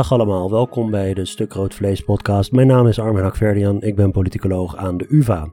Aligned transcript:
Dag 0.00 0.12
allemaal, 0.12 0.50
welkom 0.50 0.90
bij 0.90 1.14
de 1.14 1.24
Stuk 1.24 1.52
Rood 1.52 1.74
Vlees 1.74 2.00
podcast. 2.00 2.52
Mijn 2.52 2.66
naam 2.66 2.86
is 2.86 2.98
Armin 2.98 3.22
Hakverdian, 3.22 3.82
ik 3.82 3.96
ben 3.96 4.10
politicoloog 4.10 4.76
aan 4.76 4.96
de 4.96 5.06
UvA. 5.08 5.48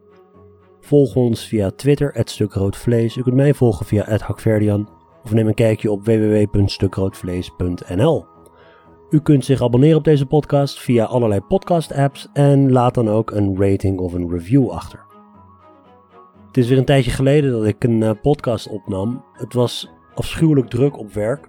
Volg 0.80 1.16
ons 1.16 1.48
via 1.48 1.72
Twitter, 1.72 2.22
@stukroodvlees. 2.24 3.18
U 3.18 3.22
kunt 3.22 3.36
mij 3.36 3.54
volgen 3.54 3.86
via 3.86 4.18
@hakverdian 4.18 4.90
of 5.24 5.34
neem 5.34 5.48
een 5.48 5.54
kijkje 5.54 5.92
op 5.92 6.06
www.stukroodvlees.nl. 6.06 8.26
U 9.10 9.20
kunt 9.20 9.46
zich 9.46 9.62
abonneren 9.62 9.98
op 9.98 10.04
deze 10.04 10.26
podcast 10.26 10.80
via 10.80 11.06
allerlei 11.06 11.42
podcast-apps 11.42 12.30
en 12.34 12.72
laat 12.72 12.94
dan 12.94 13.10
ook 13.10 13.32
een 13.32 13.56
rating 13.60 14.00
of 14.00 14.14
een 14.14 14.30
review 14.30 14.70
achter. 14.70 15.06
Het 16.48 16.58
is 16.58 16.68
weer 16.68 16.78
een 16.78 16.86
tijdje 16.86 17.12
geleden 17.12 17.52
dat 17.52 17.66
ik 17.66 17.84
een 17.84 18.02
uh, 18.02 18.12
podcast 18.22 18.70
opnam. 18.70 19.24
Het 19.34 19.54
was 19.54 19.90
afschuwelijk 20.16 20.70
druk 20.70 20.98
op 20.98 21.14
werk. 21.14 21.48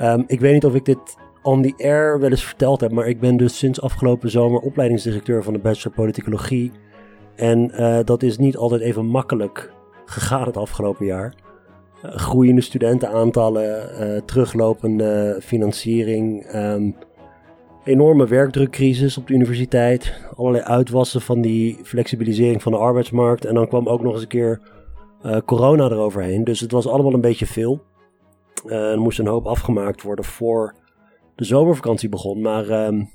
Um, 0.00 0.24
ik 0.26 0.40
weet 0.40 0.52
niet 0.52 0.64
of 0.64 0.74
ik 0.74 0.84
dit 0.84 1.18
on 1.42 1.62
the 1.62 1.74
air 1.76 2.20
wel 2.20 2.30
eens 2.30 2.44
verteld 2.44 2.80
heb, 2.80 2.92
maar 2.92 3.08
ik 3.08 3.20
ben 3.20 3.36
dus 3.36 3.58
sinds 3.58 3.80
afgelopen 3.80 4.30
zomer 4.30 4.60
opleidingsdirecteur 4.60 5.42
van 5.42 5.52
de 5.52 5.58
Bachelor 5.58 5.94
Politicologie. 5.94 6.72
En 7.34 7.70
uh, 7.74 7.98
dat 8.04 8.22
is 8.22 8.38
niet 8.38 8.56
altijd 8.56 8.80
even 8.80 9.06
makkelijk 9.06 9.72
gegaan 10.04 10.46
het 10.46 10.56
afgelopen 10.56 11.06
jaar. 11.06 11.34
Uh, 12.04 12.10
groeiende 12.14 12.60
studentenaantallen, 12.60 13.90
uh, 14.00 14.20
teruglopende 14.20 15.38
financiering, 15.42 16.54
um, 16.54 16.96
enorme 17.84 18.26
werkdrukcrisis 18.26 19.18
op 19.18 19.26
de 19.26 19.34
universiteit, 19.34 20.14
allerlei 20.36 20.64
uitwassen 20.64 21.20
van 21.20 21.40
die 21.40 21.78
flexibilisering 21.82 22.62
van 22.62 22.72
de 22.72 22.78
arbeidsmarkt. 22.78 23.44
En 23.44 23.54
dan 23.54 23.68
kwam 23.68 23.88
ook 23.88 24.02
nog 24.02 24.12
eens 24.12 24.22
een 24.22 24.28
keer 24.28 24.60
corona 25.44 25.84
eroverheen. 25.84 26.44
Dus 26.44 26.60
het 26.60 26.72
was 26.72 26.86
allemaal 26.86 27.14
een 27.14 27.20
beetje 27.20 27.46
veel. 27.46 27.82
er 28.66 29.00
moest 29.00 29.18
een 29.18 29.26
hoop 29.26 29.46
afgemaakt 29.46 30.02
worden 30.02 30.24
voor 30.24 30.74
de 31.40 31.46
zomervakantie 31.46 32.08
begon. 32.08 32.40
Maar 32.40 32.86
um, 32.86 33.10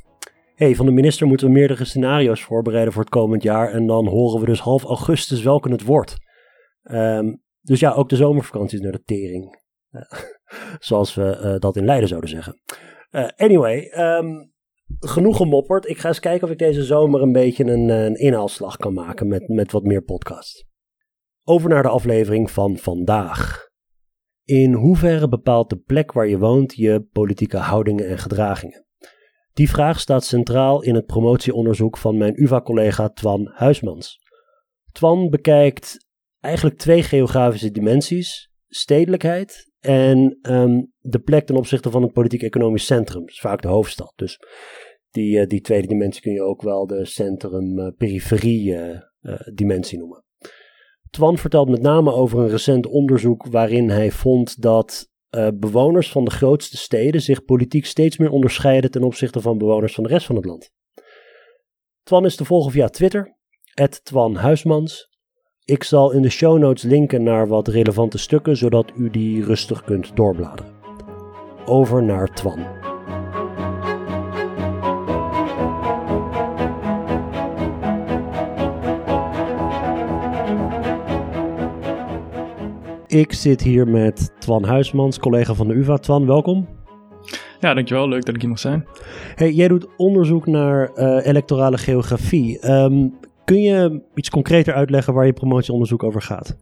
hey, 0.55 0.75
van 0.75 0.85
de 0.85 0.91
minister 0.91 1.27
moeten 1.27 1.47
we 1.47 1.53
meerdere 1.53 1.85
scenario's 1.85 2.43
voorbereiden 2.43 2.93
voor 2.93 3.01
het 3.01 3.11
komend 3.11 3.43
jaar. 3.43 3.71
En 3.71 3.87
dan 3.87 4.07
horen 4.07 4.39
we 4.39 4.45
dus 4.45 4.59
half 4.59 4.83
augustus 4.83 5.43
welke 5.43 5.71
het 5.71 5.83
wordt. 5.83 6.17
Um, 6.83 7.43
dus 7.61 7.79
ja, 7.79 7.91
ook 7.91 8.09
de 8.09 8.15
zomervakantie 8.15 8.77
is 8.77 8.83
naar 8.83 8.91
de 8.91 9.03
tering. 9.03 9.63
Uh, 9.91 10.01
zoals 10.87 11.15
we 11.15 11.39
uh, 11.43 11.59
dat 11.59 11.75
in 11.75 11.85
Leiden 11.85 12.07
zouden 12.07 12.29
zeggen. 12.29 12.61
Uh, 13.11 13.27
anyway, 13.35 13.91
um, 13.97 14.53
genoeg 14.99 15.37
gemopperd. 15.37 15.87
Ik 15.87 15.97
ga 15.97 16.07
eens 16.07 16.19
kijken 16.19 16.47
of 16.47 16.53
ik 16.53 16.59
deze 16.59 16.83
zomer 16.83 17.21
een 17.21 17.31
beetje 17.31 17.63
een, 17.63 17.89
een 17.89 18.15
inhaalslag 18.15 18.77
kan 18.77 18.93
maken 18.93 19.27
met, 19.27 19.47
met 19.47 19.71
wat 19.71 19.83
meer 19.83 20.03
podcast. 20.03 20.65
Over 21.43 21.69
naar 21.69 21.83
de 21.83 21.89
aflevering 21.89 22.51
van 22.51 22.77
vandaag. 22.77 23.64
In 24.45 24.73
hoeverre 24.73 25.27
bepaalt 25.27 25.69
de 25.69 25.77
plek 25.77 26.11
waar 26.11 26.27
je 26.27 26.38
woont 26.38 26.75
je 26.75 27.07
politieke 27.11 27.57
houdingen 27.57 28.07
en 28.07 28.17
gedragingen? 28.17 28.85
Die 29.53 29.69
vraag 29.69 29.99
staat 29.99 30.23
centraal 30.23 30.81
in 30.81 30.95
het 30.95 31.05
promotieonderzoek 31.05 31.97
van 31.97 32.17
mijn 32.17 32.43
UvA-collega 32.43 33.09
Twan 33.09 33.51
Huismans. 33.53 34.19
Twan 34.91 35.29
bekijkt 35.29 36.07
eigenlijk 36.39 36.77
twee 36.77 37.03
geografische 37.03 37.71
dimensies: 37.71 38.51
stedelijkheid 38.67 39.71
en 39.79 40.38
um, 40.41 40.91
de 40.99 41.19
plek 41.19 41.45
ten 41.45 41.55
opzichte 41.55 41.91
van 41.91 42.01
het 42.01 42.11
politiek-economisch 42.11 42.85
centrum, 42.85 43.23
vaak 43.25 43.61
de 43.61 43.67
hoofdstad. 43.67 44.13
Dus 44.16 44.39
die, 45.09 45.39
uh, 45.39 45.47
die 45.47 45.61
tweede 45.61 45.88
dimensie 45.88 46.21
kun 46.21 46.33
je 46.33 46.43
ook 46.43 46.61
wel 46.61 46.88
de 46.88 47.05
centrum-periferie-dimensie 47.05 49.97
uh, 49.97 50.01
uh, 50.01 50.07
noemen. 50.07 50.24
Twan 51.16 51.38
vertelt 51.38 51.69
met 51.69 51.81
name 51.81 52.13
over 52.13 52.39
een 52.39 52.50
recent 52.50 52.88
onderzoek 52.88 53.45
waarin 53.45 53.89
hij 53.89 54.12
vond 54.12 54.62
dat 54.62 55.09
uh, 55.35 55.47
bewoners 55.53 56.12
van 56.12 56.25
de 56.25 56.31
grootste 56.31 56.78
steden 56.78 57.22
zich 57.22 57.45
politiek 57.45 57.85
steeds 57.85 58.17
meer 58.17 58.29
onderscheiden 58.29 58.91
ten 58.91 59.03
opzichte 59.03 59.41
van 59.41 59.57
bewoners 59.57 59.94
van 59.94 60.03
de 60.03 60.09
rest 60.09 60.25
van 60.25 60.35
het 60.35 60.45
land. 60.45 60.72
Twan 62.03 62.25
is 62.25 62.35
te 62.35 62.45
volgen 62.45 62.72
via 62.72 62.88
Twitter, 62.88 63.38
Twan 64.03 64.35
Huismans. 64.35 65.09
Ik 65.63 65.84
zal 65.84 66.12
in 66.12 66.22
de 66.22 66.29
show 66.29 66.57
notes 66.57 66.84
linken 66.84 67.23
naar 67.23 67.47
wat 67.47 67.68
relevante 67.68 68.18
stukken, 68.18 68.57
zodat 68.57 68.91
u 68.95 69.09
die 69.09 69.44
rustig 69.44 69.84
kunt 69.84 70.16
doorbladeren. 70.16 70.73
Over 71.66 72.03
naar 72.03 72.34
Twan. 72.34 72.94
Ik 83.15 83.33
zit 83.33 83.61
hier 83.61 83.87
met 83.87 84.33
Twan 84.39 84.63
Huismans, 84.63 85.19
collega 85.19 85.53
van 85.53 85.67
de 85.67 85.73
UvA. 85.73 85.97
Twan, 85.97 86.25
welkom. 86.25 86.67
Ja, 87.59 87.73
dankjewel. 87.73 88.07
Leuk 88.07 88.25
dat 88.25 88.35
ik 88.35 88.41
hier 88.41 88.49
mag 88.49 88.59
zijn. 88.59 88.87
Hey, 89.35 89.51
jij 89.51 89.67
doet 89.67 89.95
onderzoek 89.97 90.45
naar 90.45 90.91
uh, 90.95 91.25
electorale 91.25 91.77
geografie. 91.77 92.71
Um, 92.71 93.19
kun 93.45 93.61
je 93.61 94.03
iets 94.15 94.29
concreter 94.29 94.73
uitleggen 94.73 95.13
waar 95.13 95.25
je 95.25 95.33
promotieonderzoek 95.33 96.03
over 96.03 96.21
gaat? 96.21 96.57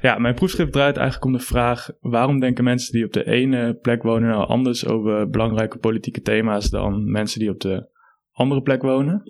Ja, 0.00 0.18
mijn 0.18 0.34
proefschrift 0.34 0.72
draait 0.72 0.96
eigenlijk 0.96 1.26
om 1.26 1.38
de 1.38 1.44
vraag: 1.44 1.90
waarom 2.00 2.40
denken 2.40 2.64
mensen 2.64 2.92
die 2.92 3.04
op 3.04 3.12
de 3.12 3.26
ene 3.26 3.74
plek 3.74 4.02
wonen 4.02 4.28
nou 4.28 4.48
anders 4.48 4.86
over 4.86 5.30
belangrijke 5.30 5.78
politieke 5.78 6.20
thema's 6.20 6.70
dan 6.70 7.10
mensen 7.10 7.40
die 7.40 7.50
op 7.50 7.60
de 7.60 7.88
andere 8.32 8.62
plek 8.62 8.82
wonen? 8.82 9.22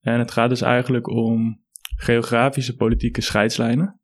En 0.00 0.18
het 0.18 0.30
gaat 0.30 0.48
dus 0.48 0.62
eigenlijk 0.62 1.08
om 1.08 1.60
geografische 1.96 2.76
politieke 2.76 3.20
scheidslijnen. 3.20 4.00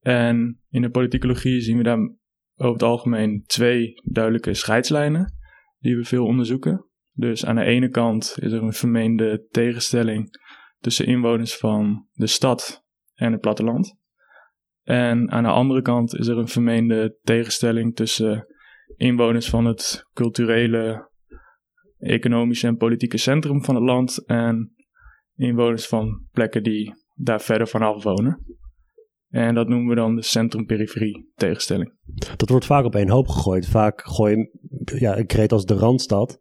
En 0.00 0.60
in 0.68 0.82
de 0.82 0.90
politicologie 0.90 1.60
zien 1.60 1.76
we 1.76 1.82
daar 1.82 1.98
over 2.54 2.72
het 2.72 2.82
algemeen 2.82 3.42
twee 3.46 3.92
duidelijke 4.04 4.54
scheidslijnen 4.54 5.36
die 5.78 5.96
we 5.96 6.04
veel 6.04 6.24
onderzoeken. 6.24 6.86
Dus 7.12 7.44
aan 7.44 7.56
de 7.56 7.64
ene 7.64 7.88
kant 7.88 8.36
is 8.40 8.52
er 8.52 8.62
een 8.62 8.72
vermeende 8.72 9.46
tegenstelling 9.50 10.30
tussen 10.78 11.06
inwoners 11.06 11.56
van 11.56 12.06
de 12.12 12.26
stad 12.26 12.84
en 13.14 13.32
het 13.32 13.40
platteland. 13.40 13.96
En 14.82 15.30
aan 15.30 15.42
de 15.42 15.48
andere 15.48 15.82
kant 15.82 16.14
is 16.14 16.26
er 16.26 16.38
een 16.38 16.48
vermeende 16.48 17.18
tegenstelling 17.22 17.96
tussen 17.96 18.46
inwoners 18.96 19.48
van 19.48 19.64
het 19.64 20.02
culturele, 20.12 21.10
economische 21.98 22.66
en 22.66 22.76
politieke 22.76 23.18
centrum 23.18 23.64
van 23.64 23.74
het 23.74 23.84
land 23.84 24.24
en 24.26 24.74
inwoners 25.34 25.86
van 25.86 26.26
plekken 26.30 26.62
die 26.62 26.94
daar 27.14 27.40
verder 27.40 27.68
vanaf 27.68 28.02
wonen. 28.02 28.57
En 29.28 29.54
dat 29.54 29.68
noemen 29.68 29.88
we 29.88 29.94
dan 29.94 30.16
de 30.16 30.22
centrum-periferie 30.22 31.32
tegenstelling. 31.34 31.92
Dat 32.36 32.48
wordt 32.48 32.64
vaak 32.64 32.84
op 32.84 32.94
één 32.94 33.08
hoop 33.08 33.28
gegooid. 33.28 33.68
Vaak 33.68 34.06
gooi 34.06 34.36
je, 34.36 34.50
ja, 34.98 35.18
een 35.18 35.26
kreet 35.26 35.52
als 35.52 35.64
de 35.64 35.74
Randstad 35.74 36.38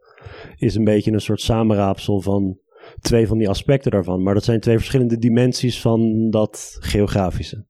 is 0.55 0.75
een 0.75 0.83
beetje 0.83 1.11
een 1.11 1.19
soort 1.19 1.41
samenraapsel 1.41 2.21
van 2.21 2.59
twee 2.99 3.27
van 3.27 3.37
die 3.37 3.49
aspecten 3.49 3.91
daarvan. 3.91 4.23
Maar 4.23 4.33
dat 4.33 4.43
zijn 4.43 4.59
twee 4.59 4.77
verschillende 4.77 5.17
dimensies 5.17 5.81
van 5.81 6.29
dat 6.29 6.77
geografische. 6.79 7.65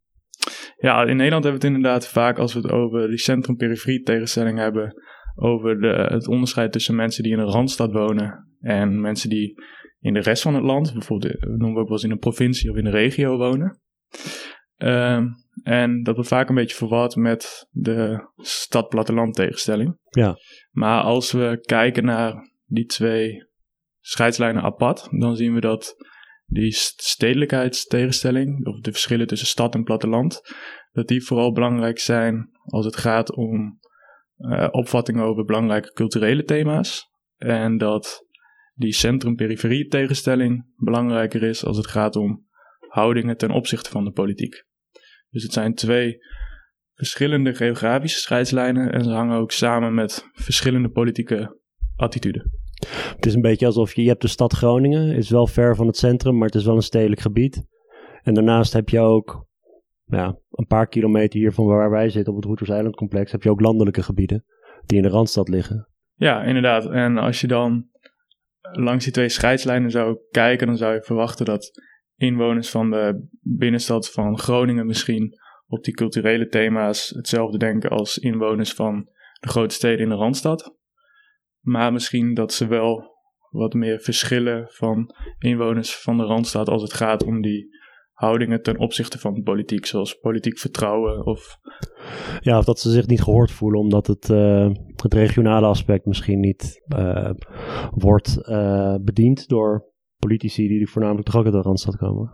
Ja, 0.77 1.01
in 1.01 1.17
Nederland 1.17 1.43
hebben 1.43 1.61
we 1.61 1.67
het 1.67 1.75
inderdaad 1.75 2.07
vaak 2.07 2.37
als 2.37 2.53
we 2.53 2.59
het 2.59 2.71
over 2.71 3.07
die 3.07 3.17
centrum-periferie 3.17 4.01
tegenstelling 4.01 4.57
hebben. 4.57 4.93
Over 5.35 5.81
de, 5.81 6.07
het 6.09 6.27
onderscheid 6.27 6.71
tussen 6.71 6.95
mensen 6.95 7.23
die 7.23 7.31
in 7.31 7.39
een 7.39 7.51
randstad 7.51 7.91
wonen 7.91 8.47
en 8.59 9.01
mensen 9.01 9.29
die 9.29 9.53
in 9.99 10.13
de 10.13 10.19
rest 10.19 10.41
van 10.41 10.53
het 10.53 10.63
land, 10.63 10.93
bijvoorbeeld 10.93 11.45
noemen 11.45 11.73
we 11.73 11.79
ook 11.79 11.87
wel 11.87 11.97
eens 11.97 12.03
in 12.03 12.11
een 12.11 12.19
provincie 12.19 12.71
of 12.71 12.77
in 12.77 12.85
een 12.85 12.91
regio 12.91 13.37
wonen. 13.37 13.81
Um, 14.77 15.35
en 15.63 16.03
dat 16.03 16.15
wordt 16.15 16.29
vaak 16.29 16.49
een 16.49 16.55
beetje 16.55 16.75
verward 16.75 17.15
met 17.15 17.67
de 17.71 18.29
stad-platteland 18.37 19.35
tegenstelling. 19.35 19.97
Ja. 20.09 20.37
Maar 20.71 21.01
als 21.01 21.31
we 21.31 21.59
kijken 21.61 22.05
naar 22.05 22.51
die 22.65 22.85
twee 22.85 23.47
scheidslijnen 23.99 24.63
apart, 24.63 25.07
dan 25.19 25.35
zien 25.35 25.53
we 25.53 25.59
dat 25.59 25.95
die 26.45 26.71
stedelijkheidstegenstelling, 26.95 28.65
of 28.65 28.79
de 28.79 28.91
verschillen 28.91 29.27
tussen 29.27 29.47
stad 29.47 29.73
en 29.73 29.83
platteland, 29.83 30.41
dat 30.91 31.07
die 31.07 31.23
vooral 31.23 31.51
belangrijk 31.51 31.99
zijn 31.99 32.49
als 32.63 32.85
het 32.85 32.95
gaat 32.95 33.35
om 33.35 33.79
uh, 34.37 34.67
opvattingen 34.71 35.23
over 35.23 35.45
belangrijke 35.45 35.91
culturele 35.91 36.43
thema's. 36.43 37.09
En 37.37 37.77
dat 37.77 38.25
die 38.73 38.93
centrum-periferie 38.93 39.87
tegenstelling 39.87 40.65
belangrijker 40.75 41.43
is 41.43 41.65
als 41.65 41.77
het 41.77 41.87
gaat 41.87 42.15
om 42.15 42.46
houdingen 42.87 43.37
ten 43.37 43.51
opzichte 43.51 43.89
van 43.89 44.03
de 44.03 44.11
politiek. 44.11 44.65
Dus 45.29 45.43
het 45.43 45.53
zijn 45.53 45.73
twee 45.73 46.17
verschillende 46.93 47.55
geografische 47.55 48.19
scheidslijnen 48.19 48.91
en 48.91 49.03
ze 49.03 49.09
hangen 49.09 49.37
ook 49.37 49.51
samen 49.51 49.93
met 49.93 50.29
verschillende 50.33 50.89
politieke 50.89 51.59
attituden. 51.95 52.51
Het 53.15 53.25
is 53.25 53.33
een 53.33 53.41
beetje 53.41 53.65
alsof 53.65 53.93
je, 53.93 54.01
je 54.01 54.07
hebt 54.07 54.21
de 54.21 54.27
stad 54.27 54.53
Groningen, 54.53 55.15
is 55.15 55.29
wel 55.29 55.47
ver 55.47 55.75
van 55.75 55.87
het 55.87 55.97
centrum, 55.97 56.37
maar 56.37 56.45
het 56.45 56.55
is 56.55 56.65
wel 56.65 56.75
een 56.75 56.81
stedelijk 56.81 57.21
gebied. 57.21 57.65
En 58.21 58.33
daarnaast 58.33 58.73
heb 58.73 58.89
je 58.89 58.99
ook, 58.99 59.47
ja, 60.05 60.37
een 60.51 60.67
paar 60.67 60.87
kilometer 60.87 61.39
hier 61.39 61.51
van 61.51 61.65
waar 61.65 61.89
wij 61.89 62.09
zitten 62.09 62.33
op 62.33 62.39
het 62.39 62.47
Roeters 62.47 62.69
Eilandcomplex, 62.69 63.31
heb 63.31 63.43
je 63.43 63.49
ook 63.49 63.61
landelijke 63.61 64.03
gebieden 64.03 64.45
die 64.85 64.97
in 64.97 65.03
de 65.03 65.09
Randstad 65.09 65.49
liggen. 65.49 65.89
Ja, 66.13 66.43
inderdaad. 66.43 66.85
En 66.85 67.17
als 67.17 67.41
je 67.41 67.47
dan 67.47 67.89
langs 68.61 69.03
die 69.03 69.13
twee 69.13 69.29
scheidslijnen 69.29 69.91
zou 69.91 70.17
kijken, 70.31 70.67
dan 70.67 70.77
zou 70.77 70.93
je 70.93 71.03
verwachten 71.03 71.45
dat 71.45 71.81
inwoners 72.17 72.69
van 72.69 72.89
de 72.89 73.27
binnenstad 73.41 74.11
van 74.11 74.37
Groningen 74.37 74.85
misschien 74.85 75.39
op 75.67 75.83
die 75.83 75.93
culturele 75.93 76.47
thema's 76.47 77.09
hetzelfde 77.09 77.57
denken 77.57 77.89
als 77.89 78.17
inwoners 78.17 78.73
van 78.73 79.09
de 79.39 79.47
grote 79.47 79.75
steden 79.75 79.99
in 79.99 80.09
de 80.09 80.15
Randstad. 80.15 80.75
Maar 81.59 81.93
misschien 81.93 82.33
dat 82.33 82.53
ze 82.53 82.67
wel 82.67 83.15
wat 83.49 83.73
meer 83.73 83.99
verschillen 83.99 84.67
van 84.69 85.15
inwoners 85.39 85.95
van 85.95 86.17
de 86.17 86.23
Randstad 86.23 86.69
als 86.69 86.81
het 86.81 86.93
gaat 86.93 87.23
om 87.23 87.41
die 87.41 87.75
houdingen 88.11 88.61
ten 88.61 88.77
opzichte 88.77 89.19
van 89.19 89.43
politiek, 89.43 89.85
zoals 89.85 90.13
politiek 90.13 90.57
vertrouwen 90.57 91.25
of... 91.25 91.57
Ja, 92.39 92.57
of 92.57 92.65
dat 92.65 92.79
ze 92.79 92.91
zich 92.91 93.07
niet 93.07 93.21
gehoord 93.21 93.51
voelen 93.51 93.79
omdat 93.79 94.07
het, 94.07 94.29
uh, 94.29 94.69
het 94.95 95.13
regionale 95.13 95.67
aspect 95.67 96.05
misschien 96.05 96.39
niet 96.39 96.81
uh, 96.97 97.31
wordt 97.91 98.37
uh, 98.41 98.95
bediend 99.01 99.47
door 99.47 99.95
politici 100.17 100.67
die 100.67 100.89
voornamelijk 100.89 101.25
toch 101.25 101.35
ook 101.35 101.45
uit 101.45 101.53
de 101.53 101.61
Randstad 101.61 101.97
komen. 101.97 102.31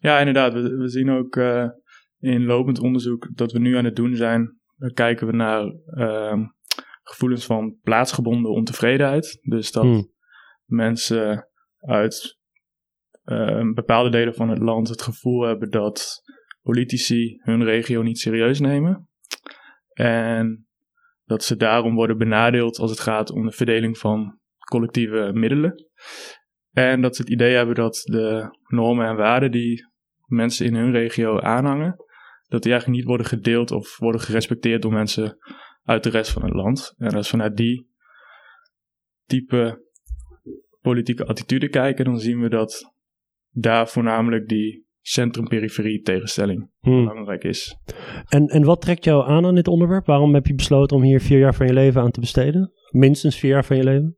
Ja, 0.00 0.18
inderdaad. 0.18 0.52
We, 0.52 0.76
we 0.76 0.88
zien 0.88 1.10
ook 1.10 1.36
in 2.18 2.44
lopend 2.44 2.80
onderzoek 2.80 3.30
dat 3.34 3.52
we 3.52 3.58
nu 3.58 3.76
aan 3.76 3.84
het 3.84 3.96
doen 3.96 4.16
zijn, 4.16 4.58
dan 4.76 4.92
kijken 4.92 5.26
we 5.26 5.32
naar 5.32 5.64
ehm, 5.86 6.44
gevoelens 7.02 7.46
van 7.46 7.78
plaatsgebonden 7.82 8.50
ontevredenheid. 8.50 9.38
Dus 9.42 9.72
dat 9.72 9.82
hmm. 9.82 10.10
mensen 10.64 11.48
uit 11.78 12.38
uh, 13.24 13.72
bepaalde 13.74 14.10
delen 14.10 14.34
van 14.34 14.48
het 14.48 14.58
land 14.58 14.88
het 14.88 15.02
gevoel 15.02 15.42
hebben 15.42 15.70
dat 15.70 16.22
politici 16.62 17.38
hun 17.42 17.64
regio 17.64 18.02
niet 18.02 18.18
serieus 18.18 18.60
nemen. 18.60 19.08
En 19.92 20.66
dat 21.24 21.44
ze 21.44 21.56
daarom 21.56 21.94
worden 21.94 22.18
benadeeld 22.18 22.78
als 22.78 22.90
het 22.90 23.00
gaat 23.00 23.30
om 23.30 23.46
de 23.46 23.52
verdeling 23.52 23.98
van 23.98 24.38
collectieve 24.70 25.30
middelen. 25.34 25.74
En 26.72 27.00
dat 27.00 27.16
ze 27.16 27.22
het 27.22 27.30
idee 27.30 27.54
hebben 27.54 27.74
dat 27.74 28.02
de 28.04 28.56
normen 28.66 29.06
en 29.06 29.16
waarden 29.16 29.50
die 29.50 29.86
mensen 30.26 30.66
in 30.66 30.74
hun 30.74 30.92
regio 30.92 31.40
aanhangen, 31.40 31.96
dat 32.48 32.62
die 32.62 32.70
eigenlijk 32.70 33.00
niet 33.00 33.08
worden 33.08 33.26
gedeeld 33.26 33.70
of 33.70 33.98
worden 33.98 34.20
gerespecteerd 34.20 34.82
door 34.82 34.92
mensen 34.92 35.38
uit 35.84 36.02
de 36.02 36.10
rest 36.10 36.30
van 36.30 36.42
het 36.42 36.54
land. 36.54 36.94
En 36.96 37.14
als 37.14 37.30
we 37.30 37.36
naar 37.36 37.54
die 37.54 37.88
type 39.26 39.84
politieke 40.80 41.26
attitude 41.26 41.68
kijken, 41.68 42.04
dan 42.04 42.18
zien 42.18 42.40
we 42.40 42.48
dat 42.48 42.92
daar 43.50 43.88
voornamelijk 43.88 44.48
die 44.48 44.86
centrum-periferie 45.00 46.00
tegenstelling 46.00 46.70
hmm. 46.80 47.04
belangrijk 47.04 47.44
is. 47.44 47.76
En, 48.28 48.46
en 48.46 48.64
wat 48.64 48.80
trekt 48.80 49.04
jou 49.04 49.28
aan 49.28 49.46
aan 49.46 49.54
dit 49.54 49.68
onderwerp? 49.68 50.06
Waarom 50.06 50.34
heb 50.34 50.46
je 50.46 50.54
besloten 50.54 50.96
om 50.96 51.02
hier 51.02 51.20
vier 51.20 51.38
jaar 51.38 51.54
van 51.54 51.66
je 51.66 51.72
leven 51.72 52.02
aan 52.02 52.10
te 52.10 52.20
besteden? 52.20 52.72
Minstens 52.90 53.38
vier 53.38 53.50
jaar 53.50 53.64
van 53.64 53.76
je 53.76 53.84
leven? 53.84 54.16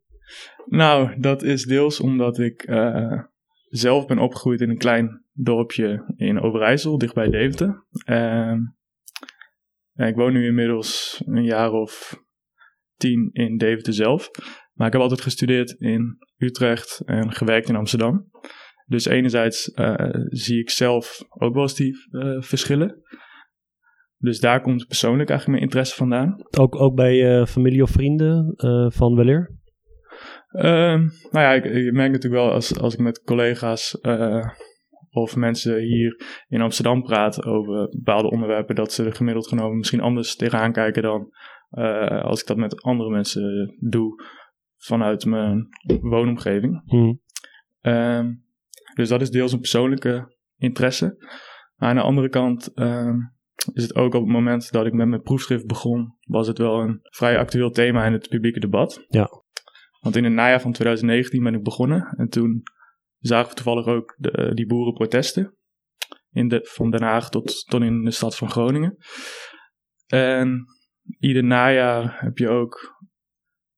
Nou, 0.65 1.19
dat 1.19 1.43
is 1.43 1.63
deels 1.63 1.99
omdat 1.99 2.39
ik 2.39 2.67
uh, 2.67 3.23
zelf 3.67 4.05
ben 4.05 4.19
opgegroeid 4.19 4.61
in 4.61 4.69
een 4.69 4.77
klein 4.77 5.25
dorpje 5.33 6.13
in 6.17 6.39
Overijssel, 6.39 6.97
dichtbij 6.97 7.29
Deventer. 7.29 7.85
Uh, 8.05 8.55
ik 9.93 10.15
woon 10.15 10.33
nu 10.33 10.45
inmiddels 10.45 11.21
een 11.25 11.43
jaar 11.43 11.71
of 11.71 12.23
tien 12.95 13.29
in 13.33 13.57
Deventer 13.57 13.93
zelf. 13.93 14.29
Maar 14.73 14.87
ik 14.87 14.93
heb 14.93 15.01
altijd 15.01 15.21
gestudeerd 15.21 15.71
in 15.71 16.17
Utrecht 16.37 17.01
en 17.05 17.31
gewerkt 17.31 17.69
in 17.69 17.75
Amsterdam. 17.75 18.29
Dus 18.85 19.05
enerzijds 19.05 19.71
uh, 19.75 19.95
zie 20.29 20.59
ik 20.59 20.69
zelf 20.69 21.23
ook 21.29 21.53
wel 21.53 21.63
eens 21.63 21.75
die 21.75 21.95
uh, 22.11 22.41
verschillen. 22.41 23.03
Dus 24.17 24.39
daar 24.39 24.61
komt 24.61 24.87
persoonlijk 24.87 25.29
eigenlijk 25.29 25.59
mijn 25.59 25.69
interesse 25.69 25.95
vandaan. 25.95 26.35
Ook, 26.57 26.75
ook 26.75 26.95
bij 26.95 27.45
familie 27.45 27.81
of 27.81 27.89
vrienden 27.89 28.53
van 28.93 29.15
weleer? 29.15 29.63
Ehm, 30.55 30.99
nou 31.31 31.45
ja, 31.45 31.53
ik, 31.53 31.65
ik, 31.65 31.93
merk 31.93 32.11
natuurlijk 32.11 32.43
wel 32.43 32.51
als, 32.51 32.79
als 32.79 32.93
ik 32.93 32.99
met 32.99 33.21
collega's 33.23 33.99
of 35.09 35.35
mensen 35.35 35.79
hier 35.79 36.43
in 36.47 36.61
Amsterdam 36.61 37.03
praten 37.03 37.43
over 37.43 37.89
bepaalde 37.89 38.29
onderwerpen, 38.29 38.75
dat 38.75 38.93
ze 38.93 39.03
er 39.03 39.15
gemiddeld 39.15 39.47
genomen 39.47 39.77
misschien 39.77 40.01
anders 40.01 40.35
tegenaan 40.35 40.71
kijken 40.71 41.01
dan 41.01 41.29
als 42.21 42.41
ik 42.41 42.47
dat 42.47 42.57
met 42.57 42.81
andere 42.81 43.09
mensen 43.09 43.75
doe 43.79 44.23
vanuit 44.77 45.25
mijn 45.25 45.67
woonomgeving. 46.01 46.81
Hmm. 46.85 47.21
Um, 47.81 48.45
dus 48.95 49.09
dat 49.09 49.21
is 49.21 49.31
deels 49.31 49.51
een 49.51 49.59
persoonlijke 49.59 50.35
interesse. 50.57 51.15
Maar 51.75 51.89
aan 51.89 51.95
de 51.95 52.01
andere 52.01 52.29
kant 52.29 52.71
uh, 52.75 53.13
is 53.73 53.83
het 53.83 53.95
ook 53.95 54.13
op 54.13 54.21
het 54.21 54.31
moment 54.31 54.71
dat 54.71 54.85
ik 54.85 54.93
met 54.93 55.07
mijn 55.07 55.21
proefschrift 55.21 55.67
begon, 55.67 56.17
was 56.21 56.47
het 56.47 56.57
wel 56.57 56.79
een 56.79 56.99
vrij 57.01 57.37
actueel 57.37 57.71
thema 57.71 58.05
in 58.05 58.13
het 58.13 58.29
publieke 58.29 58.59
debat. 58.59 59.05
Ja. 59.07 59.29
Want 60.05 60.17
in 60.17 60.23
het 60.23 60.33
najaar 60.33 60.61
van 60.61 60.71
2019 60.71 61.43
ben 61.43 61.53
ik 61.53 61.63
begonnen 61.63 62.13
en 62.17 62.29
toen 62.29 62.63
zagen 63.19 63.49
we 63.49 63.55
toevallig 63.55 63.85
ook 63.85 64.15
de, 64.17 64.51
die 64.53 64.65
boerenprotesten. 64.65 65.57
In 66.31 66.47
de, 66.47 66.59
van 66.63 66.91
Den 66.91 67.01
Haag 67.01 67.29
tot, 67.29 67.65
tot 67.69 67.81
in 67.81 68.03
de 68.03 68.11
stad 68.11 68.35
van 68.35 68.49
Groningen. 68.49 68.97
En 70.07 70.65
ieder 71.19 71.43
najaar 71.43 72.21
heb 72.21 72.37
je 72.37 72.49
ook 72.49 73.03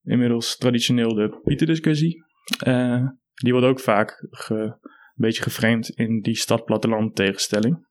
inmiddels 0.03 0.57
traditioneel 0.57 1.13
de 1.13 1.39
Pieterdiscussie. 1.43 2.23
Uh, 2.67 3.07
die 3.33 3.51
wordt 3.51 3.67
ook 3.67 3.79
vaak 3.79 4.27
ge, 4.29 4.77
beetje 5.13 5.43
geframed 5.43 5.89
in 5.89 6.21
die 6.21 6.35
stad-platteland 6.35 7.15
tegenstelling. 7.15 7.87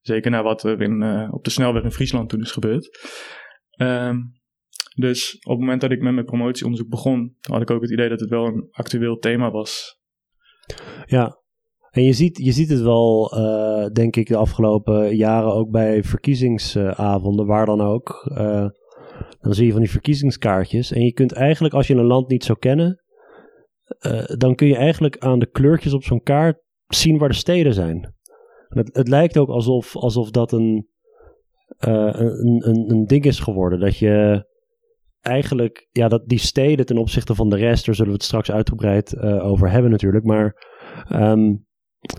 Zeker 0.00 0.30
naar 0.30 0.42
wat 0.42 0.64
er 0.64 0.82
in, 0.82 1.02
uh, 1.02 1.28
op 1.32 1.44
de 1.44 1.50
snelweg 1.50 1.82
in 1.82 1.92
Friesland 1.92 2.28
toen 2.28 2.40
is 2.40 2.52
gebeurd. 2.52 2.98
Um, 3.80 4.37
dus 4.98 5.34
op 5.34 5.50
het 5.50 5.60
moment 5.60 5.80
dat 5.80 5.90
ik 5.90 6.02
met 6.02 6.12
mijn 6.12 6.26
promotieonderzoek 6.26 6.88
begon, 6.88 7.36
had 7.40 7.60
ik 7.60 7.70
ook 7.70 7.82
het 7.82 7.90
idee 7.90 8.08
dat 8.08 8.20
het 8.20 8.30
wel 8.30 8.46
een 8.46 8.68
actueel 8.70 9.16
thema 9.16 9.50
was. 9.50 10.00
Ja, 11.06 11.42
en 11.90 12.02
je 12.02 12.12
ziet, 12.12 12.38
je 12.38 12.52
ziet 12.52 12.68
het 12.68 12.80
wel, 12.80 13.34
uh, 13.38 13.86
denk 13.86 14.16
ik, 14.16 14.28
de 14.28 14.36
afgelopen 14.36 15.16
jaren 15.16 15.52
ook 15.52 15.70
bij 15.70 16.02
verkiezingsavonden, 16.02 17.46
waar 17.46 17.66
dan 17.66 17.80
ook. 17.80 18.30
Uh, 18.32 18.68
dan 19.40 19.54
zie 19.54 19.66
je 19.66 19.72
van 19.72 19.80
die 19.80 19.90
verkiezingskaartjes. 19.90 20.92
En 20.92 21.04
je 21.04 21.12
kunt 21.12 21.32
eigenlijk, 21.32 21.74
als 21.74 21.86
je 21.86 21.94
een 21.94 22.04
land 22.04 22.28
niet 22.28 22.44
zou 22.44 22.58
kennen, 22.58 23.02
uh, 24.06 24.24
dan 24.24 24.54
kun 24.54 24.66
je 24.66 24.76
eigenlijk 24.76 25.18
aan 25.18 25.38
de 25.38 25.50
kleurtjes 25.50 25.92
op 25.92 26.02
zo'n 26.02 26.22
kaart 26.22 26.62
zien 26.86 27.18
waar 27.18 27.28
de 27.28 27.34
steden 27.34 27.74
zijn. 27.74 28.14
Het, 28.68 28.96
het, 28.96 29.08
lijkt 29.08 29.38
ook 29.38 29.48
alsof, 29.48 29.96
alsof 29.96 30.30
dat 30.30 30.52
een, 30.52 30.88
een, 31.78 32.68
een, 32.68 32.90
een 32.90 33.04
ding 33.06 33.24
is 33.24 33.40
geworden. 33.40 33.80
Dat 33.80 33.98
je 33.98 34.46
eigenlijk, 35.28 35.88
ja, 35.92 36.08
dat 36.08 36.28
die 36.28 36.38
steden 36.38 36.86
ten 36.86 36.96
opzichte 36.96 37.34
van 37.34 37.48
de 37.48 37.56
rest, 37.56 37.86
daar 37.86 37.94
zullen 37.94 38.10
we 38.10 38.16
het 38.16 38.26
straks 38.26 38.50
uitgebreid 38.50 39.12
uh, 39.12 39.46
over 39.46 39.70
hebben 39.70 39.90
natuurlijk. 39.90 40.24
Maar 40.24 40.66
um, 41.12 41.66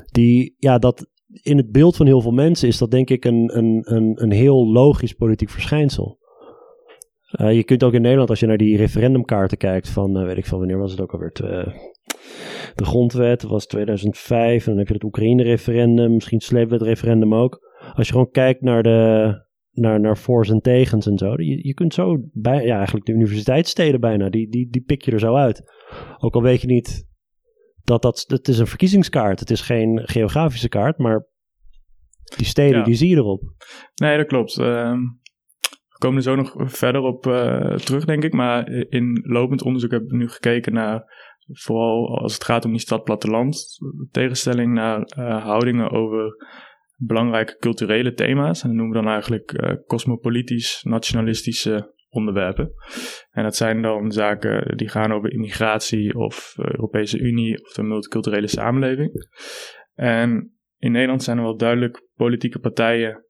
die, 0.06 0.56
ja, 0.58 0.78
dat 0.78 1.08
in 1.42 1.58
het 1.58 1.72
beeld 1.72 1.96
van 1.96 2.06
heel 2.06 2.22
veel 2.22 2.32
mensen 2.32 2.68
is 2.68 2.78
dat 2.78 2.92
denk 2.92 3.10
ik 3.10 3.26
een, 3.26 3.58
een, 3.58 3.82
een, 3.96 4.24
een 4.24 4.32
heel 4.32 4.72
logisch 4.72 5.14
politiek 5.14 5.50
verschijnsel. 5.50 6.18
Uh, 7.42 7.54
je 7.54 7.64
kunt 7.64 7.84
ook 7.84 7.94
in 7.94 8.02
Nederland, 8.02 8.30
als 8.30 8.40
je 8.40 8.46
naar 8.46 8.58
die 8.58 8.78
referendumkaarten 8.78 9.58
kijkt 9.58 9.90
van, 9.90 10.18
uh, 10.18 10.26
weet 10.26 10.38
ik 10.38 10.46
van 10.46 10.60
wanneer 10.60 10.78
was 10.78 10.92
het 10.92 11.02
ook 11.02 11.14
alweer, 11.14 11.32
de 12.76 12.86
grondwet 12.86 13.44
was 13.44 13.66
2005 13.66 14.64
en 14.64 14.70
dan 14.70 14.78
heb 14.78 14.88
je 14.88 14.94
het 14.94 15.04
Oekraïne-referendum, 15.04 16.14
misschien 16.14 16.40
sleepwet-referendum 16.40 17.36
ook. 17.36 17.60
Als 17.94 18.08
je 18.08 18.14
gewoon 18.14 18.32
kijkt 18.32 18.62
naar 18.62 18.84
de, 18.84 19.48
naar, 19.72 20.00
naar 20.00 20.18
voor's 20.18 20.50
en 20.50 20.62
tegens 20.62 21.08
en 21.08 21.18
zo, 21.18 21.34
je, 21.42 21.68
je 21.68 21.74
kunt 21.74 21.94
zo, 21.94 22.18
bij, 22.34 22.66
ja 22.66 22.76
eigenlijk 22.76 23.06
de 23.06 23.14
universiteitssteden 23.14 24.00
bijna, 24.00 24.30
die, 24.30 24.50
die, 24.50 24.70
die 24.70 24.82
pik 24.82 25.02
je 25.02 25.12
er 25.12 25.20
zo 25.20 25.36
uit. 25.36 25.64
Ook 26.18 26.36
al 26.36 26.42
weet 26.42 26.62
je 26.62 26.68
niet 26.68 27.08
dat 27.84 28.02
dat, 28.02 28.26
het 28.28 28.48
is 28.48 28.60
een 28.60 28.68
verkiezingskaart, 28.68 29.40
het 29.40 29.50
is 29.50 29.62
geen 29.62 30.02
geografische 30.04 30.70
kaart, 30.70 30.98
maar 30.98 31.28
die 32.38 32.46
steden, 32.46 32.78
ja. 32.78 32.84
die 32.84 32.96
zie 32.96 33.10
je 33.10 33.16
erop. 33.16 33.44
Nee, 33.96 34.18
dat 34.18 34.28
klopt. 34.28 34.58
Uh, 34.58 34.94
komen 35.98 36.18
er 36.18 36.24
zo 36.24 36.36
nog 36.36 36.54
verder 36.58 37.02
op 37.02 37.26
uh, 37.26 37.76
terug, 37.76 38.06
denk 38.06 38.24
ik. 38.24 38.34
Maar 38.34 38.68
in 38.70 39.22
lopend 39.24 39.64
onderzoek 39.64 39.92
heb 39.92 40.02
ik 40.02 40.12
nu 40.12 40.30
gekeken 40.30 40.74
naar, 40.74 41.04
vooral 41.52 42.20
als 42.20 42.34
het 42.34 42.44
gaat 42.44 42.66
om 42.66 42.72
die 42.72 42.80
stad-platteland, 42.80 43.78
tegenstelling 44.12 44.74
naar 44.74 45.00
uh, 45.00 45.44
houdingen 45.44 45.92
over 45.92 46.36
belangrijke 47.00 47.58
culturele 47.58 48.14
thema's. 48.14 48.64
En 48.64 48.68
dat 48.68 48.78
noemen 48.78 48.98
we 48.98 49.04
dan 49.04 49.14
eigenlijk 49.14 49.52
uh, 49.52 49.72
cosmopolitisch-nationalistische 49.86 51.98
onderwerpen. 52.10 52.72
En 53.32 53.44
dat 53.44 53.56
zijn 53.56 53.82
dan 53.82 54.12
zaken 54.12 54.78
die 54.78 54.90
gaan 54.90 55.12
over 55.12 55.32
immigratie 55.32 56.16
of 56.16 56.54
Europese 56.58 57.20
Unie 57.20 57.62
of 57.62 57.74
de 57.74 57.84
multiculturele 57.84 58.48
samenleving. 58.48 59.12
En 59.94 60.54
in 60.78 60.92
Nederland 60.92 61.24
zijn 61.24 61.38
er 61.38 61.44
wel 61.44 61.58
duidelijk 61.58 62.08
politieke 62.16 62.60
partijen 62.60 63.26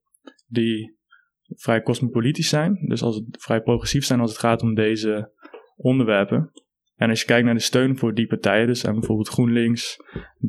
die 0.47 0.97
vrij 1.45 1.81
cosmopolitisch 1.81 2.49
zijn. 2.49 2.85
Dus 2.87 3.01
als 3.01 3.15
het 3.15 3.43
vrij 3.43 3.61
progressief 3.61 4.05
zijn 4.05 4.19
als 4.19 4.31
het 4.31 4.39
gaat 4.39 4.61
om 4.61 4.75
deze 4.75 5.33
onderwerpen. 5.75 6.51
En 6.99 7.09
als 7.09 7.19
je 7.19 7.25
kijkt 7.25 7.45
naar 7.45 7.53
de 7.53 7.59
steun 7.59 7.97
voor 7.97 8.13
die 8.13 8.27
partijen, 8.27 8.67
dus 8.67 8.79
zijn 8.79 8.93
bijvoorbeeld 8.93 9.27
GroenLinks, 9.29 9.97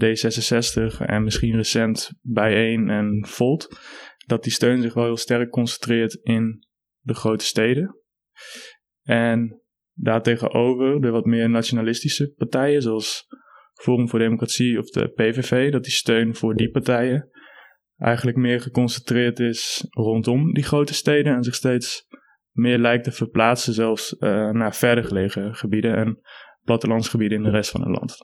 D66 0.05 1.07
en 1.07 1.25
misschien 1.25 1.57
recent 1.57 2.13
Bijeen 2.23 2.89
en 2.89 3.27
Volt, 3.29 3.81
dat 4.27 4.43
die 4.43 4.53
steun 4.53 4.83
zich 4.83 4.95
wel 4.95 5.05
heel 5.05 5.17
sterk 5.17 5.51
concentreert 5.51 6.15
in 6.15 6.67
de 7.01 7.15
grote 7.15 7.45
steden. 7.45 7.97
En 9.03 9.63
daartegenover 9.93 11.01
de 11.01 11.11
wat 11.11 11.25
meer 11.25 11.51
nationalistische 11.51 12.33
partijen, 12.37 12.83
zoals 12.83 13.27
Forum 13.73 14.09
voor 14.09 14.19
Democratie 14.19 14.79
of 14.79 14.91
de 14.91 15.09
PVV, 15.09 15.73
dat 15.73 15.85
die 15.85 15.93
steun 15.93 16.35
voor 16.35 16.55
die 16.55 16.71
partijen 16.71 17.31
eigenlijk 17.97 18.37
meer 18.37 18.61
geconcentreerd 18.61 19.39
is 19.39 19.87
rondom 19.91 20.53
die 20.53 20.65
grote 20.65 20.95
steden 20.95 21.35
en 21.35 21.43
zich 21.43 21.55
steeds 21.55 22.07
meer 22.61 22.79
lijkt 22.79 23.05
te 23.05 23.13
verplaatsen 23.13 23.75
zelfs 23.75 24.17
uh, 24.19 24.51
naar 24.51 24.75
verder 24.75 25.05
gelegen 25.05 25.55
gebieden 25.55 25.97
en 25.97 26.21
plattelandsgebieden 26.65 27.39
in 27.39 27.45
de 27.45 27.51
rest 27.51 27.71
van 27.71 27.81
het 27.81 27.99
land. 27.99 28.17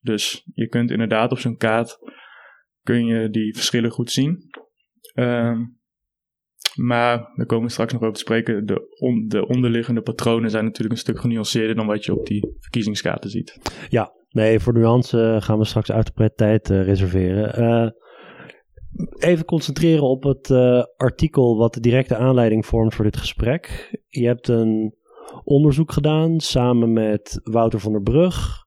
Dus 0.00 0.42
je 0.54 0.68
kunt 0.68 0.90
inderdaad 0.90 1.32
op 1.32 1.38
zo'n 1.38 1.56
kaart 1.56 1.98
kun 2.82 3.06
je 3.06 3.30
die 3.30 3.54
verschillen 3.54 3.90
goed 3.90 4.10
zien. 4.10 4.38
Uh, 5.14 5.58
maar, 6.74 7.32
daar 7.34 7.46
komen 7.46 7.66
we 7.66 7.72
straks 7.72 7.92
nog 7.92 8.02
over 8.02 8.14
te 8.14 8.20
spreken, 8.20 8.66
de, 8.66 9.24
de 9.26 9.46
onderliggende 9.46 10.00
patronen 10.00 10.50
zijn 10.50 10.64
natuurlijk 10.64 10.94
een 10.94 11.00
stuk 11.00 11.20
genuanceerder 11.20 11.76
dan 11.76 11.86
wat 11.86 12.04
je 12.04 12.14
op 12.14 12.26
die 12.26 12.56
verkiezingskaarten 12.58 13.30
ziet. 13.30 13.58
Ja, 13.88 14.12
nee, 14.28 14.60
voor 14.60 14.72
nuance 14.72 15.36
gaan 15.40 15.58
we 15.58 15.64
straks 15.64 15.92
uitgebreid 15.92 16.36
tijd 16.36 16.70
uh, 16.70 16.84
reserveren. 16.84 17.94
Even 19.18 19.44
concentreren 19.44 20.08
op 20.08 20.22
het 20.22 20.48
uh, 20.48 20.82
artikel 20.96 21.56
wat 21.56 21.74
de 21.74 21.80
directe 21.80 22.16
aanleiding 22.16 22.66
vormt 22.66 22.94
voor 22.94 23.04
dit 23.04 23.16
gesprek. 23.16 23.90
Je 24.08 24.26
hebt 24.26 24.48
een 24.48 24.94
onderzoek 25.44 25.92
gedaan 25.92 26.40
samen 26.40 26.92
met 26.92 27.40
Wouter 27.42 27.80
van 27.80 27.92
der 27.92 28.02
Brug, 28.02 28.66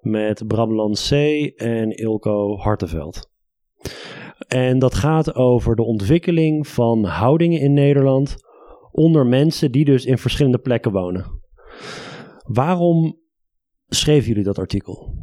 met 0.00 0.46
Bram 0.46 0.92
C. 0.92 1.10
en 1.56 1.90
Ilko 1.90 2.56
Hartenveld. 2.56 3.30
En 4.46 4.78
dat 4.78 4.94
gaat 4.94 5.34
over 5.34 5.76
de 5.76 5.84
ontwikkeling 5.84 6.68
van 6.68 7.04
houdingen 7.04 7.60
in 7.60 7.72
Nederland 7.72 8.36
onder 8.90 9.26
mensen 9.26 9.72
die 9.72 9.84
dus 9.84 10.04
in 10.04 10.18
verschillende 10.18 10.58
plekken 10.58 10.92
wonen. 10.92 11.40
Waarom 12.46 13.18
schreven 13.88 14.28
jullie 14.28 14.44
dat 14.44 14.58
artikel? 14.58 15.14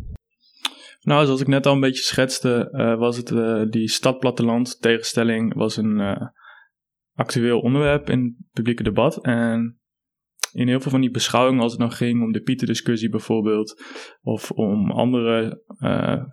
Nou, 1.00 1.26
zoals 1.26 1.42
ik 1.42 1.48
net 1.48 1.66
al 1.66 1.74
een 1.74 1.80
beetje 1.80 2.04
schetste, 2.04 2.70
uh, 2.72 2.98
was 2.98 3.18
het 3.18 3.32
uh, 3.32 3.64
die 3.70 3.90
stad-platteland 3.90 4.82
tegenstelling 4.82 5.54
was 5.54 5.78
een 5.78 6.00
uh, 6.00 6.28
actueel 7.14 7.60
onderwerp 7.60 8.10
in 8.10 8.24
het 8.24 8.52
publieke 8.52 8.84
debat. 8.84 9.24
En 9.24 9.80
in 10.52 10.68
heel 10.68 10.80
veel 10.80 10.92
van 10.92 11.02
die 11.02 11.12
beschouwingen, 11.12 11.62
als 11.62 11.72
het 11.72 11.82
nog 11.82 11.98
ging 11.98 12.24
om 12.24 12.32
de 12.32 12.42
Pieter-discussie 12.42 13.10
bijvoorbeeld, 13.10 13.84
of 14.22 14.52
om 14.52 14.92
andere 14.92 15.64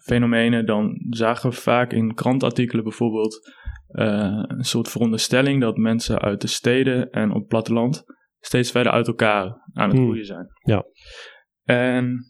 fenomenen, 0.05 0.67
dan 0.67 1.07
zagen 1.11 1.51
we 1.51 1.57
vaak 1.57 1.93
in 1.93 2.15
krantartikelen 2.15 2.85
bijvoorbeeld 2.85 3.53
een 3.87 4.65
soort 4.65 4.89
veronderstelling 4.89 5.61
dat 5.61 5.77
mensen 5.77 6.19
uit 6.19 6.41
de 6.41 6.47
steden 6.47 7.11
en 7.11 7.31
op 7.31 7.39
het 7.39 7.47
platteland 7.47 8.05
steeds 8.41 8.71
verder 8.71 8.93
uit 8.93 9.07
elkaar 9.07 9.45
aan 9.73 9.89
het 9.89 9.97
hmm. 9.97 10.07
groeien 10.07 10.25
zijn. 10.25 10.47
Ja. 10.63 10.85
En 11.63 12.25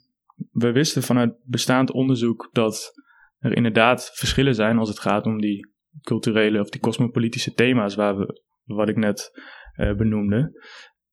we 0.50 0.72
wisten 0.72 1.02
vanuit 1.02 1.34
bestaand 1.44 1.90
onderzoek 1.90 2.48
dat 2.52 2.92
er 3.38 3.56
inderdaad 3.56 4.10
verschillen 4.14 4.54
zijn 4.54 4.78
als 4.78 4.88
het 4.88 4.98
gaat 4.98 5.26
om 5.26 5.40
die 5.40 5.74
culturele 6.00 6.60
of 6.60 6.70
die 6.70 6.80
cosmopolitische 6.80 7.52
thema's 7.52 7.94
waar 7.94 8.16
we, 8.16 8.42
wat 8.64 8.88
ik 8.88 8.96
net 8.96 9.30
uh, 9.76 9.94
benoemde. 9.94 10.60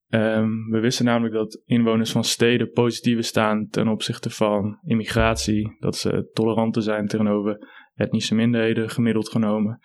Um, 0.07 0.69
we 0.69 0.79
wisten 0.79 1.05
namelijk 1.05 1.33
dat 1.33 1.61
inwoners 1.65 2.11
van 2.11 2.23
steden 2.23 2.71
positiever 2.71 3.23
staan 3.23 3.67
ten 3.67 3.87
opzichte 3.87 4.29
van 4.29 4.79
immigratie, 4.85 5.75
dat 5.79 5.95
ze 5.95 6.29
toleranter 6.33 6.81
zijn 6.81 7.07
tegenover 7.07 7.67
etnische 7.93 8.35
minderheden 8.35 8.89
gemiddeld 8.89 9.29
genomen 9.29 9.79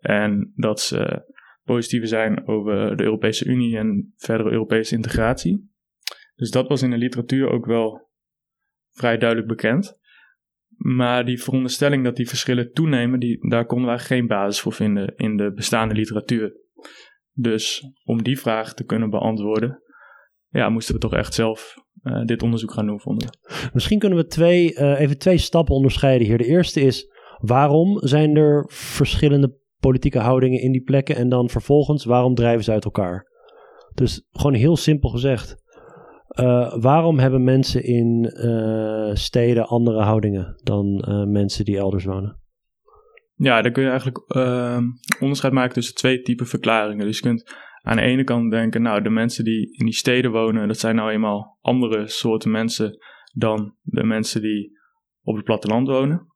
en 0.00 0.52
dat 0.54 0.80
ze 0.80 1.28
positiever 1.62 2.08
zijn 2.08 2.48
over 2.48 2.96
de 2.96 3.02
Europese 3.02 3.44
Unie 3.44 3.76
en 3.76 4.12
verdere 4.16 4.50
Europese 4.50 4.94
integratie. 4.94 5.70
Dus 6.34 6.50
dat 6.50 6.68
was 6.68 6.82
in 6.82 6.90
de 6.90 6.98
literatuur 6.98 7.50
ook 7.50 7.66
wel 7.66 8.09
vrij 9.00 9.18
duidelijk 9.18 9.48
bekend. 9.48 9.98
Maar 10.76 11.24
die 11.24 11.42
veronderstelling 11.42 12.04
dat 12.04 12.16
die 12.16 12.28
verschillen 12.28 12.72
toenemen, 12.72 13.20
die, 13.20 13.48
daar 13.48 13.66
konden 13.66 13.86
wij 13.86 13.98
geen 13.98 14.26
basis 14.26 14.60
voor 14.60 14.72
vinden 14.72 15.14
in 15.16 15.36
de 15.36 15.52
bestaande 15.52 15.94
literatuur. 15.94 16.52
Dus 17.32 17.84
om 18.04 18.22
die 18.22 18.38
vraag 18.38 18.74
te 18.74 18.84
kunnen 18.84 19.10
beantwoorden, 19.10 19.82
ja, 20.48 20.68
moesten 20.68 20.94
we 20.94 21.00
toch 21.00 21.14
echt 21.14 21.34
zelf 21.34 21.74
uh, 22.02 22.24
dit 22.24 22.42
onderzoek 22.42 22.72
gaan 22.72 22.86
doen, 22.86 23.00
vonden 23.00 23.38
Misschien 23.72 23.98
kunnen 23.98 24.18
we 24.18 24.26
twee, 24.26 24.74
uh, 24.74 25.00
even 25.00 25.18
twee 25.18 25.38
stappen 25.38 25.74
onderscheiden 25.74 26.26
hier. 26.26 26.38
De 26.38 26.46
eerste 26.46 26.80
is, 26.80 27.10
waarom 27.38 27.98
zijn 28.00 28.36
er 28.36 28.64
verschillende 28.72 29.58
politieke 29.78 30.18
houdingen 30.18 30.60
in 30.60 30.72
die 30.72 30.82
plekken? 30.82 31.16
En 31.16 31.28
dan 31.28 31.48
vervolgens, 31.48 32.04
waarom 32.04 32.34
drijven 32.34 32.64
ze 32.64 32.72
uit 32.72 32.84
elkaar? 32.84 33.28
Dus 33.94 34.26
gewoon 34.30 34.54
heel 34.54 34.76
simpel 34.76 35.08
gezegd. 35.08 35.56
Uh, 36.38 36.74
waarom 36.80 37.18
hebben 37.18 37.44
mensen 37.44 37.84
in 37.84 38.30
steden 39.14 39.66
andere 39.66 40.02
houdingen 40.02 40.60
dan 40.62 41.04
mensen 41.30 41.64
die 41.64 41.78
elders 41.78 42.04
wonen? 42.04 42.38
Ja, 43.34 43.62
dan 43.62 43.72
kun 43.72 43.82
je 43.82 43.88
eigenlijk 43.88 44.24
uh, 44.36 44.78
onderscheid 45.20 45.52
maken 45.52 45.74
tussen 45.74 45.94
twee 45.94 46.20
typen 46.20 46.46
verklaringen. 46.46 47.06
Dus 47.06 47.16
je 47.16 47.22
kunt 47.22 47.54
aan 47.82 47.96
de 47.96 48.02
ene 48.02 48.24
kant 48.24 48.50
denken, 48.50 48.82
nou, 48.82 49.02
de 49.02 49.10
mensen 49.10 49.44
die 49.44 49.76
in 49.78 49.84
die 49.84 49.94
steden 49.94 50.30
wonen, 50.30 50.68
dat 50.68 50.78
zijn 50.78 50.96
nou 50.96 51.10
eenmaal 51.10 51.58
andere 51.60 52.08
soorten 52.08 52.50
mensen 52.50 52.98
dan 53.32 53.74
de 53.82 54.04
mensen 54.04 54.42
die 54.42 54.78
op 55.22 55.36
het 55.36 55.44
platteland 55.44 55.88
wonen. 55.88 56.26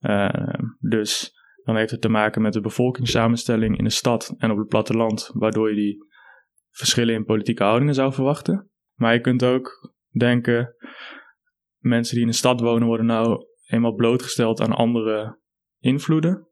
Uh, 0.00 0.54
dus 0.78 1.32
dan 1.64 1.76
heeft 1.76 1.90
het 1.90 2.00
te 2.00 2.08
maken 2.08 2.42
met 2.42 2.52
de 2.52 2.60
bevolkingssamenstelling 2.60 3.78
in 3.78 3.84
de 3.84 3.90
stad 3.90 4.34
en 4.38 4.50
op 4.50 4.58
het 4.58 4.68
platteland, 4.68 5.30
waardoor 5.32 5.68
je 5.68 5.76
die 5.76 6.06
verschillen 6.70 7.14
in 7.14 7.24
politieke 7.24 7.62
houdingen 7.62 7.94
zou 7.94 8.12
verwachten. 8.12 8.70
Maar 8.94 9.14
je 9.14 9.20
kunt 9.20 9.44
ook 9.44 9.94
denken, 10.10 10.74
mensen 11.78 12.14
die 12.14 12.24
in 12.24 12.30
de 12.30 12.36
stad 12.36 12.60
wonen 12.60 12.86
worden 12.86 13.06
nou 13.06 13.46
eenmaal 13.66 13.94
blootgesteld 13.94 14.60
aan 14.60 14.72
andere 14.72 15.38
invloeden 15.78 16.48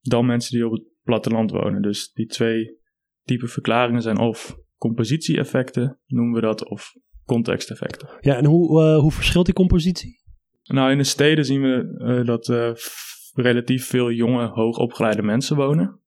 dan 0.00 0.26
mensen 0.26 0.56
die 0.56 0.66
op 0.66 0.72
het 0.72 0.84
platteland 1.02 1.50
wonen. 1.50 1.82
Dus 1.82 2.12
die 2.12 2.26
twee 2.26 2.78
type 3.22 3.46
verklaringen 3.46 4.02
zijn 4.02 4.18
of 4.18 4.56
compositie-effecten, 4.76 6.00
noemen 6.06 6.34
we 6.34 6.40
dat, 6.40 6.68
of 6.68 6.92
contexteffecten. 7.24 8.08
Ja, 8.20 8.36
en 8.36 8.44
hoe, 8.44 8.82
uh, 8.82 9.00
hoe 9.00 9.12
verschilt 9.12 9.44
die 9.44 9.54
compositie? 9.54 10.22
Nou, 10.62 10.90
in 10.90 10.98
de 10.98 11.04
steden 11.04 11.44
zien 11.44 11.60
we 11.60 11.98
uh, 11.98 12.26
dat 12.26 12.48
uh, 12.48 12.72
relatief 13.34 13.86
veel 13.86 14.10
jonge, 14.10 14.46
hoogopgeleide 14.46 15.22
mensen 15.22 15.56
wonen. 15.56 16.00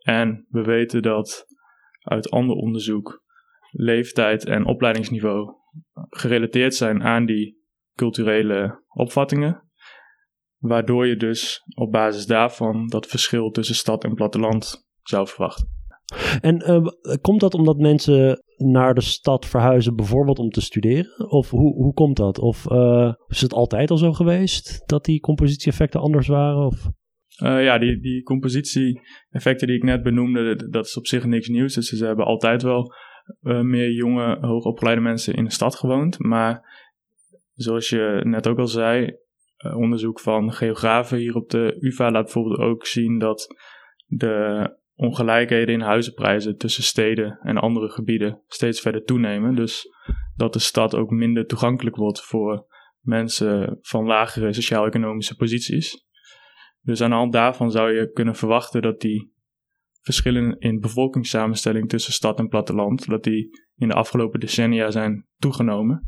En 0.00 0.46
we 0.48 0.62
weten 0.62 1.02
dat 1.02 1.46
uit 2.02 2.30
ander 2.30 2.56
onderzoek 2.56 3.23
leeftijd 3.74 4.44
en 4.44 4.66
opleidingsniveau 4.66 5.54
gerelateerd 6.10 6.74
zijn 6.74 7.02
aan 7.02 7.26
die 7.26 7.62
culturele 7.94 8.82
opvattingen. 8.88 9.62
Waardoor 10.58 11.06
je 11.06 11.16
dus 11.16 11.62
op 11.74 11.92
basis 11.92 12.26
daarvan 12.26 12.86
dat 12.86 13.06
verschil 13.06 13.50
tussen 13.50 13.74
stad 13.74 14.04
en 14.04 14.14
platteland 14.14 14.86
zou 15.02 15.28
verwachten. 15.28 15.72
En 16.40 16.70
uh, 16.70 16.86
komt 17.20 17.40
dat 17.40 17.54
omdat 17.54 17.76
mensen 17.78 18.42
naar 18.56 18.94
de 18.94 19.00
stad 19.00 19.46
verhuizen, 19.46 19.96
bijvoorbeeld 19.96 20.38
om 20.38 20.50
te 20.50 20.60
studeren? 20.60 21.30
Of 21.30 21.50
hoe, 21.50 21.74
hoe 21.74 21.92
komt 21.92 22.16
dat? 22.16 22.38
Of 22.38 22.70
uh, 22.70 23.12
is 23.26 23.40
het 23.40 23.52
altijd 23.52 23.90
al 23.90 23.96
zo 23.96 24.12
geweest 24.12 24.82
dat 24.86 25.04
die 25.04 25.20
compositie-effecten 25.20 26.00
anders 26.00 26.26
waren? 26.26 26.66
Of? 26.66 26.88
Uh, 27.42 27.64
ja, 27.64 27.78
die, 27.78 28.00
die 28.00 28.22
compositie-effecten 28.22 29.66
die 29.66 29.76
ik 29.76 29.82
net 29.82 30.02
benoemde, 30.02 30.68
dat 30.70 30.86
is 30.86 30.96
op 30.96 31.06
zich 31.06 31.24
niks 31.24 31.48
nieuws. 31.48 31.74
Dus 31.74 31.88
ze 31.88 32.04
hebben 32.04 32.24
altijd 32.24 32.62
wel 32.62 32.92
meer 33.40 33.90
jonge, 33.90 34.38
hoogopgeleide 34.40 35.00
mensen 35.00 35.34
in 35.34 35.44
de 35.44 35.52
stad 35.52 35.74
gewoond. 35.74 36.18
Maar 36.18 36.82
zoals 37.54 37.88
je 37.88 38.20
net 38.24 38.46
ook 38.48 38.58
al 38.58 38.66
zei, 38.66 39.16
uh, 39.58 39.76
onderzoek 39.76 40.20
van 40.20 40.52
geografen 40.52 41.18
hier 41.18 41.34
op 41.34 41.50
de 41.50 41.76
UvA 41.80 42.10
laat 42.10 42.24
bijvoorbeeld 42.24 42.58
ook 42.58 42.86
zien 42.86 43.18
dat 43.18 43.54
de 44.06 44.68
ongelijkheden 44.94 45.74
in 45.74 45.80
huizenprijzen 45.80 46.56
tussen 46.56 46.82
steden 46.82 47.38
en 47.42 47.58
andere 47.58 47.88
gebieden 47.90 48.42
steeds 48.46 48.80
verder 48.80 49.04
toenemen. 49.04 49.54
Dus 49.54 49.88
dat 50.36 50.52
de 50.52 50.58
stad 50.58 50.94
ook 50.94 51.10
minder 51.10 51.46
toegankelijk 51.46 51.96
wordt 51.96 52.20
voor 52.20 52.66
mensen 53.00 53.78
van 53.80 54.06
lagere 54.06 54.52
sociaal-economische 54.52 55.36
posities. 55.36 56.06
Dus 56.80 57.00
aan 57.00 57.10
de 57.10 57.16
hand 57.16 57.32
daarvan 57.32 57.70
zou 57.70 57.92
je 57.92 58.10
kunnen 58.10 58.34
verwachten 58.34 58.82
dat 58.82 59.00
die 59.00 59.33
verschillen 60.04 60.58
in 60.58 60.80
bevolkingssamenstelling 60.80 61.88
tussen 61.88 62.12
stad 62.12 62.38
en 62.38 62.48
platteland, 62.48 63.06
dat 63.08 63.22
die 63.22 63.62
in 63.76 63.88
de 63.88 63.94
afgelopen 63.94 64.40
decennia 64.40 64.90
zijn 64.90 65.26
toegenomen. 65.36 66.06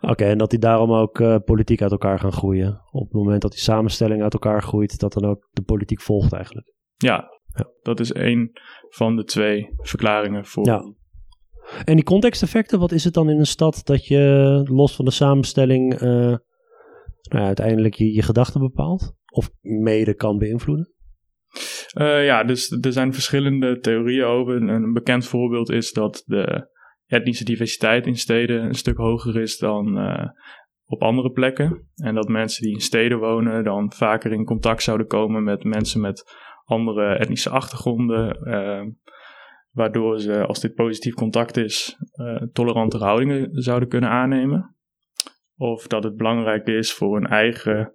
Oké, 0.00 0.24
en 0.24 0.38
dat 0.38 0.50
die 0.50 0.58
daarom 0.58 0.92
ook 0.92 1.18
uh, 1.18 1.36
politiek 1.44 1.82
uit 1.82 1.90
elkaar 1.90 2.18
gaan 2.18 2.32
groeien. 2.32 2.80
Op 2.90 3.02
het 3.02 3.12
moment 3.12 3.42
dat 3.42 3.50
die 3.50 3.60
samenstelling 3.60 4.22
uit 4.22 4.32
elkaar 4.32 4.62
groeit, 4.62 4.98
dat 4.98 5.12
dan 5.12 5.24
ook 5.24 5.48
de 5.50 5.62
politiek 5.62 6.00
volgt 6.00 6.32
eigenlijk. 6.32 6.74
Ja, 6.96 7.28
ja. 7.56 7.70
dat 7.82 8.00
is 8.00 8.12
één 8.12 8.50
van 8.88 9.16
de 9.16 9.24
twee 9.24 9.68
verklaringen 9.76 10.46
voor. 10.46 10.66
Ja. 10.66 10.94
En 11.84 11.94
die 11.94 12.04
contexteffecten, 12.04 12.78
wat 12.78 12.92
is 12.92 13.04
het 13.04 13.14
dan 13.14 13.30
in 13.30 13.38
een 13.38 13.46
stad 13.46 13.80
dat 13.84 14.06
je 14.06 14.62
los 14.64 14.96
van 14.96 15.04
de 15.04 15.10
samenstelling 15.10 15.94
uh, 15.94 16.00
nou 16.00 16.38
ja, 17.30 17.46
uiteindelijk 17.46 17.94
je, 17.94 18.12
je 18.12 18.22
gedachten 18.22 18.60
bepaalt? 18.60 19.14
Of 19.32 19.50
mede 19.60 20.14
kan 20.14 20.38
beïnvloeden? 20.38 20.94
Uh, 21.98 22.24
ja, 22.24 22.44
dus 22.44 22.70
er 22.80 22.92
zijn 22.92 23.12
verschillende 23.12 23.78
theorieën 23.78 24.24
over. 24.24 24.56
Een 24.56 24.92
bekend 24.92 25.26
voorbeeld 25.26 25.70
is 25.70 25.92
dat 25.92 26.22
de 26.26 26.68
etnische 27.06 27.44
diversiteit 27.44 28.06
in 28.06 28.16
steden 28.16 28.64
een 28.64 28.74
stuk 28.74 28.96
hoger 28.96 29.40
is 29.40 29.58
dan 29.58 29.98
uh, 29.98 30.28
op 30.84 31.02
andere 31.02 31.30
plekken. 31.30 31.88
En 31.94 32.14
dat 32.14 32.28
mensen 32.28 32.62
die 32.62 32.72
in 32.72 32.80
steden 32.80 33.18
wonen 33.18 33.64
dan 33.64 33.92
vaker 33.92 34.32
in 34.32 34.44
contact 34.44 34.82
zouden 34.82 35.06
komen 35.06 35.44
met 35.44 35.64
mensen 35.64 36.00
met 36.00 36.34
andere 36.64 37.14
etnische 37.14 37.50
achtergronden. 37.50 38.48
Uh, 38.48 38.92
waardoor 39.70 40.20
ze, 40.20 40.46
als 40.46 40.60
dit 40.60 40.74
positief 40.74 41.14
contact 41.14 41.56
is, 41.56 41.96
uh, 42.14 42.42
tolerante 42.52 42.96
houdingen 42.96 43.48
zouden 43.52 43.88
kunnen 43.88 44.10
aannemen. 44.10 44.76
Of 45.56 45.86
dat 45.86 46.04
het 46.04 46.16
belangrijk 46.16 46.66
is 46.66 46.92
voor 46.92 47.14
hun 47.14 47.26
eigen 47.26 47.92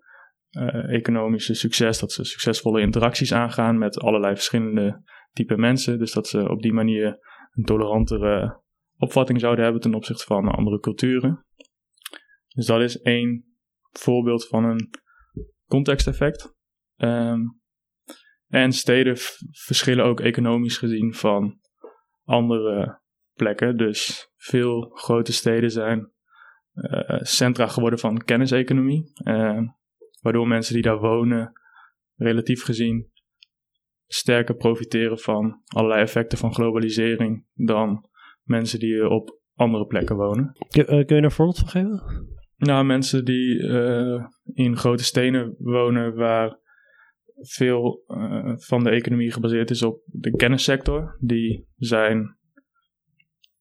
uh, 0.57 0.93
economische 0.93 1.53
succes, 1.53 1.99
dat 1.99 2.11
ze 2.11 2.23
succesvolle 2.23 2.81
interacties 2.81 3.33
aangaan 3.33 3.77
met 3.77 3.99
allerlei 3.99 4.33
verschillende 4.33 5.03
type 5.31 5.57
mensen. 5.57 5.99
Dus 5.99 6.13
dat 6.13 6.27
ze 6.27 6.49
op 6.49 6.61
die 6.61 6.73
manier 6.73 7.19
een 7.51 7.63
tolerantere 7.63 8.61
opvatting 8.97 9.39
zouden 9.39 9.63
hebben 9.63 9.81
ten 9.81 9.93
opzichte 9.93 10.23
van 10.23 10.47
andere 10.47 10.79
culturen. 10.79 11.45
Dus 12.47 12.65
dat 12.65 12.81
is 12.81 13.01
één 13.01 13.57
voorbeeld 13.91 14.47
van 14.47 14.63
een 14.63 14.89
contexteffect. 15.67 16.53
Um, 16.97 17.59
en 18.47 18.71
steden 18.71 19.17
verschillen 19.51 20.05
ook 20.05 20.19
economisch 20.19 20.77
gezien 20.77 21.13
van 21.13 21.59
andere 22.23 23.01
plekken. 23.33 23.77
Dus 23.77 24.29
veel 24.35 24.81
grote 24.81 25.33
steden 25.33 25.71
zijn 25.71 26.11
uh, 26.73 27.19
centra 27.21 27.67
geworden 27.67 27.99
van 27.99 28.17
kenniseconomie. 28.17 29.11
Uh, 29.23 29.61
waardoor 30.25 30.47
mensen 30.47 30.73
die 30.73 30.83
daar 30.83 30.99
wonen 30.99 31.53
relatief 32.15 32.63
gezien 32.63 33.11
sterker 34.07 34.55
profiteren 34.55 35.19
van 35.19 35.61
allerlei 35.65 36.01
effecten 36.01 36.37
van 36.37 36.53
globalisering 36.53 37.45
dan 37.53 38.09
mensen 38.43 38.79
die 38.79 39.09
op 39.09 39.39
andere 39.53 39.85
plekken 39.85 40.15
wonen. 40.15 40.51
Kun, 40.69 40.85
kun 40.85 41.15
je 41.15 41.21
een 41.21 41.31
voorbeeld 41.31 41.59
van 41.59 41.67
geven? 41.67 42.03
Nou, 42.57 42.85
mensen 42.85 43.25
die 43.25 43.59
uh, 43.59 44.25
in 44.53 44.77
grote 44.77 45.03
stenen 45.03 45.55
wonen 45.57 46.15
waar 46.15 46.59
veel 47.35 48.03
uh, 48.07 48.53
van 48.55 48.83
de 48.83 48.89
economie 48.89 49.31
gebaseerd 49.31 49.69
is 49.69 49.83
op 49.83 50.01
de 50.05 50.31
kennissector, 50.31 51.17
die 51.19 51.67
zijn 51.75 52.37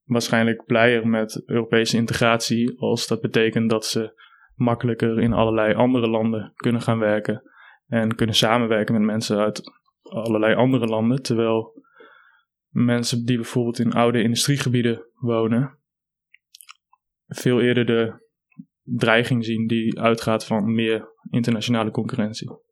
waarschijnlijk 0.05 0.65
blijer 0.65 1.09
met 1.09 1.43
Europese 1.47 1.97
integratie 1.97 2.79
als 2.79 3.07
dat 3.07 3.21
betekent 3.21 3.71
dat 3.71 3.87
ze 3.87 4.23
makkelijker 4.55 5.21
in 5.21 5.33
allerlei 5.33 5.75
andere 5.75 6.09
landen 6.09 6.53
kunnen 6.55 6.83
gaan 6.83 6.99
werken 6.99 7.43
en 7.87 8.15
kunnen 8.15 8.35
samenwerken 8.35 8.95
met 8.95 9.03
mensen 9.03 9.39
uit 9.39 9.63
allerlei 10.03 10.55
andere 10.55 10.87
landen, 10.87 11.23
terwijl 11.23 11.83
mensen 12.69 13.25
die 13.25 13.37
bijvoorbeeld 13.37 13.79
in 13.79 13.93
oude 13.93 14.23
industriegebieden 14.23 15.07
wonen 15.15 15.79
veel 17.27 17.61
eerder 17.61 17.87
de 17.87 18.23
dreiging 18.83 19.45
zien 19.45 19.67
die 19.67 20.01
uitgaat 20.01 20.47
van 20.47 20.75
meer 20.75 21.09
internationale 21.31 21.91
concurrentie. 21.91 22.63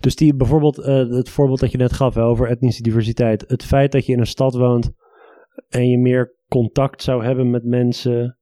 Dus 0.00 0.16
die 0.16 0.34
bijvoorbeeld, 0.34 0.78
uh, 0.78 0.86
het 1.08 1.28
voorbeeld 1.28 1.60
dat 1.60 1.70
je 1.70 1.78
net 1.78 1.92
gaf 1.92 2.16
over 2.16 2.48
etnische 2.48 2.82
diversiteit. 2.82 3.44
Het 3.46 3.64
feit 3.64 3.92
dat 3.92 4.06
je 4.06 4.12
in 4.12 4.18
een 4.18 4.26
stad 4.26 4.54
woont 4.54 4.92
en 5.68 5.88
je 5.88 5.98
meer 5.98 6.36
contact 6.48 7.02
zou 7.02 7.24
hebben 7.24 7.50
met 7.50 7.64
mensen, 7.64 8.38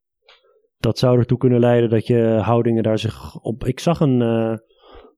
dat 0.83 0.99
zou 0.99 1.19
ertoe 1.19 1.39
kunnen 1.39 1.61
leiden 1.61 1.91
dat 1.91 2.07
je 2.07 2.39
houdingen 2.43 2.83
daar 2.83 2.99
zich 2.99 3.41
op. 3.41 3.65
Ik 3.65 3.81
zag 3.81 4.01
een, 4.01 4.21
uh, 4.21 4.57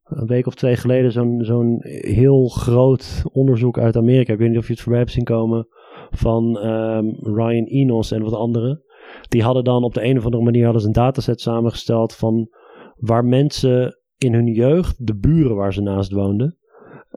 een 0.05 0.27
week 0.27 0.47
of 0.47 0.55
twee 0.55 0.77
geleden 0.77 1.13
zo'n 1.13 1.39
zo'n 1.43 1.79
heel 2.01 2.49
groot 2.49 3.23
onderzoek 3.33 3.79
uit 3.79 3.97
Amerika. 3.97 4.33
Ik 4.33 4.39
weet 4.39 4.49
niet 4.49 4.59
of 4.59 4.67
je 4.67 4.73
het 4.73 4.83
voorbij 4.83 5.01
hebt 5.01 5.13
zien 5.13 5.25
komen. 5.25 5.69
Van 6.11 6.67
um, 6.67 7.17
Ryan 7.21 7.65
Enos 7.65 8.11
en 8.11 8.23
wat 8.23 8.35
anderen. 8.35 8.83
Die 9.29 9.43
hadden 9.43 9.65
dan 9.65 9.83
op 9.83 9.95
de 9.95 10.05
een 10.05 10.19
of 10.19 10.25
andere 10.25 10.43
manier 10.43 10.65
hadden 10.65 10.81
ze 10.83 10.87
een 10.87 10.93
dataset 10.93 11.41
samengesteld 11.41 12.15
van 12.15 12.49
waar 12.97 13.25
mensen 13.25 13.99
in 14.19 14.35
hun 14.35 14.47
jeugd, 14.47 15.07
de 15.07 15.17
buren 15.17 15.57
waar 15.57 15.73
ze 15.73 15.81
naast 15.81 16.13
woonden. 16.13 16.59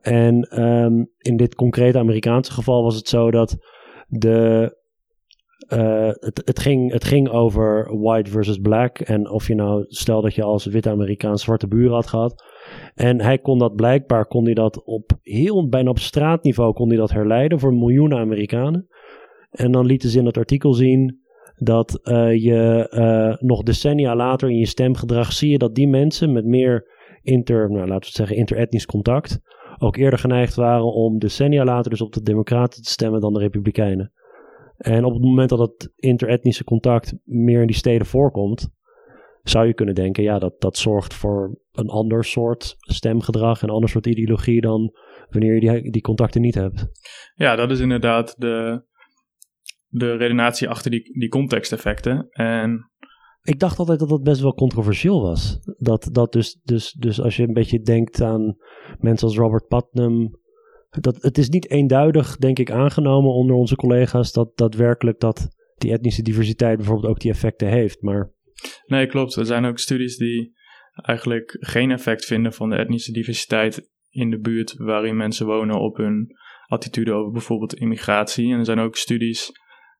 En 0.01 0.63
um, 0.63 1.11
in 1.17 1.37
dit 1.37 1.55
concrete 1.55 1.97
Amerikaanse 1.97 2.51
geval 2.51 2.83
was 2.83 2.95
het 2.95 3.07
zo 3.07 3.31
dat 3.31 3.57
de, 4.07 4.71
uh, 5.69 6.07
het, 6.07 6.41
het, 6.45 6.59
ging, 6.59 6.91
het 6.91 7.03
ging 7.03 7.29
over 7.29 7.97
white 7.99 8.31
versus 8.31 8.57
black. 8.57 8.99
En 8.99 9.29
of 9.29 9.47
je 9.47 9.55
nou, 9.55 9.85
stel 9.87 10.21
dat 10.21 10.35
je 10.35 10.43
als 10.43 10.65
witte 10.65 10.89
Amerikaan 10.89 11.37
zwarte 11.37 11.67
buren 11.67 11.93
had 11.93 12.07
gehad. 12.07 12.43
En 12.95 13.21
hij 13.21 13.37
kon 13.37 13.59
dat 13.59 13.75
blijkbaar, 13.75 14.25
kon 14.25 14.45
hij 14.45 14.53
dat 14.53 14.83
op 14.83 15.11
heel, 15.21 15.69
bijna 15.69 15.89
op 15.89 15.99
straatniveau, 15.99 16.73
kon 16.73 16.87
hij 16.87 16.97
dat 16.97 17.11
herleiden 17.11 17.59
voor 17.59 17.73
miljoenen 17.73 18.17
Amerikanen. 18.17 18.87
En 19.49 19.71
dan 19.71 19.85
lieten 19.85 20.09
ze 20.09 20.19
in 20.19 20.25
het 20.25 20.37
artikel 20.37 20.73
zien 20.73 21.19
dat 21.55 21.99
uh, 22.03 22.35
je 22.43 22.87
uh, 22.91 23.47
nog 23.47 23.63
decennia 23.63 24.15
later 24.15 24.49
in 24.49 24.57
je 24.57 24.65
stemgedrag 24.65 25.33
zie 25.33 25.49
je 25.49 25.57
dat 25.57 25.75
die 25.75 25.87
mensen 25.87 26.31
met 26.31 26.45
meer 26.45 26.95
inter, 27.21 27.71
nou, 27.71 27.87
laten 27.87 28.09
we 28.09 28.15
zeggen, 28.15 28.35
interetnisch 28.35 28.85
contact 28.85 29.39
ook 29.77 29.95
eerder 29.95 30.19
geneigd 30.19 30.55
waren 30.55 30.93
om 30.93 31.19
decennia 31.19 31.63
later 31.63 31.91
dus 31.91 32.01
op 32.01 32.13
de 32.13 32.21
Democraten 32.21 32.83
te 32.83 32.91
stemmen 32.91 33.21
dan 33.21 33.33
de 33.33 33.39
Republikeinen. 33.39 34.11
En 34.77 35.05
op 35.05 35.13
het 35.13 35.21
moment 35.21 35.49
dat 35.49 35.59
het 35.59 35.93
interetnische 35.95 36.63
contact 36.63 37.15
meer 37.23 37.61
in 37.61 37.67
die 37.67 37.75
steden 37.75 38.07
voorkomt, 38.07 38.69
zou 39.43 39.67
je 39.67 39.73
kunnen 39.73 39.95
denken, 39.95 40.23
ja, 40.23 40.39
dat, 40.39 40.61
dat 40.61 40.77
zorgt 40.77 41.13
voor 41.13 41.59
een 41.71 41.87
ander 41.89 42.23
soort 42.23 42.75
stemgedrag 42.77 43.61
en 43.61 43.67
een 43.67 43.73
ander 43.73 43.89
soort 43.89 44.05
ideologie 44.05 44.61
dan 44.61 44.93
wanneer 45.29 45.53
je 45.53 45.59
die, 45.59 45.91
die 45.91 46.01
contacten 46.01 46.41
niet 46.41 46.55
hebt. 46.55 46.87
Ja, 47.35 47.55
dat 47.55 47.71
is 47.71 47.79
inderdaad 47.79 48.35
de, 48.37 48.83
de 49.87 50.15
redenatie 50.15 50.69
achter 50.69 50.91
die, 50.91 51.19
die 51.19 51.29
contexteffecten. 51.29 52.29
En 52.29 52.91
ik 53.41 53.59
dacht 53.59 53.79
altijd 53.79 53.99
dat 53.99 54.09
dat 54.09 54.23
best 54.23 54.41
wel 54.41 54.53
controversieel 54.53 55.21
was. 55.21 55.59
Dat, 55.77 56.09
dat 56.11 56.31
dus, 56.31 56.59
dus, 56.63 56.91
dus 56.91 57.21
als 57.21 57.35
je 57.35 57.43
een 57.43 57.53
beetje 57.53 57.79
denkt 57.79 58.21
aan 58.21 58.57
mensen 58.99 59.27
als 59.27 59.37
Robert 59.37 59.67
Putnam. 59.67 60.39
Dat, 60.99 61.21
het 61.21 61.37
is 61.37 61.49
niet 61.49 61.69
eenduidig, 61.69 62.37
denk 62.37 62.59
ik, 62.59 62.71
aangenomen 62.71 63.31
onder 63.31 63.55
onze 63.55 63.75
collega's 63.75 64.31
dat 64.31 64.57
daadwerkelijk 64.57 65.19
dat 65.19 65.47
die 65.75 65.91
etnische 65.91 66.21
diversiteit 66.21 66.77
bijvoorbeeld 66.77 67.07
ook 67.07 67.19
die 67.19 67.31
effecten 67.31 67.67
heeft. 67.67 68.01
Maar... 68.01 68.31
Nee, 68.85 69.07
klopt. 69.07 69.35
Er 69.35 69.45
zijn 69.45 69.65
ook 69.65 69.79
studies 69.79 70.17
die 70.17 70.55
eigenlijk 70.93 71.57
geen 71.59 71.91
effect 71.91 72.25
vinden 72.25 72.53
van 72.53 72.69
de 72.69 72.75
etnische 72.75 73.11
diversiteit 73.11 73.89
in 74.09 74.29
de 74.29 74.39
buurt 74.39 74.75
waarin 74.77 75.17
mensen 75.17 75.45
wonen 75.45 75.79
op 75.79 75.97
hun 75.97 76.35
attitude 76.67 77.13
over 77.13 77.31
bijvoorbeeld 77.31 77.73
immigratie. 77.73 78.51
En 78.51 78.59
er 78.59 78.65
zijn 78.65 78.79
ook 78.79 78.95
studies 78.95 79.51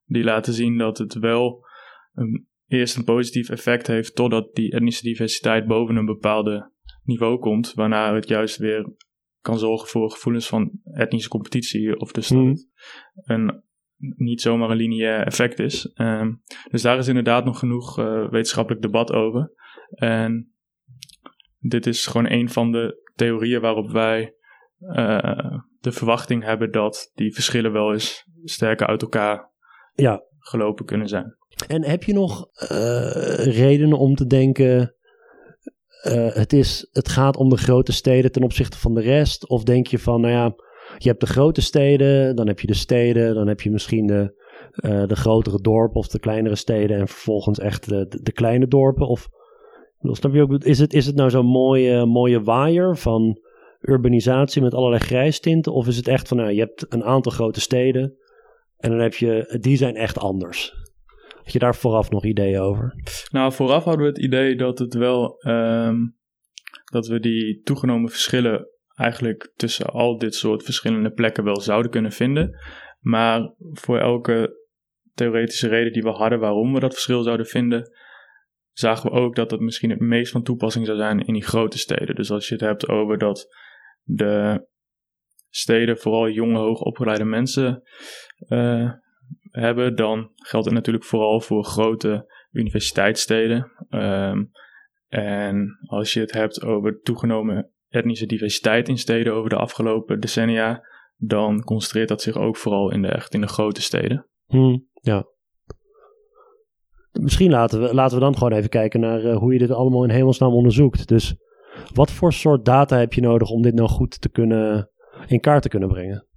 die 0.06 0.24
laten 0.24 0.54
zien 0.54 0.78
dat 0.78 0.98
het 0.98 1.14
wel 1.14 1.66
een 2.14 2.48
eerst 2.68 2.96
een 2.96 3.04
positief 3.04 3.50
effect 3.50 3.88
heeft 3.88 4.16
totdat 4.16 4.56
die 4.56 4.72
etnische 4.72 5.04
diversiteit 5.04 5.68
boven 5.68 5.96
een 5.96 6.06
bepaalde 6.06 6.72
niveau 7.04 7.40
komt, 7.40 7.74
waarna 7.74 8.16
het 8.16 8.28
juist 8.28 8.58
weer 8.58 8.94
kan 9.48 9.60
zorgen 9.60 9.88
voor 9.88 10.12
gevoelens 10.12 10.48
van 10.48 10.72
etnische 10.84 11.30
competitie 11.30 12.00
of 12.00 12.12
dus 12.12 12.28
dat 12.28 12.38
mm. 12.38 12.50
het 12.50 12.68
een, 13.14 13.64
niet 13.98 14.42
zomaar 14.42 14.70
een 14.70 14.78
lineair 14.78 15.26
effect 15.26 15.60
is. 15.60 15.92
Um, 15.96 16.42
dus 16.70 16.82
daar 16.82 16.98
is 16.98 17.08
inderdaad 17.08 17.46
nog 17.46 17.60
genoeg 17.60 18.00
uh, 18.00 18.30
wetenschappelijk 18.30 18.82
debat 18.82 19.12
over. 19.12 19.54
En 19.90 20.54
dit 21.60 21.86
is 21.86 22.06
gewoon 22.06 22.32
een 22.32 22.50
van 22.50 22.72
de 22.72 23.10
theorieën 23.16 23.62
waarop 23.62 23.92
wij 23.92 24.36
uh, 24.80 25.58
de 25.80 25.92
verwachting 25.92 26.44
hebben 26.44 26.72
dat 26.72 27.12
die 27.14 27.34
verschillen 27.34 27.72
wel 27.72 27.94
eens 27.94 28.28
sterker 28.44 28.88
uit 28.88 29.02
elkaar 29.02 29.52
ja. 29.94 30.24
gelopen 30.40 30.86
kunnen 30.86 31.08
zijn. 31.08 31.36
En 31.68 31.84
heb 31.84 32.04
je 32.04 32.14
nog 32.14 32.48
uh, 32.72 33.46
redenen 33.46 33.98
om 33.98 34.16
te 34.16 34.26
denken, 34.26 34.96
uh, 36.04 36.34
het, 36.34 36.54
is, 36.54 36.88
het 36.92 37.10
gaat 37.10 37.38
om 37.38 37.50
de 37.50 37.58
grote 37.58 37.92
steden 37.92 38.32
ten 38.32 38.44
opzichte 38.44 38.78
van 38.78 38.94
de 38.94 39.02
rest? 39.02 39.50
Of 39.50 39.64
denk 39.64 39.88
je 39.88 40.00
van, 40.00 40.22
nou 40.22 40.34
ja, 40.34 40.56
je 40.98 41.10
hebt 41.10 41.20
de 41.20 41.28
grote 41.28 41.62
steden, 41.62 42.36
dan 42.36 42.48
heb 42.48 42.60
je 42.60 42.68
de 42.68 42.74
steden, 42.74 43.36
dan 43.36 43.48
heb 43.48 43.62
je 43.62 43.72
misschien 43.72 44.08
de, 44.08 44.34
uh, 44.86 45.08
de 45.08 45.16
grotere 45.16 45.62
dorpen 45.62 46.00
of 46.00 46.08
de 46.08 46.20
kleinere 46.20 46.56
steden 46.56 46.98
en 46.98 47.08
vervolgens 47.08 47.60
echt 47.60 47.90
de, 47.90 48.08
de, 48.08 48.22
de 48.22 48.32
kleine 48.32 48.68
dorpen? 48.68 49.08
Of 49.08 49.28
snap 50.02 50.34
je 50.34 50.42
ook, 50.42 50.64
is 50.64 50.80
het, 50.80 50.94
is 50.94 51.06
het 51.06 51.16
nou 51.16 51.30
zo'n 51.30 51.46
mooie, 51.46 52.06
mooie 52.06 52.42
waaier 52.42 52.98
van 52.98 53.42
urbanisatie 53.82 54.62
met 54.62 54.74
allerlei 54.74 55.02
grijstinten? 55.02 55.74
Of 55.74 55.88
is 55.88 55.98
het 55.98 56.08
echt 56.08 56.28
van, 56.28 56.38
nou, 56.38 56.52
je 56.52 56.60
hebt 56.60 56.86
een 56.90 57.04
aantal 57.04 57.32
grote 57.32 57.62
steden 57.62 58.18
en 58.78 58.90
dan 58.90 59.00
heb 59.00 59.14
je, 59.14 59.58
die 59.62 59.78
zijn 59.78 59.96
echt 59.96 60.20
anders? 60.20 60.87
Had 61.48 61.56
je 61.56 61.62
daar 61.62 61.76
vooraf 61.76 62.10
nog 62.10 62.26
ideeën 62.26 62.60
over? 62.60 62.94
Nou, 63.32 63.54
vooraf 63.54 63.84
hadden 63.84 64.02
we 64.02 64.10
het 64.10 64.20
idee 64.20 64.56
dat 64.56 64.80
het 64.80 64.94
wel 64.94 65.44
um, 65.48 66.18
dat 66.92 67.08
we 67.08 67.20
die 67.20 67.62
toegenomen 67.62 68.10
verschillen 68.10 68.68
eigenlijk 68.96 69.52
tussen 69.56 69.86
al 69.86 70.18
dit 70.18 70.36
soort 70.36 70.64
verschillende 70.64 71.12
plekken 71.12 71.44
wel 71.44 71.62
zouden 71.62 71.92
kunnen 71.92 72.12
vinden. 72.12 72.60
Maar 73.00 73.54
voor 73.58 74.00
elke 74.00 74.66
theoretische 75.14 75.68
reden 75.68 75.94
die 75.94 76.02
we 76.02 76.10
hadden 76.10 76.40
waarom 76.40 76.74
we 76.74 76.80
dat 76.80 76.94
verschil 76.94 77.24
zouden 77.24 77.46
vinden, 77.46 77.92
zagen 78.72 79.12
we 79.12 79.18
ook 79.18 79.36
dat 79.36 79.52
het 79.52 79.60
misschien 79.60 79.90
het 79.90 80.00
meest 80.00 80.32
van 80.32 80.44
toepassing 80.44 80.86
zou 80.86 80.98
zijn 80.98 81.20
in 81.20 81.34
die 81.34 81.46
grote 81.46 81.78
steden. 81.78 82.16
Dus 82.16 82.32
als 82.32 82.48
je 82.48 82.54
het 82.54 82.64
hebt 82.64 82.88
over 82.88 83.18
dat 83.18 83.48
de 84.04 84.68
steden 85.50 85.98
vooral 85.98 86.30
jonge, 86.30 86.58
hoogopgeleide 86.58 87.26
mensen 87.26 87.84
uh, 88.48 88.92
hebben, 89.60 89.96
dan 89.96 90.32
geldt 90.36 90.66
het 90.66 90.76
natuurlijk 90.76 91.06
vooral 91.06 91.42
voor 91.42 91.64
grote 91.64 92.34
universiteitssteden. 92.52 93.72
Um, 93.90 94.52
en 95.08 95.78
als 95.86 96.14
je 96.14 96.20
het 96.20 96.32
hebt 96.32 96.64
over 96.64 97.02
toegenomen 97.02 97.72
etnische 97.90 98.26
diversiteit 98.26 98.88
in 98.88 98.98
steden 98.98 99.34
over 99.34 99.50
de 99.50 99.56
afgelopen 99.56 100.20
decennia, 100.20 100.84
dan 101.16 101.64
concentreert 101.64 102.08
dat 102.08 102.22
zich 102.22 102.38
ook 102.38 102.58
vooral 102.58 102.92
in 102.92 103.02
de, 103.02 103.08
echt 103.08 103.34
in 103.34 103.42
de 103.42 103.48
grote 103.48 103.82
steden. 103.82 104.28
Hmm, 104.46 104.88
ja. 105.02 105.26
Misschien 107.12 107.52
laten 107.52 107.82
we, 107.82 107.94
laten 107.94 108.18
we 108.18 108.24
dan 108.24 108.38
gewoon 108.38 108.54
even 108.54 108.70
kijken 108.70 109.00
naar 109.00 109.24
uh, 109.24 109.38
hoe 109.38 109.54
je 109.54 109.60
dit 109.60 109.72
allemaal 109.72 110.04
in 110.04 110.10
hemelsnaam 110.10 110.54
onderzoekt. 110.54 111.08
Dus 111.08 111.36
wat 111.94 112.12
voor 112.12 112.34
soort 112.34 112.66
data 112.66 112.98
heb 112.98 113.14
je 113.14 113.22
nodig 113.22 113.50
om 113.50 113.62
dit 113.62 113.74
nou 113.74 113.90
goed 113.90 114.22
te 114.22 114.30
kunnen 114.30 114.92
in 115.28 115.40
kaart 115.40 115.62
te 115.62 115.70
kunnen 115.70 115.90
brengen? 115.90 116.28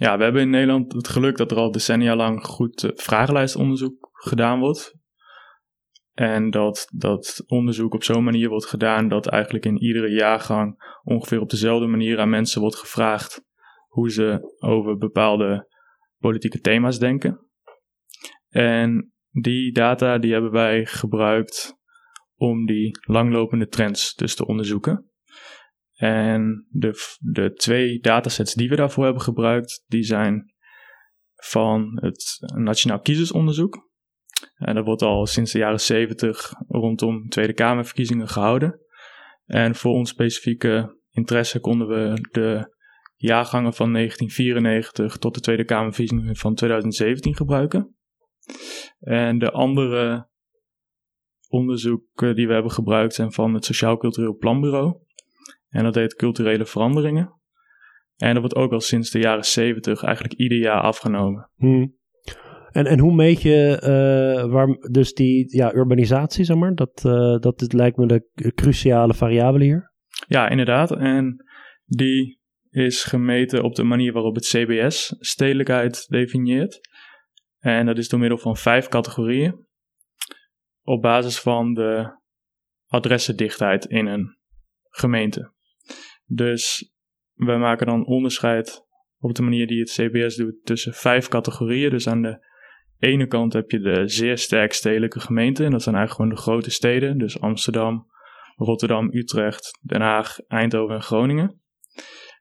Ja, 0.00 0.16
we 0.16 0.22
hebben 0.22 0.42
in 0.42 0.50
Nederland 0.50 0.92
het 0.92 1.08
geluk 1.08 1.36
dat 1.36 1.50
er 1.50 1.56
al 1.56 1.70
decennia 1.70 2.16
lang 2.16 2.44
goed 2.44 2.82
uh, 2.82 2.90
vragenlijstonderzoek 2.94 4.08
gedaan 4.12 4.58
wordt. 4.58 4.94
En 6.12 6.50
dat 6.50 6.86
dat 6.92 7.42
onderzoek 7.46 7.94
op 7.94 8.02
zo'n 8.02 8.24
manier 8.24 8.48
wordt 8.48 8.66
gedaan 8.66 9.08
dat 9.08 9.26
eigenlijk 9.26 9.64
in 9.64 9.82
iedere 9.82 10.10
jaargang 10.10 10.98
ongeveer 11.02 11.40
op 11.40 11.50
dezelfde 11.50 11.86
manier 11.86 12.18
aan 12.18 12.28
mensen 12.28 12.60
wordt 12.60 12.76
gevraagd 12.76 13.44
hoe 13.88 14.10
ze 14.10 14.56
over 14.58 14.96
bepaalde 14.96 15.68
politieke 16.18 16.60
thema's 16.60 16.98
denken. 16.98 17.46
En 18.48 19.12
die 19.30 19.72
data 19.72 20.18
die 20.18 20.32
hebben 20.32 20.50
wij 20.50 20.86
gebruikt 20.86 21.74
om 22.34 22.66
die 22.66 22.98
langlopende 23.00 23.66
trends 23.66 24.14
dus 24.14 24.34
te 24.34 24.46
onderzoeken. 24.46 25.09
En 26.00 26.66
de, 26.70 27.16
de 27.18 27.52
twee 27.52 27.98
datasets 27.98 28.54
die 28.54 28.68
we 28.68 28.76
daarvoor 28.76 29.04
hebben 29.04 29.22
gebruikt, 29.22 29.84
die 29.86 30.02
zijn 30.02 30.54
van 31.34 31.98
het 32.00 32.38
Nationaal 32.54 33.00
Kiezersonderzoek. 33.00 33.88
En 34.54 34.74
dat 34.74 34.84
wordt 34.84 35.02
al 35.02 35.26
sinds 35.26 35.52
de 35.52 35.58
jaren 35.58 35.80
70 35.80 36.52
rondom 36.68 37.28
Tweede 37.28 37.52
Kamerverkiezingen 37.52 38.28
gehouden. 38.28 38.80
En 39.44 39.74
voor 39.74 39.92
ons 39.92 40.10
specifieke 40.10 41.00
interesse 41.10 41.60
konden 41.60 41.88
we 41.88 42.28
de 42.30 42.76
jaargangen 43.16 43.74
van 43.74 43.92
1994 43.92 45.16
tot 45.16 45.34
de 45.34 45.40
Tweede 45.40 45.64
Kamerverkiezingen 45.64 46.36
van 46.36 46.54
2017 46.54 47.36
gebruiken. 47.36 47.96
En 48.98 49.38
de 49.38 49.50
andere 49.50 50.28
onderzoeken 51.48 52.34
die 52.34 52.46
we 52.46 52.52
hebben 52.52 52.72
gebruikt 52.72 53.14
zijn 53.14 53.32
van 53.32 53.54
het 53.54 53.64
Sociaal 53.64 53.96
Cultureel 53.96 54.36
Planbureau. 54.36 55.08
En 55.70 55.84
dat 55.84 55.94
heet 55.94 56.14
Culturele 56.14 56.66
Veranderingen. 56.66 57.40
En 58.16 58.32
dat 58.32 58.40
wordt 58.40 58.56
ook 58.56 58.72
al 58.72 58.80
sinds 58.80 59.10
de 59.10 59.18
jaren 59.18 59.44
70 59.44 60.02
eigenlijk 60.02 60.34
ieder 60.34 60.58
jaar 60.58 60.80
afgenomen. 60.80 61.50
Hmm. 61.54 61.98
En, 62.70 62.86
en 62.86 62.98
hoe 62.98 63.14
meet 63.14 63.42
je 63.42 63.80
uh, 63.82 64.52
waar, 64.52 64.66
dus 64.90 65.14
die 65.14 65.56
ja, 65.56 65.74
urbanisatie, 65.74 66.44
zeg 66.44 66.56
maar? 66.56 66.74
Dat, 66.74 67.02
uh, 67.06 67.38
dat 67.38 67.72
lijkt 67.72 67.96
me 67.96 68.06
de 68.06 68.52
cruciale 68.54 69.14
variabele 69.14 69.64
hier. 69.64 69.92
Ja, 70.28 70.48
inderdaad. 70.48 70.90
En 70.90 71.44
die 71.84 72.40
is 72.70 73.04
gemeten 73.04 73.62
op 73.62 73.74
de 73.74 73.82
manier 73.82 74.12
waarop 74.12 74.34
het 74.34 74.44
CBS 74.44 75.14
stedelijkheid 75.18 76.08
definieert. 76.08 76.80
En 77.58 77.86
dat 77.86 77.98
is 77.98 78.08
door 78.08 78.20
middel 78.20 78.38
van 78.38 78.56
vijf 78.56 78.88
categorieën. 78.88 79.66
Op 80.82 81.02
basis 81.02 81.40
van 81.40 81.74
de 81.74 82.18
adressendichtheid 82.86 83.84
in 83.84 84.06
een 84.06 84.36
gemeente. 84.88 85.52
Dus 86.32 86.92
we 87.34 87.56
maken 87.56 87.86
dan 87.86 88.06
onderscheid 88.06 88.86
op 89.18 89.34
de 89.34 89.42
manier 89.42 89.66
die 89.66 89.80
het 89.80 89.90
CBS 89.90 90.36
doet 90.36 90.64
tussen 90.64 90.94
vijf 90.94 91.28
categorieën. 91.28 91.90
Dus 91.90 92.08
aan 92.08 92.22
de 92.22 92.46
ene 92.98 93.26
kant 93.26 93.52
heb 93.52 93.70
je 93.70 93.80
de 93.80 94.08
zeer 94.08 94.38
sterk 94.38 94.72
stedelijke 94.72 95.20
gemeenten. 95.20 95.64
En 95.64 95.70
dat 95.70 95.82
zijn 95.82 95.94
eigenlijk 95.94 96.24
gewoon 96.24 96.40
de 96.40 96.50
grote 96.50 96.70
steden. 96.70 97.18
Dus 97.18 97.40
Amsterdam, 97.40 98.06
Rotterdam, 98.56 99.14
Utrecht, 99.14 99.78
Den 99.80 100.00
Haag, 100.00 100.38
Eindhoven 100.40 100.94
en 100.94 101.02
Groningen. 101.02 101.60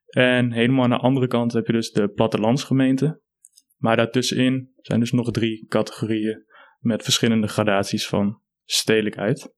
En 0.09 0.51
helemaal 0.51 0.83
aan 0.83 0.89
de 0.89 0.97
andere 0.97 1.27
kant 1.27 1.53
heb 1.53 1.65
je 1.65 1.73
dus 1.73 1.91
de 1.91 2.09
plattelandsgemeenten. 2.09 3.21
Maar 3.77 3.95
daartussenin 3.95 4.71
zijn 4.75 4.99
dus 4.99 5.11
nog 5.11 5.31
drie 5.31 5.65
categorieën 5.67 6.43
met 6.79 7.03
verschillende 7.03 7.47
gradaties 7.47 8.07
van 8.07 8.41
stedelijkheid. 8.63 9.53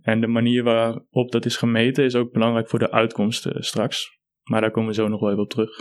En 0.00 0.20
de 0.20 0.26
manier 0.26 0.62
waarop 0.62 1.30
dat 1.30 1.44
is 1.44 1.56
gemeten 1.56 2.04
is 2.04 2.14
ook 2.14 2.32
belangrijk 2.32 2.68
voor 2.68 2.78
de 2.78 2.90
uitkomsten 2.90 3.64
straks. 3.64 4.20
Maar 4.42 4.60
daar 4.60 4.70
komen 4.70 4.88
we 4.88 4.94
zo 4.94 5.08
nog 5.08 5.20
wel 5.20 5.30
even 5.30 5.42
op 5.42 5.50
terug. 5.50 5.80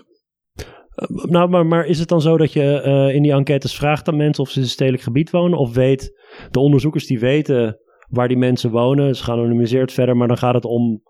Eh, 0.95 1.07
nou, 1.09 1.49
maar, 1.49 1.65
maar 1.65 1.85
is 1.85 1.99
het 1.99 2.09
dan 2.09 2.21
zo 2.21 2.37
dat 2.37 2.53
je 2.53 2.83
uh, 2.85 3.15
in 3.15 3.21
die 3.21 3.31
enquêtes 3.31 3.75
vraagt 3.75 4.07
aan 4.07 4.17
mensen 4.17 4.43
of 4.43 4.49
ze 4.49 4.57
in 4.57 4.63
een 4.63 4.69
stedelijk 4.69 5.03
gebied 5.03 5.29
wonen? 5.29 5.57
Of 5.57 5.73
weet 5.73 6.19
de 6.49 6.59
onderzoekers 6.59 7.05
die 7.07 7.19
weten 7.19 7.79
waar 8.09 8.27
die 8.27 8.37
mensen 8.37 8.71
wonen, 8.71 9.15
ze 9.15 9.23
gaan 9.23 9.65
verder, 9.91 10.17
maar 10.17 10.27
dan 10.27 10.37
gaat 10.37 10.53
het 10.53 10.65
om 10.65 11.01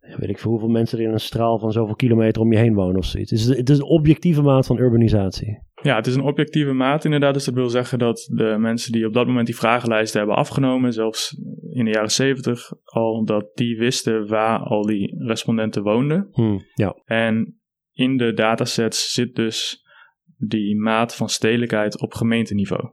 weet 0.00 0.28
ik 0.28 0.38
veel 0.38 0.50
hoeveel 0.50 0.68
mensen 0.68 0.98
er 0.98 1.04
in 1.04 1.12
een 1.12 1.20
straal 1.20 1.58
van 1.58 1.72
zoveel 1.72 1.94
kilometer 1.94 2.42
om 2.42 2.52
je 2.52 2.58
heen 2.58 2.74
wonen 2.74 2.96
of 2.96 3.04
zoiets. 3.04 3.30
Het 3.30 3.70
is 3.70 3.78
een 3.78 3.84
objectieve 3.84 4.42
maat 4.42 4.66
van 4.66 4.78
urbanisatie. 4.78 5.65
Ja, 5.82 5.96
het 5.96 6.06
is 6.06 6.14
een 6.14 6.22
objectieve 6.22 6.72
maat 6.72 7.04
inderdaad. 7.04 7.34
Dus 7.34 7.44
dat 7.44 7.54
wil 7.54 7.68
zeggen 7.68 7.98
dat 7.98 8.28
de 8.32 8.56
mensen 8.58 8.92
die 8.92 9.06
op 9.06 9.12
dat 9.12 9.26
moment 9.26 9.46
die 9.46 9.56
vragenlijsten 9.56 10.18
hebben 10.18 10.36
afgenomen, 10.36 10.92
zelfs 10.92 11.36
in 11.70 11.84
de 11.84 11.90
jaren 11.90 12.10
zeventig 12.10 12.72
al, 12.84 13.24
dat 13.24 13.50
die 13.54 13.78
wisten 13.78 14.26
waar 14.28 14.58
al 14.58 14.82
die 14.82 15.14
respondenten 15.18 15.82
woonden. 15.82 16.28
Hmm, 16.32 16.64
ja. 16.74 16.96
En 17.04 17.60
in 17.92 18.16
de 18.16 18.32
datasets 18.32 19.12
zit 19.12 19.34
dus 19.34 19.84
die 20.36 20.76
maat 20.76 21.16
van 21.16 21.28
stedelijkheid 21.28 22.00
op 22.00 22.14
gemeenteniveau. 22.14 22.90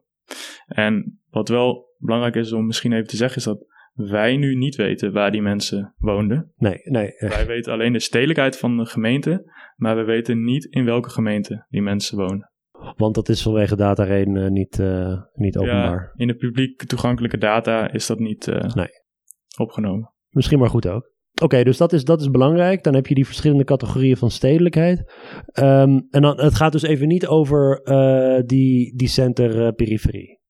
En 0.66 1.20
wat 1.30 1.50
wel 1.50 1.96
belangrijk 1.98 2.36
is 2.36 2.52
om 2.52 2.66
misschien 2.66 2.94
even 2.94 3.08
te 3.08 3.16
zeggen, 3.16 3.38
is 3.38 3.44
dat 3.44 3.66
wij 3.94 4.38
nu 4.38 4.56
niet 4.56 4.76
weten 4.76 5.12
waar 5.12 5.32
die 5.32 5.42
mensen 5.42 5.94
woonden. 5.98 6.52
Nee, 6.56 6.80
nee. 6.84 7.14
Wij 7.18 7.46
weten 7.46 7.74
alleen 7.74 7.94
de 7.94 8.00
stedelijkheid 8.00 8.58
van 8.58 8.78
de 8.78 8.86
gemeente, 8.86 9.52
maar 9.76 9.96
we 9.96 10.04
weten 10.04 10.44
niet 10.44 10.66
in 10.66 10.86
welke 10.86 11.10
gemeente 11.10 11.66
die 11.70 11.82
mensen 11.82 12.18
wonen. 12.18 12.52
Want 12.96 13.16
dat 13.16 13.30
is 13.30 13.42
vanwege 13.42 13.76
datareden 13.76 14.36
uh, 14.36 14.48
niet, 14.50 14.80
uh, 14.80 15.22
niet 15.34 15.58
openbaar. 15.58 16.02
Ja, 16.02 16.12
in 16.16 16.28
de 16.28 16.36
publiek 16.36 16.84
toegankelijke 16.84 17.38
data 17.38 17.92
is 17.92 18.08
dat 18.08 18.20
niet 18.20 18.48
uh, 18.48 18.74
nee. 18.74 18.90
opgenomen. 19.58 20.14
Misschien 20.30 20.60
maar 20.60 20.70
goed 20.70 20.88
ook. 20.88 21.12
Oké, 21.34 21.44
okay, 21.44 21.64
dus 21.64 21.78
dat 21.78 21.94
is, 21.94 22.04
dat 22.04 22.22
is 22.22 22.30
belangrijk. 22.30 22.84
Dan 22.84 22.96
heb 22.96 23.08
je 23.08 23.16
die 23.16 23.26
verschillende 23.26 23.64
categorieën 23.64 24.18
van 24.18 24.32
stedelijkheid. 24.32 25.00
Um, 25.60 26.08
en 26.10 26.22
dan, 26.22 26.40
het 26.40 26.56
gaat 26.56 26.72
dus 26.72 26.84
even 26.84 27.08
niet 27.08 27.28
over 27.28 27.82
die, 28.46 28.96
die 28.96 29.08
center-periferie. 29.08 30.42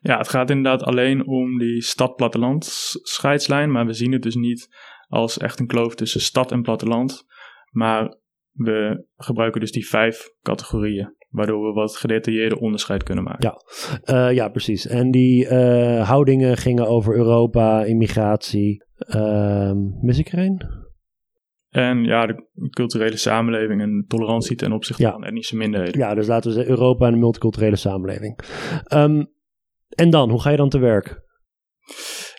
Ja, 0.00 0.18
het 0.18 0.28
gaat 0.28 0.50
inderdaad 0.50 0.82
alleen 0.82 1.26
om 1.26 1.58
die 1.58 1.82
stad-platteland 1.82 2.64
scheidslijn, 3.02 3.70
maar 3.70 3.86
we 3.86 3.92
zien 3.92 4.12
het 4.12 4.22
dus 4.22 4.34
niet 4.34 4.68
als 5.06 5.38
echt 5.38 5.60
een 5.60 5.66
kloof 5.66 5.94
tussen 5.94 6.20
stad 6.20 6.52
en 6.52 6.62
platteland. 6.62 7.24
Maar 7.70 8.16
we 8.52 9.06
gebruiken 9.16 9.60
dus 9.60 9.72
die 9.72 9.86
vijf 9.86 10.30
categorieën, 10.40 11.16
waardoor 11.32 11.66
we 11.66 11.72
wat 11.72 11.96
gedetailleerde 11.96 12.60
onderscheid 12.60 13.02
kunnen 13.02 13.24
maken. 13.24 13.54
Ja, 14.06 14.24
uh, 14.28 14.34
ja 14.34 14.48
precies. 14.48 14.86
En 14.86 15.10
die 15.10 15.44
uh, 15.44 16.08
houdingen 16.08 16.56
gingen 16.56 16.86
over 16.86 17.14
Europa, 17.14 17.84
immigratie. 17.84 18.84
Uh, 19.16 19.72
mis 20.00 20.18
ik 20.18 20.28
er 20.28 20.38
een? 20.38 20.80
En 21.68 22.04
ja, 22.04 22.26
de 22.26 22.46
culturele 22.70 23.16
samenleving 23.16 23.80
en 23.80 24.04
tolerantie 24.08 24.56
ten 24.56 24.72
opzichte 24.72 25.02
ja. 25.02 25.10
van 25.10 25.24
etnische 25.24 25.56
minderheden. 25.56 26.00
Ja, 26.00 26.14
dus 26.14 26.26
laten 26.26 26.50
we 26.50 26.56
zeggen 26.56 26.74
Europa 26.74 27.06
en 27.06 27.12
de 27.12 27.18
multiculturele 27.18 27.76
samenleving. 27.76 28.38
Um, 28.94 29.32
en 29.88 30.10
dan, 30.10 30.30
hoe 30.30 30.40
ga 30.40 30.50
je 30.50 30.56
dan 30.56 30.68
te 30.68 30.78
werk? 30.78 31.20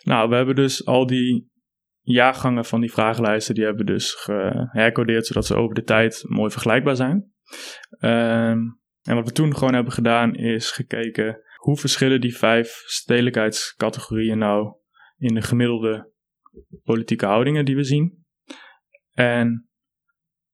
Nou, 0.04 0.28
we 0.28 0.34
hebben 0.34 0.54
dus 0.54 0.86
al 0.86 1.06
die 1.06 1.52
jaargangen 2.00 2.64
van 2.64 2.80
die 2.80 2.92
vragenlijsten, 2.92 3.54
die 3.54 3.64
hebben 3.64 3.86
we 3.86 3.92
dus 3.92 4.12
gehercodeerd, 4.14 5.26
zodat 5.26 5.46
ze 5.46 5.54
over 5.54 5.74
de 5.74 5.82
tijd 5.82 6.24
mooi 6.28 6.50
vergelijkbaar 6.50 6.96
zijn. 6.96 7.32
Um, 8.00 8.82
en 9.04 9.14
wat 9.14 9.26
we 9.26 9.32
toen 9.32 9.56
gewoon 9.56 9.74
hebben 9.74 9.92
gedaan, 9.92 10.34
is 10.34 10.70
gekeken 10.70 11.42
hoe 11.56 11.76
verschillen 11.76 12.20
die 12.20 12.36
vijf 12.36 12.82
stedelijkheidscategorieën 12.86 14.38
nou 14.38 14.74
in 15.16 15.34
de 15.34 15.42
gemiddelde 15.42 16.12
politieke 16.82 17.26
houdingen 17.26 17.64
die 17.64 17.76
we 17.76 17.84
zien. 17.84 18.24
En 19.12 19.68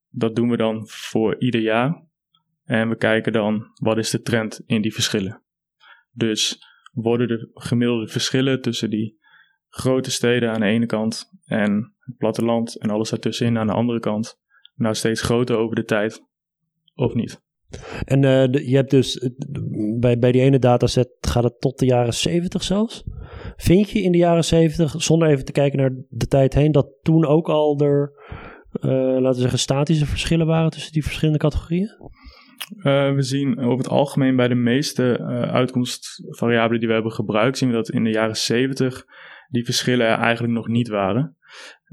dat 0.09 0.35
doen 0.35 0.49
we 0.49 0.57
dan 0.57 0.87
voor 0.87 1.39
ieder 1.39 1.61
jaar. 1.61 2.05
En 2.63 2.89
we 2.89 2.95
kijken 2.95 3.33
dan 3.33 3.71
wat 3.73 3.97
is 3.97 4.09
de 4.09 4.21
trend 4.21 4.61
in 4.65 4.81
die 4.81 4.93
verschillen. 4.93 5.43
Dus 6.11 6.59
worden 6.91 7.27
de 7.27 7.49
gemiddelde 7.53 8.07
verschillen 8.07 8.61
tussen 8.61 8.89
die 8.89 9.19
grote 9.67 10.11
steden 10.11 10.51
aan 10.51 10.59
de 10.59 10.65
ene 10.65 10.85
kant 10.85 11.29
en 11.45 11.95
het 11.99 12.17
platteland 12.17 12.79
en 12.79 12.89
alles 12.89 13.09
daartussenin 13.09 13.57
aan 13.57 13.67
de 13.67 13.73
andere 13.73 13.99
kant 13.99 14.39
nou 14.75 14.95
steeds 14.95 15.21
groter 15.21 15.57
over 15.57 15.75
de 15.75 15.83
tijd, 15.83 16.25
of 16.93 17.13
niet? 17.13 17.41
En 18.05 18.23
uh, 18.23 18.67
je 18.69 18.75
hebt 18.75 18.89
dus 18.89 19.29
bij, 19.99 20.19
bij 20.19 20.31
die 20.31 20.41
ene 20.41 20.59
dataset 20.59 21.09
gaat 21.21 21.43
het 21.43 21.61
tot 21.61 21.79
de 21.79 21.85
jaren 21.85 22.13
70 22.13 22.63
zelfs. 22.63 23.03
Vind 23.55 23.89
je 23.89 24.01
in 24.01 24.11
de 24.11 24.17
jaren 24.17 24.43
70, 24.43 24.95
zonder 24.97 25.27
even 25.27 25.45
te 25.45 25.51
kijken 25.51 25.79
naar 25.79 25.91
de 26.09 26.27
tijd 26.27 26.53
heen, 26.53 26.71
dat 26.71 26.87
toen 27.01 27.25
ook 27.25 27.49
al 27.49 27.79
er, 27.79 28.11
uh, 28.81 28.91
laten 28.91 29.35
we 29.35 29.41
zeggen, 29.41 29.59
statische 29.59 30.05
verschillen 30.05 30.47
waren 30.47 30.69
tussen 30.69 30.91
die 30.91 31.03
verschillende 31.03 31.39
categorieën? 31.39 32.09
Uh, 32.77 33.13
we 33.13 33.21
zien 33.21 33.59
over 33.59 33.77
het 33.77 33.89
algemeen 33.89 34.35
bij 34.35 34.47
de 34.47 34.55
meeste 34.55 35.17
uitkomstvariabelen 35.51 36.79
die 36.79 36.87
we 36.87 36.93
hebben 36.93 37.11
gebruikt, 37.11 37.57
zien 37.57 37.69
we 37.69 37.75
dat 37.75 37.89
in 37.89 38.03
de 38.03 38.09
jaren 38.09 38.37
70 38.37 39.05
die 39.49 39.65
verschillen 39.65 40.07
er 40.07 40.17
eigenlijk 40.17 40.53
nog 40.53 40.67
niet 40.67 40.87
waren. 40.87 41.37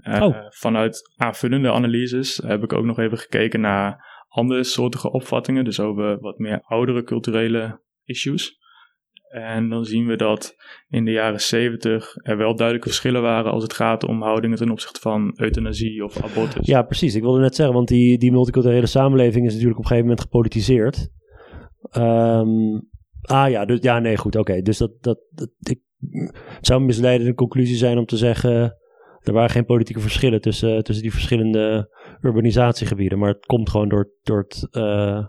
Oh. 0.04 0.36
Vanuit 0.48 1.12
aanvullende 1.16 1.72
analyses 1.72 2.36
heb 2.36 2.62
ik 2.62 2.72
ook 2.72 2.84
nog 2.84 2.98
even 2.98 3.18
gekeken 3.18 3.60
naar 3.60 4.07
andere 4.28 4.64
soortige 4.64 5.12
opvattingen, 5.12 5.64
dus 5.64 5.80
over 5.80 6.20
wat 6.20 6.38
meer 6.38 6.60
oudere 6.62 7.02
culturele 7.02 7.80
issues. 8.04 8.58
En 9.28 9.68
dan 9.68 9.84
zien 9.84 10.06
we 10.06 10.16
dat 10.16 10.56
in 10.88 11.04
de 11.04 11.10
jaren 11.10 11.40
70 11.40 12.16
er 12.22 12.36
wel 12.36 12.56
duidelijke 12.56 12.88
verschillen 12.88 13.22
waren 13.22 13.52
als 13.52 13.62
het 13.62 13.72
gaat 13.72 14.04
om 14.04 14.22
houdingen 14.22 14.56
ten 14.56 14.70
opzichte 14.70 15.00
van 15.00 15.32
euthanasie 15.36 16.04
of 16.04 16.22
abortus. 16.22 16.66
Ja, 16.66 16.82
precies. 16.82 17.14
Ik 17.14 17.22
wilde 17.22 17.40
net 17.40 17.54
zeggen, 17.54 17.74
want 17.74 17.88
die, 17.88 18.18
die 18.18 18.32
multiculturele 18.32 18.86
samenleving 18.86 19.46
is 19.46 19.52
natuurlijk 19.52 19.78
op 19.78 19.84
een 19.84 19.90
gegeven 19.90 20.08
moment 20.08 20.20
gepolitiseerd. 20.20 21.08
Ehm, 21.90 22.80
ah 23.22 23.50
ja, 23.50 23.64
dus, 23.64 23.78
ja, 23.80 23.98
nee, 23.98 24.16
goed, 24.16 24.36
oké. 24.36 24.62
Dus 24.62 24.78
dat, 24.78 24.92
dat, 25.00 25.18
ik, 25.58 25.80
het 26.32 26.66
zou 26.66 26.80
een 26.80 26.86
misleidende 26.86 27.34
conclusie 27.34 27.76
zijn 27.76 27.98
om 27.98 28.06
te 28.06 28.16
zeggen... 28.16 28.76
er 29.18 29.32
waren 29.32 29.50
geen 29.50 29.64
politieke 29.64 30.00
verschillen 30.00 30.40
tussen, 30.40 30.84
tussen 30.84 31.04
die 31.04 31.12
verschillende 31.12 31.96
urbanisatiegebieden. 32.22 33.18
Maar 33.18 33.28
het 33.28 33.46
komt 33.46 33.70
gewoon 33.70 33.88
door, 33.88 34.10
door, 34.22 34.38
het, 34.38 34.68
uh, 34.72 35.24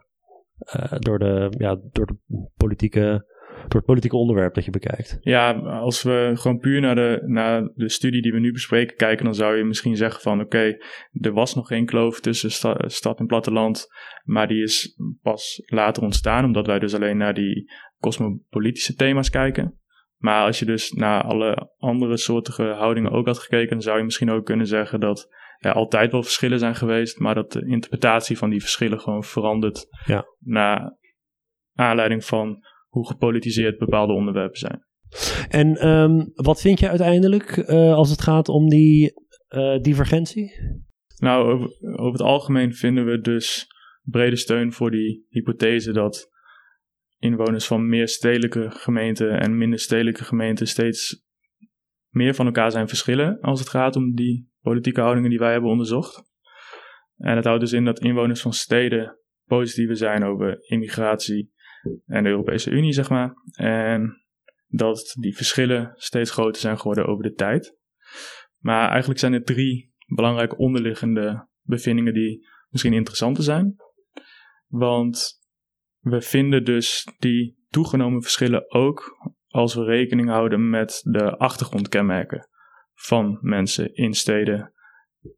uh, 0.76 0.92
door, 1.00 1.20
de, 1.20 1.54
ja, 1.58 1.80
door 1.92 2.06
de 2.06 2.18
politieke 2.58 3.38
door 3.68 3.78
het 3.78 3.86
politieke 3.86 4.16
onderwerp 4.16 4.54
dat 4.54 4.66
je 4.66 4.72
bekijkt. 4.72 5.18
Ja, 5.22 5.52
als 5.60 6.04
we 6.04 6.32
gewoon 6.34 6.58
puur 6.58 6.82
naar 6.82 6.96
de, 6.96 7.22
naar 7.26 7.72
de 7.76 7.90
studie 7.90 8.22
die 8.22 8.32
we 8.32 8.40
nu 8.40 8.52
bespreken 8.52 8.96
kijken, 8.96 9.26
dan 9.26 9.36
zou 9.36 9.58
je 9.58 9.64
misschien 9.64 9.96
zeggen 9.96 10.22
van 10.22 10.42
oké, 10.42 10.78
er 11.12 11.34
was 11.34 11.56
nog 11.56 11.68
geen 11.68 11.86
kloof 11.86 12.20
tussen 12.20 12.52
sta, 12.52 12.78
stad 12.86 13.20
en 13.20 13.26
platteland, 13.26 13.88
maar 14.24 14.48
die 14.48 14.64
is 14.64 15.00
pas 15.22 15.64
later 15.66 16.04
ontstaan, 16.04 16.46
omdat 16.46 16.66
wij 16.66 16.80
dus 16.80 16.96
alleen 16.96 17.18
naar 17.18 17.34
die 17.34 17.72
cosmopolitische 18.00 18.94
thema's 18.94 19.30
kijken. 19.30 19.78
Maar 20.18 20.46
als 20.46 20.60
je 20.60 20.66
dus 20.66 20.92
naar 20.92 21.24
alle 21.24 21.72
andere 21.78 22.18
soortige 22.18 22.64
houdingen 22.64 23.12
ook 23.12 23.26
had 23.26 23.40
gekeken, 23.40 23.70
dan 23.70 23.82
zou 23.82 23.98
je 23.98 24.04
misschien 24.04 24.32
ook 24.32 24.46
kunnen 24.46 24.68
zeggen 24.68 25.00
dat 25.00 25.28
er 25.60 25.74
altijd 25.74 26.12
wel 26.12 26.24
verschillen 26.24 26.60
zijn 26.60 26.76
geweest, 26.76 27.20
maar 27.20 27.36
dat 27.36 27.52
de 27.52 27.66
interpretatie 27.66 28.38
van 28.38 28.50
die 28.50 28.60
verschillen 28.60 29.00
gewoon 29.00 29.24
verandert 29.24 29.88
ja. 30.06 30.26
naar 30.40 30.98
aanleiding 31.74 32.26
van 32.26 32.66
hoe 32.88 33.08
gepolitiseerd 33.08 33.78
bepaalde 33.78 34.14
onderwerpen 34.14 34.60
zijn. 34.60 34.88
En 35.50 35.88
um, 35.88 36.32
wat 36.34 36.62
vind 36.62 36.80
je 36.80 36.90
uiteindelijk 36.90 37.58
uh, 37.58 37.94
als 37.94 38.10
het 38.10 38.22
gaat 38.22 38.50
om 38.50 38.70
die 38.70 39.14
uh, 39.50 39.80
divergentie? 39.82 40.52
Nou, 41.18 41.52
over, 41.52 41.68
over, 41.82 42.12
het 42.12 42.22
algemeen 42.22 42.74
vinden 42.74 43.06
we 43.06 43.20
dus 43.20 43.68
brede 44.02 44.36
steun 44.36 44.74
voor 44.74 44.92
die 44.92 45.26
hypothese 45.30 45.92
dat 45.92 46.30
inwoners 47.18 47.68
van 47.68 47.90
meer 47.90 48.08
stedelijke 48.08 48.72
gemeenten 48.72 49.40
en 49.40 49.58
minder 49.58 49.80
stedelijke 49.80 50.24
gemeenten 50.24 50.68
steeds 50.68 51.24
meer 52.10 52.36
van 52.36 52.46
elkaar 52.46 52.72
zijn 52.72 52.88
verschillen 52.88 53.40
als 53.42 53.60
het 53.60 53.70
gaat 53.70 53.96
om 53.96 54.16
die 54.16 54.49
politieke 54.62 55.02
houdingen 55.02 55.30
die 55.30 55.40
wij 55.40 55.52
hebben 55.52 55.70
onderzocht. 55.70 56.24
En 57.18 57.36
dat 57.36 57.46
houdt 57.46 57.62
dus 57.62 57.74
in 57.74 57.86
dat 57.86 58.00
inwoners 58.00 58.42
van 58.42 58.54
steden 58.54 59.20
positiever 59.46 59.98
zijn 59.98 60.24
over 60.24 60.70
immigratie 60.70 61.52
en 62.06 62.24
de 62.24 62.30
Europese 62.30 62.70
Unie, 62.70 62.94
zeg 62.94 63.10
maar. 63.10 63.34
En 63.52 64.24
dat 64.68 65.16
die 65.20 65.36
verschillen 65.36 65.92
steeds 65.96 66.32
groter 66.32 66.62
zijn 66.62 66.78
geworden 66.78 67.06
over 67.06 67.24
de 67.24 67.34
tijd. 67.34 67.78
Maar 68.58 68.90
eigenlijk 68.90 69.20
zijn 69.20 69.34
er 69.34 69.44
drie 69.44 69.94
belangrijke 70.16 70.58
onderliggende 70.58 71.48
bevindingen 71.62 72.14
die 72.14 72.48
misschien 72.70 72.94
interessanter 72.94 73.44
zijn. 73.44 73.76
Want 74.68 75.40
we 76.00 76.22
vinden 76.22 76.66
dus 76.66 77.08
die 77.18 77.58
toegenomen 77.68 78.22
verschillen 78.22 78.74
ook 78.74 79.18
als 79.48 79.76
we 79.76 79.84
rekening 79.84 80.30
houden 80.30 80.70
met 80.70 81.02
de 81.04 81.38
achtergrondkenmerken 81.38 82.49
van 83.02 83.38
mensen 83.42 83.94
in 83.94 84.14
steden 84.14 84.74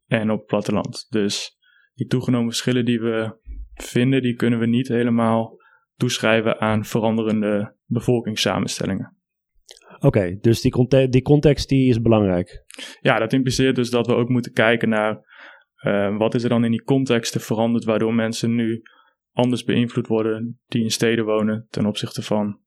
en 0.06 0.30
op 0.30 0.38
het 0.38 0.46
platteland. 0.46 1.06
Dus 1.08 1.56
die 1.94 2.06
toegenomen 2.06 2.48
verschillen 2.48 2.84
die 2.84 3.00
we 3.00 3.40
vinden, 3.74 4.22
die 4.22 4.34
kunnen 4.34 4.58
we 4.58 4.66
niet 4.66 4.88
helemaal 4.88 5.60
toeschrijven 5.96 6.60
aan 6.60 6.84
veranderende 6.84 7.76
bevolkingssamenstellingen. 7.84 9.16
Oké, 9.96 10.06
okay, 10.06 10.38
dus 10.40 10.60
die, 10.60 10.70
conte 10.70 11.08
die 11.08 11.22
context 11.22 11.68
die 11.68 11.88
is 11.88 12.00
belangrijk. 12.00 12.64
Ja, 13.00 13.18
dat 13.18 13.32
impliceert 13.32 13.76
dus 13.76 13.90
dat 13.90 14.06
we 14.06 14.14
ook 14.14 14.28
moeten 14.28 14.52
kijken 14.52 14.88
naar 14.88 15.30
uh, 15.82 16.16
wat 16.16 16.34
is 16.34 16.42
er 16.42 16.48
dan 16.48 16.64
in 16.64 16.70
die 16.70 16.82
contexten 16.82 17.40
veranderd 17.40 17.84
waardoor 17.84 18.14
mensen 18.14 18.54
nu 18.54 18.82
anders 19.32 19.64
beïnvloed 19.64 20.06
worden 20.06 20.60
die 20.66 20.82
in 20.82 20.90
steden 20.90 21.24
wonen 21.24 21.66
ten 21.70 21.86
opzichte 21.86 22.22
van 22.22 22.60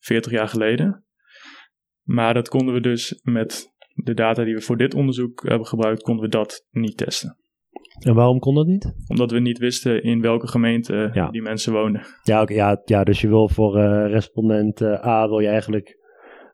40 0.00 0.32
jaar 0.32 0.48
geleden. 0.48 1.04
Maar 2.02 2.34
dat 2.34 2.48
konden 2.48 2.74
we 2.74 2.80
dus 2.80 3.20
met 3.22 3.76
de 4.04 4.14
data 4.14 4.44
die 4.44 4.54
we 4.54 4.60
voor 4.60 4.76
dit 4.76 4.94
onderzoek 4.94 5.42
hebben 5.48 5.66
gebruikt, 5.66 6.02
konden 6.02 6.24
we 6.24 6.30
dat 6.30 6.66
niet 6.70 6.96
testen. 6.96 7.36
En 7.98 8.14
waarom 8.14 8.38
kon 8.38 8.54
dat 8.54 8.66
niet? 8.66 8.94
Omdat 9.06 9.30
we 9.30 9.40
niet 9.40 9.58
wisten 9.58 10.02
in 10.02 10.20
welke 10.20 10.46
gemeente 10.46 11.10
ja. 11.12 11.30
die 11.30 11.42
mensen 11.42 11.72
woonden. 11.72 12.02
Ja, 12.22 12.42
okay, 12.42 12.56
ja, 12.56 12.82
ja, 12.84 13.04
dus 13.04 13.20
je 13.20 13.28
wil 13.28 13.48
voor 13.48 13.78
uh, 13.78 14.06
respondent 14.10 14.80
uh, 14.80 15.06
A 15.06 15.28
wil 15.28 15.38
je 15.38 15.48
eigenlijk 15.48 15.96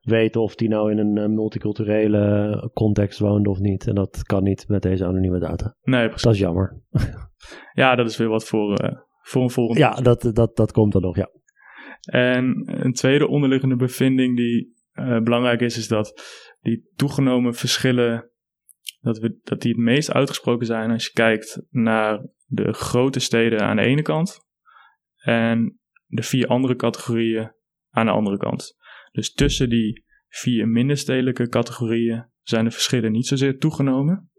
weten 0.00 0.40
of 0.40 0.54
die 0.54 0.68
nou 0.68 0.90
in 0.90 0.98
een 0.98 1.16
uh, 1.16 1.26
multiculturele 1.26 2.70
context 2.72 3.18
woont 3.18 3.46
of 3.46 3.58
niet. 3.58 3.86
En 3.86 3.94
dat 3.94 4.22
kan 4.22 4.42
niet 4.42 4.68
met 4.68 4.82
deze 4.82 5.04
anonieme 5.04 5.38
data. 5.38 5.76
Nee, 5.82 6.04
precies. 6.04 6.22
Dat 6.22 6.32
is 6.32 6.38
jammer. 6.38 6.82
ja, 7.72 7.94
dat 7.94 8.06
is 8.06 8.16
weer 8.16 8.28
wat 8.28 8.44
voor, 8.44 8.78
voor 9.22 9.42
een 9.42 9.50
volgende. 9.50 9.80
Ja, 9.80 9.90
dat, 9.90 10.30
dat, 10.32 10.56
dat 10.56 10.72
komt 10.72 10.92
dan 10.92 11.02
nog, 11.02 11.16
ja. 11.16 11.30
En 12.00 12.62
een 12.66 12.92
tweede 12.92 13.28
onderliggende 13.28 13.76
bevinding 13.76 14.36
die 14.36 14.72
belangrijk 15.22 15.60
is, 15.60 15.78
is 15.78 15.88
dat 15.88 16.22
die 16.64 16.90
toegenomen 16.96 17.54
verschillen 17.54 18.30
dat, 19.00 19.18
we, 19.18 19.38
dat 19.42 19.60
die 19.60 19.72
het 19.72 19.80
meest 19.80 20.12
uitgesproken 20.12 20.66
zijn 20.66 20.90
als 20.90 21.04
je 21.04 21.12
kijkt 21.12 21.62
naar 21.70 22.26
de 22.46 22.72
grote 22.72 23.20
steden 23.20 23.60
aan 23.60 23.76
de 23.76 23.82
ene 23.82 24.02
kant 24.02 24.38
en 25.16 25.78
de 26.06 26.22
vier 26.22 26.46
andere 26.46 26.76
categorieën 26.76 27.52
aan 27.90 28.06
de 28.06 28.12
andere 28.12 28.36
kant. 28.36 28.76
Dus 29.12 29.32
tussen 29.32 29.68
die 29.68 30.04
vier 30.28 30.68
minder 30.68 30.96
stedelijke 30.96 31.48
categorieën 31.48 32.26
zijn 32.42 32.64
de 32.64 32.70
verschillen 32.70 33.12
niet 33.12 33.26
zozeer 33.26 33.58
toegenomen, 33.58 34.30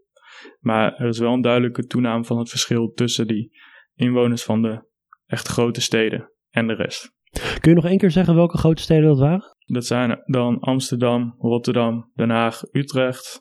maar 0.58 0.94
er 0.94 1.08
is 1.08 1.18
wel 1.18 1.32
een 1.32 1.40
duidelijke 1.40 1.86
toename 1.86 2.24
van 2.24 2.38
het 2.38 2.48
verschil 2.48 2.92
tussen 2.92 3.26
die 3.26 3.58
inwoners 3.94 4.42
van 4.42 4.62
de 4.62 4.88
echt 5.26 5.48
grote 5.48 5.80
steden 5.80 6.32
en 6.50 6.66
de 6.66 6.74
rest. 6.74 7.14
Kun 7.60 7.70
je 7.70 7.76
nog 7.76 7.86
één 7.86 7.98
keer 7.98 8.10
zeggen 8.10 8.34
welke 8.34 8.58
grote 8.58 8.82
steden 8.82 9.04
dat 9.04 9.18
waren? 9.18 9.55
Dat 9.66 9.84
zijn 9.84 10.22
dan 10.24 10.60
Amsterdam, 10.60 11.34
Rotterdam, 11.38 12.10
Den 12.14 12.30
Haag, 12.30 12.62
Utrecht, 12.72 13.40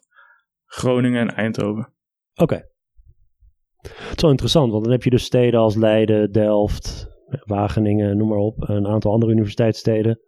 Groningen 0.66 1.22
en 1.22 1.36
Eindhoven. 1.36 1.94
Oké. 2.34 2.44
Okay. 2.44 2.64
Het 3.82 4.16
is 4.16 4.22
wel 4.22 4.32
interessant, 4.32 4.72
want 4.72 4.84
dan 4.84 4.94
heb 4.94 5.04
je 5.04 5.10
dus 5.10 5.24
steden 5.24 5.60
als 5.60 5.76
Leiden, 5.76 6.32
Delft, 6.32 7.08
Wageningen, 7.44 8.18
noem 8.18 8.28
maar 8.28 8.38
op, 8.38 8.70
een 8.70 8.88
aantal 8.88 9.12
andere 9.12 9.32
universiteitssteden. 9.32 10.20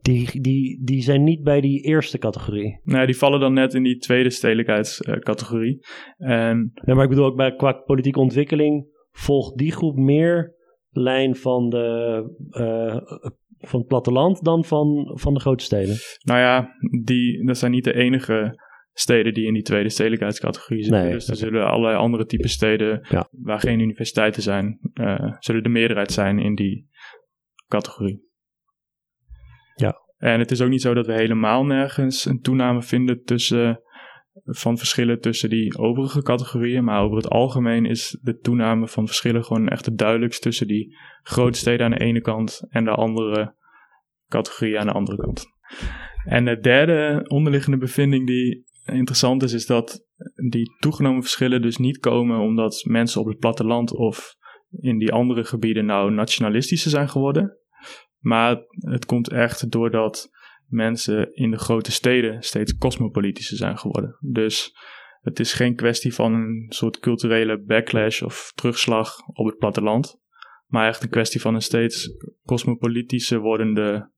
Die, 0.00 0.40
die, 0.40 0.84
die 0.84 1.02
zijn 1.02 1.22
niet 1.22 1.42
bij 1.42 1.60
die 1.60 1.80
eerste 1.80 2.18
categorie. 2.18 2.80
Nee, 2.82 3.06
die 3.06 3.16
vallen 3.16 3.40
dan 3.40 3.52
net 3.52 3.74
in 3.74 3.82
die 3.82 3.98
tweede 3.98 4.30
stedelijkheidscategorie. 4.30 5.86
En... 6.16 6.72
Ja, 6.84 6.94
maar 6.94 7.04
ik 7.04 7.10
bedoel 7.10 7.24
ook 7.24 7.36
bij, 7.36 7.54
qua 7.54 7.72
politieke 7.72 8.20
ontwikkeling 8.20 8.86
volgt 9.10 9.56
die 9.56 9.72
groep 9.72 9.96
meer 9.96 10.54
lijn 10.90 11.36
van, 11.36 11.68
de, 11.68 12.24
uh, 12.50 13.30
van 13.62 13.78
het 13.78 13.88
platteland 13.88 14.44
dan 14.44 14.64
van, 14.64 15.18
van 15.20 15.34
de 15.34 15.40
grote 15.40 15.64
steden. 15.64 15.96
Nou 16.22 16.40
ja, 16.40 16.68
die, 17.04 17.46
dat 17.46 17.58
zijn 17.58 17.70
niet 17.70 17.84
de 17.84 17.94
enige 17.94 18.60
steden 18.92 19.34
die 19.34 19.46
in 19.46 19.52
die 19.52 19.62
tweede 19.62 19.88
stedelijkheidscategorie 19.88 20.82
zitten. 20.82 21.02
Nee, 21.02 21.12
dus 21.12 21.28
er 21.28 21.36
zullen 21.36 21.66
allerlei 21.66 21.96
andere 21.96 22.26
type 22.26 22.48
steden 22.48 23.06
ja. 23.08 23.28
waar 23.30 23.60
geen 23.60 23.80
universiteiten 23.80 24.42
zijn, 24.42 24.78
uh, 24.94 25.32
zullen 25.38 25.62
de 25.62 25.68
meerderheid 25.68 26.12
zijn 26.12 26.38
in 26.38 26.54
die 26.54 26.88
categorie. 27.68 28.30
Ja. 29.74 30.00
En 30.16 30.38
het 30.38 30.50
is 30.50 30.60
ook 30.60 30.68
niet 30.68 30.82
zo 30.82 30.94
dat 30.94 31.06
we 31.06 31.12
helemaal 31.12 31.64
nergens 31.64 32.24
een 32.24 32.40
toename 32.40 32.82
vinden 32.82 33.22
tussen, 33.22 33.81
van 34.44 34.78
verschillen 34.78 35.20
tussen 35.20 35.50
die 35.50 35.78
overige 35.78 36.22
categorieën. 36.22 36.84
Maar 36.84 37.02
over 37.02 37.16
het 37.16 37.28
algemeen 37.28 37.86
is 37.86 38.18
de 38.22 38.38
toename 38.38 38.88
van 38.88 39.06
verschillen 39.06 39.44
gewoon 39.44 39.68
echt 39.68 39.86
het 39.86 39.98
duidelijkst 39.98 40.42
tussen 40.42 40.66
die 40.66 40.96
grote 41.22 41.58
steden 41.58 41.86
aan 41.86 41.92
de 41.92 42.04
ene 42.04 42.20
kant 42.20 42.62
en 42.68 42.84
de 42.84 42.90
andere 42.90 43.54
categorieën 44.28 44.78
aan 44.78 44.86
de 44.86 44.92
andere 44.92 45.16
kant. 45.16 45.46
En 46.24 46.44
de 46.44 46.58
derde 46.58 47.24
onderliggende 47.28 47.78
bevinding 47.78 48.26
die 48.26 48.66
interessant 48.84 49.42
is, 49.42 49.52
is 49.52 49.66
dat 49.66 50.06
die 50.50 50.76
toegenomen 50.78 51.22
verschillen 51.22 51.62
dus 51.62 51.76
niet 51.76 51.98
komen 51.98 52.38
omdat 52.38 52.84
mensen 52.84 53.20
op 53.20 53.26
het 53.26 53.38
platteland 53.38 53.94
of 53.94 54.36
in 54.70 54.98
die 54.98 55.12
andere 55.12 55.44
gebieden 55.44 55.84
nou 55.84 56.12
nationalistischer 56.12 56.90
zijn 56.90 57.08
geworden. 57.08 57.56
Maar 58.18 58.56
het 58.72 59.06
komt 59.06 59.28
echt 59.28 59.70
doordat 59.70 60.30
mensen 60.72 61.34
in 61.34 61.50
de 61.50 61.58
grote 61.58 61.92
steden 61.92 62.42
steeds 62.42 62.76
cosmopolitischer 62.76 63.56
zijn 63.56 63.78
geworden. 63.78 64.16
Dus 64.20 64.72
het 65.20 65.40
is 65.40 65.52
geen 65.52 65.74
kwestie 65.74 66.14
van 66.14 66.34
een 66.34 66.66
soort 66.68 66.98
culturele 66.98 67.62
backlash 67.62 68.22
of 68.22 68.52
terugslag 68.54 69.26
op 69.26 69.46
het 69.46 69.58
platteland. 69.58 70.20
Maar 70.66 70.88
echt 70.88 71.02
een 71.02 71.08
kwestie 71.08 71.40
van 71.40 71.54
een 71.54 71.62
steeds 71.62 72.10
cosmopolitischer 72.44 73.40
wordende 73.40 74.10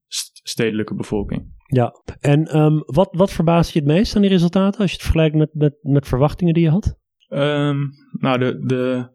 stedelijke 0.42 0.94
bevolking. 0.94 1.52
Ja, 1.66 1.92
en 2.20 2.56
um, 2.56 2.82
wat, 2.86 3.08
wat 3.10 3.32
verbaast 3.32 3.72
je 3.72 3.78
het 3.78 3.88
meest 3.88 4.16
aan 4.16 4.22
die 4.22 4.30
resultaten 4.30 4.80
als 4.80 4.90
je 4.90 4.96
het 4.96 5.04
vergelijkt 5.04 5.36
met, 5.36 5.54
met, 5.54 5.78
met 5.82 6.08
verwachtingen 6.08 6.54
die 6.54 6.62
je 6.62 6.70
had? 6.70 6.98
Um, 7.28 7.90
nou, 8.12 8.38
de, 8.38 8.64
de 8.64 9.08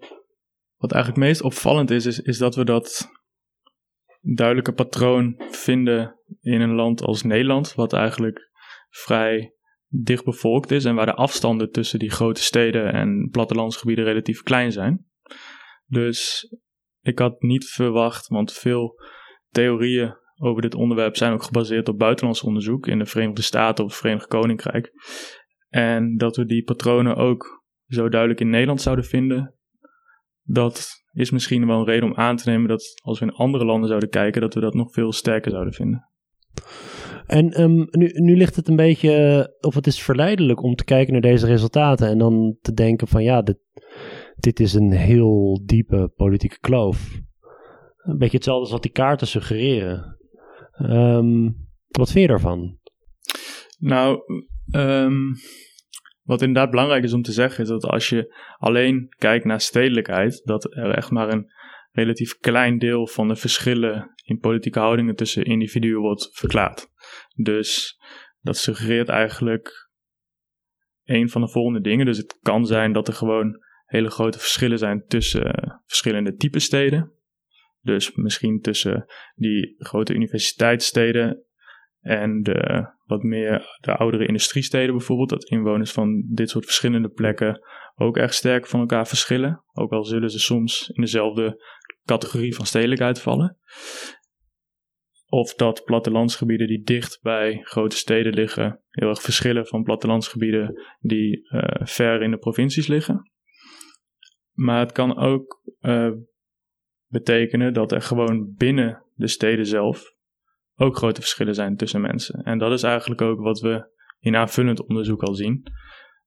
wat 0.77 0.91
eigenlijk 0.91 1.23
meest 1.23 1.41
opvallend 1.41 1.91
is, 1.91 2.05
is, 2.05 2.19
is 2.19 2.37
dat 2.37 2.55
we 2.55 2.65
dat 2.65 3.09
duidelijke 4.19 4.73
patroon 4.73 5.35
vinden 5.51 6.19
in 6.41 6.61
een 6.61 6.75
land 6.75 7.01
als 7.01 7.23
Nederland, 7.23 7.73
wat 7.73 7.93
eigenlijk 7.93 8.49
vrij 8.89 9.53
dicht 9.87 10.23
bevolkt 10.23 10.71
is 10.71 10.85
en 10.85 10.95
waar 10.95 11.05
de 11.05 11.13
afstanden 11.13 11.71
tussen 11.71 11.99
die 11.99 12.11
grote 12.11 12.43
steden 12.43 12.93
en 12.93 13.29
plattelandsgebieden 13.31 14.05
relatief 14.05 14.41
klein 14.41 14.71
zijn. 14.71 15.05
Dus 15.85 16.47
ik 17.01 17.19
had 17.19 17.41
niet 17.41 17.65
verwacht, 17.65 18.27
want 18.27 18.53
veel 18.53 19.01
theorieën 19.49 20.15
over 20.41 20.61
dit 20.61 20.75
onderwerp 20.75 21.15
zijn 21.15 21.33
ook 21.33 21.43
gebaseerd 21.43 21.89
op 21.89 21.97
buitenlands 21.97 22.43
onderzoek 22.43 22.87
in 22.87 22.99
de 22.99 23.05
Verenigde 23.05 23.41
Staten 23.41 23.83
of 23.83 23.89
het 23.89 23.99
Verenigd 23.99 24.27
Koninkrijk. 24.27 24.91
En 25.67 26.17
dat 26.17 26.35
we 26.35 26.45
die 26.45 26.63
patronen 26.63 27.15
ook 27.15 27.63
zo 27.87 28.09
duidelijk 28.09 28.39
in 28.39 28.49
Nederland 28.49 28.81
zouden 28.81 29.05
vinden, 29.05 29.55
dat 30.41 31.05
is 31.19 31.31
misschien 31.31 31.67
wel 31.67 31.79
een 31.79 31.85
reden 31.85 32.09
om 32.09 32.15
aan 32.15 32.35
te 32.35 32.49
nemen 32.49 32.67
dat 32.67 33.01
als 33.03 33.19
we 33.19 33.25
in 33.25 33.31
andere 33.31 33.65
landen 33.65 33.87
zouden 33.87 34.09
kijken, 34.09 34.41
dat 34.41 34.53
we 34.53 34.59
dat 34.59 34.73
nog 34.73 34.93
veel 34.93 35.11
sterker 35.11 35.51
zouden 35.51 35.73
vinden. 35.73 36.09
En 37.25 37.51
ehm, 37.51 37.85
nu, 37.89 38.11
nu 38.13 38.37
ligt 38.37 38.55
het 38.55 38.67
een 38.67 38.75
beetje, 38.75 39.55
of 39.59 39.75
het 39.75 39.87
is 39.87 40.01
verleidelijk 40.01 40.63
om 40.63 40.75
te 40.75 40.83
kijken 40.83 41.13
naar 41.13 41.21
deze 41.21 41.45
resultaten 41.45 42.07
en 42.07 42.17
dan 42.17 42.57
te 42.61 42.73
denken 42.73 43.07
van 43.07 43.23
ja, 43.23 43.41
dit, 43.41 43.57
dit 44.35 44.59
is 44.59 44.73
een 44.73 44.91
heel 44.91 45.61
diepe 45.65 46.11
politieke 46.15 46.59
kloof. 46.59 47.19
Een 47.97 48.17
beetje 48.17 48.35
hetzelfde 48.35 48.63
als 48.63 48.71
wat 48.71 48.81
die 48.81 48.91
kaarten 48.91 49.27
suggereren. 49.27 50.17
Um, 50.81 51.67
wat 51.87 52.11
vind 52.11 52.25
je 52.25 52.27
daarvan? 52.27 52.77
Nou, 53.79 54.19
um, 54.71 55.33
wat 56.29 56.41
inderdaad 56.41 56.69
belangrijk 56.69 57.03
is 57.03 57.13
om 57.13 57.21
te 57.21 57.31
zeggen, 57.31 57.63
is 57.63 57.69
dat 57.69 57.85
als 57.85 58.09
je 58.09 58.35
alleen 58.57 59.13
kijkt 59.17 59.45
naar 59.45 59.61
stedelijkheid, 59.61 60.41
dat 60.43 60.75
er 60.75 60.91
echt 60.91 61.11
maar 61.11 61.29
een 61.29 61.51
relatief 61.91 62.37
klein 62.37 62.77
deel 62.77 63.07
van 63.07 63.27
de 63.27 63.35
verschillen 63.35 64.13
in 64.23 64.39
politieke 64.39 64.79
houdingen 64.79 65.15
tussen 65.15 65.43
individuen 65.43 65.99
wordt 65.99 66.29
verklaard. 66.31 66.87
Dus 67.35 67.99
dat 68.41 68.57
suggereert 68.57 69.09
eigenlijk 69.09 69.89
een 71.03 71.29
van 71.29 71.41
de 71.41 71.49
volgende 71.49 71.81
dingen. 71.81 72.05
Dus 72.05 72.17
het 72.17 72.37
kan 72.41 72.65
zijn 72.65 72.93
dat 72.93 73.07
er 73.07 73.13
gewoon 73.13 73.63
hele 73.85 74.09
grote 74.09 74.39
verschillen 74.39 74.77
zijn 74.77 75.03
tussen 75.07 75.81
verschillende 75.85 76.35
typen 76.35 76.61
steden. 76.61 77.11
Dus 77.81 78.11
misschien 78.15 78.61
tussen 78.61 79.05
die 79.35 79.75
grote 79.77 80.13
universiteitssteden 80.13 81.43
en 81.99 82.41
de 82.41 82.89
wat 83.09 83.23
meer 83.23 83.77
de 83.81 83.95
oudere 83.95 84.25
industriesteden 84.25 84.95
bijvoorbeeld. 84.95 85.29
Dat 85.29 85.43
inwoners 85.43 85.91
van 85.91 86.25
dit 86.27 86.49
soort 86.49 86.65
verschillende 86.65 87.09
plekken 87.09 87.61
ook 87.95 88.17
erg 88.17 88.33
sterk 88.33 88.67
van 88.67 88.79
elkaar 88.79 89.07
verschillen. 89.07 89.63
Ook 89.73 89.91
al 89.91 90.03
zullen 90.03 90.29
ze 90.29 90.39
soms 90.39 90.89
in 90.89 91.01
dezelfde 91.01 91.63
categorie 92.05 92.55
van 92.55 92.65
stedelijkheid 92.65 93.21
vallen. 93.21 93.57
Of 95.27 95.53
dat 95.53 95.83
plattelandsgebieden 95.83 96.67
die 96.67 96.83
dicht 96.83 97.19
bij 97.21 97.59
grote 97.63 97.95
steden 97.95 98.33
liggen 98.33 98.81
heel 98.89 99.09
erg 99.09 99.21
verschillen 99.21 99.65
van 99.67 99.83
plattelandsgebieden 99.83 100.81
die 100.99 101.47
uh, 101.49 101.61
ver 101.85 102.21
in 102.21 102.31
de 102.31 102.37
provincies 102.37 102.87
liggen. 102.87 103.31
Maar 104.51 104.79
het 104.79 104.91
kan 104.91 105.17
ook 105.17 105.61
uh, 105.81 106.11
betekenen 107.07 107.73
dat 107.73 107.91
er 107.91 108.01
gewoon 108.01 108.53
binnen 108.57 109.03
de 109.13 109.27
steden 109.27 109.65
zelf 109.65 110.17
ook 110.81 110.97
grote 110.97 111.21
verschillen 111.21 111.55
zijn 111.55 111.75
tussen 111.75 112.01
mensen. 112.01 112.43
En 112.43 112.57
dat 112.57 112.71
is 112.71 112.83
eigenlijk 112.83 113.21
ook 113.21 113.39
wat 113.39 113.59
we 113.59 113.97
in 114.19 114.35
aanvullend 114.35 114.87
onderzoek 114.87 115.23
al 115.23 115.33
zien. 115.33 115.63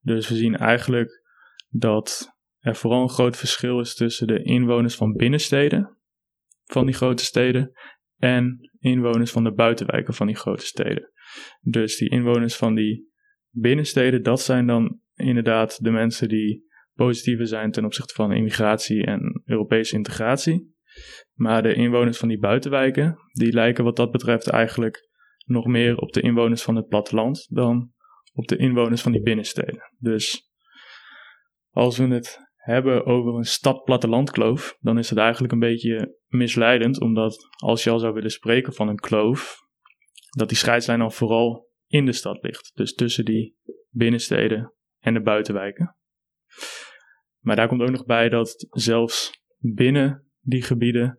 Dus 0.00 0.28
we 0.28 0.34
zien 0.34 0.56
eigenlijk 0.56 1.22
dat 1.68 2.36
er 2.58 2.76
vooral 2.76 3.02
een 3.02 3.08
groot 3.08 3.36
verschil 3.36 3.80
is 3.80 3.94
tussen 3.94 4.26
de 4.26 4.42
inwoners 4.42 4.94
van 4.94 5.12
binnensteden 5.12 5.96
van 6.64 6.86
die 6.86 6.94
grote 6.94 7.24
steden 7.24 7.72
en 8.16 8.70
inwoners 8.78 9.30
van 9.30 9.44
de 9.44 9.52
buitenwijken 9.52 10.14
van 10.14 10.26
die 10.26 10.36
grote 10.36 10.66
steden. 10.66 11.12
Dus 11.60 11.96
die 11.96 12.10
inwoners 12.10 12.56
van 12.56 12.74
die 12.74 13.10
binnensteden, 13.50 14.22
dat 14.22 14.40
zijn 14.40 14.66
dan 14.66 15.00
inderdaad 15.14 15.84
de 15.84 15.90
mensen 15.90 16.28
die 16.28 16.70
positiever 16.94 17.46
zijn 17.46 17.70
ten 17.70 17.84
opzichte 17.84 18.14
van 18.14 18.32
immigratie 18.32 19.04
en 19.04 19.42
Europese 19.44 19.96
integratie. 19.96 20.71
Maar 21.33 21.62
de 21.62 21.74
inwoners 21.74 22.18
van 22.18 22.28
die 22.28 22.38
buitenwijken, 22.38 23.18
die 23.33 23.52
lijken 23.52 23.85
wat 23.85 23.96
dat 23.96 24.11
betreft 24.11 24.48
eigenlijk 24.48 25.09
nog 25.44 25.66
meer 25.66 25.96
op 25.96 26.12
de 26.12 26.20
inwoners 26.20 26.62
van 26.62 26.76
het 26.76 26.88
platteland 26.88 27.46
dan 27.48 27.92
op 28.33 28.48
de 28.48 28.57
inwoners 28.57 29.02
van 29.02 29.12
die 29.12 29.22
binnensteden. 29.22 29.92
Dus 29.98 30.50
als 31.70 31.98
we 31.98 32.07
het 32.07 32.38
hebben 32.57 33.07
over 33.07 33.35
een 33.35 33.44
stad-platteland-kloof, 33.44 34.76
dan 34.81 34.98
is 34.98 35.11
het 35.11 35.18
eigenlijk 35.18 35.52
een 35.52 35.59
beetje 35.59 36.18
misleidend, 36.26 37.00
omdat 37.00 37.48
als 37.57 37.85
je 37.85 37.90
al 37.90 37.98
zou 37.98 38.14
willen 38.14 38.31
spreken 38.31 38.72
van 38.72 38.88
een 38.88 39.00
kloof, 39.00 39.57
dat 40.37 40.48
die 40.48 40.59
scheidslijn 40.59 40.98
dan 40.98 41.12
vooral 41.12 41.70
in 41.87 42.07
de 42.07 42.12
stad 42.12 42.42
ligt. 42.42 42.70
Dus 42.74 42.94
tussen 42.94 43.24
die 43.24 43.57
binnensteden 43.90 44.74
en 44.98 45.14
de 45.14 45.22
buitenwijken. 45.22 45.96
Maar 47.38 47.57
daar 47.57 47.68
komt 47.68 47.83
ook 47.83 47.90
nog 47.90 48.05
bij 48.05 48.28
dat 48.28 48.66
zelfs 48.70 49.42
binnen 49.59 50.31
die 50.42 50.62
gebieden 50.62 51.18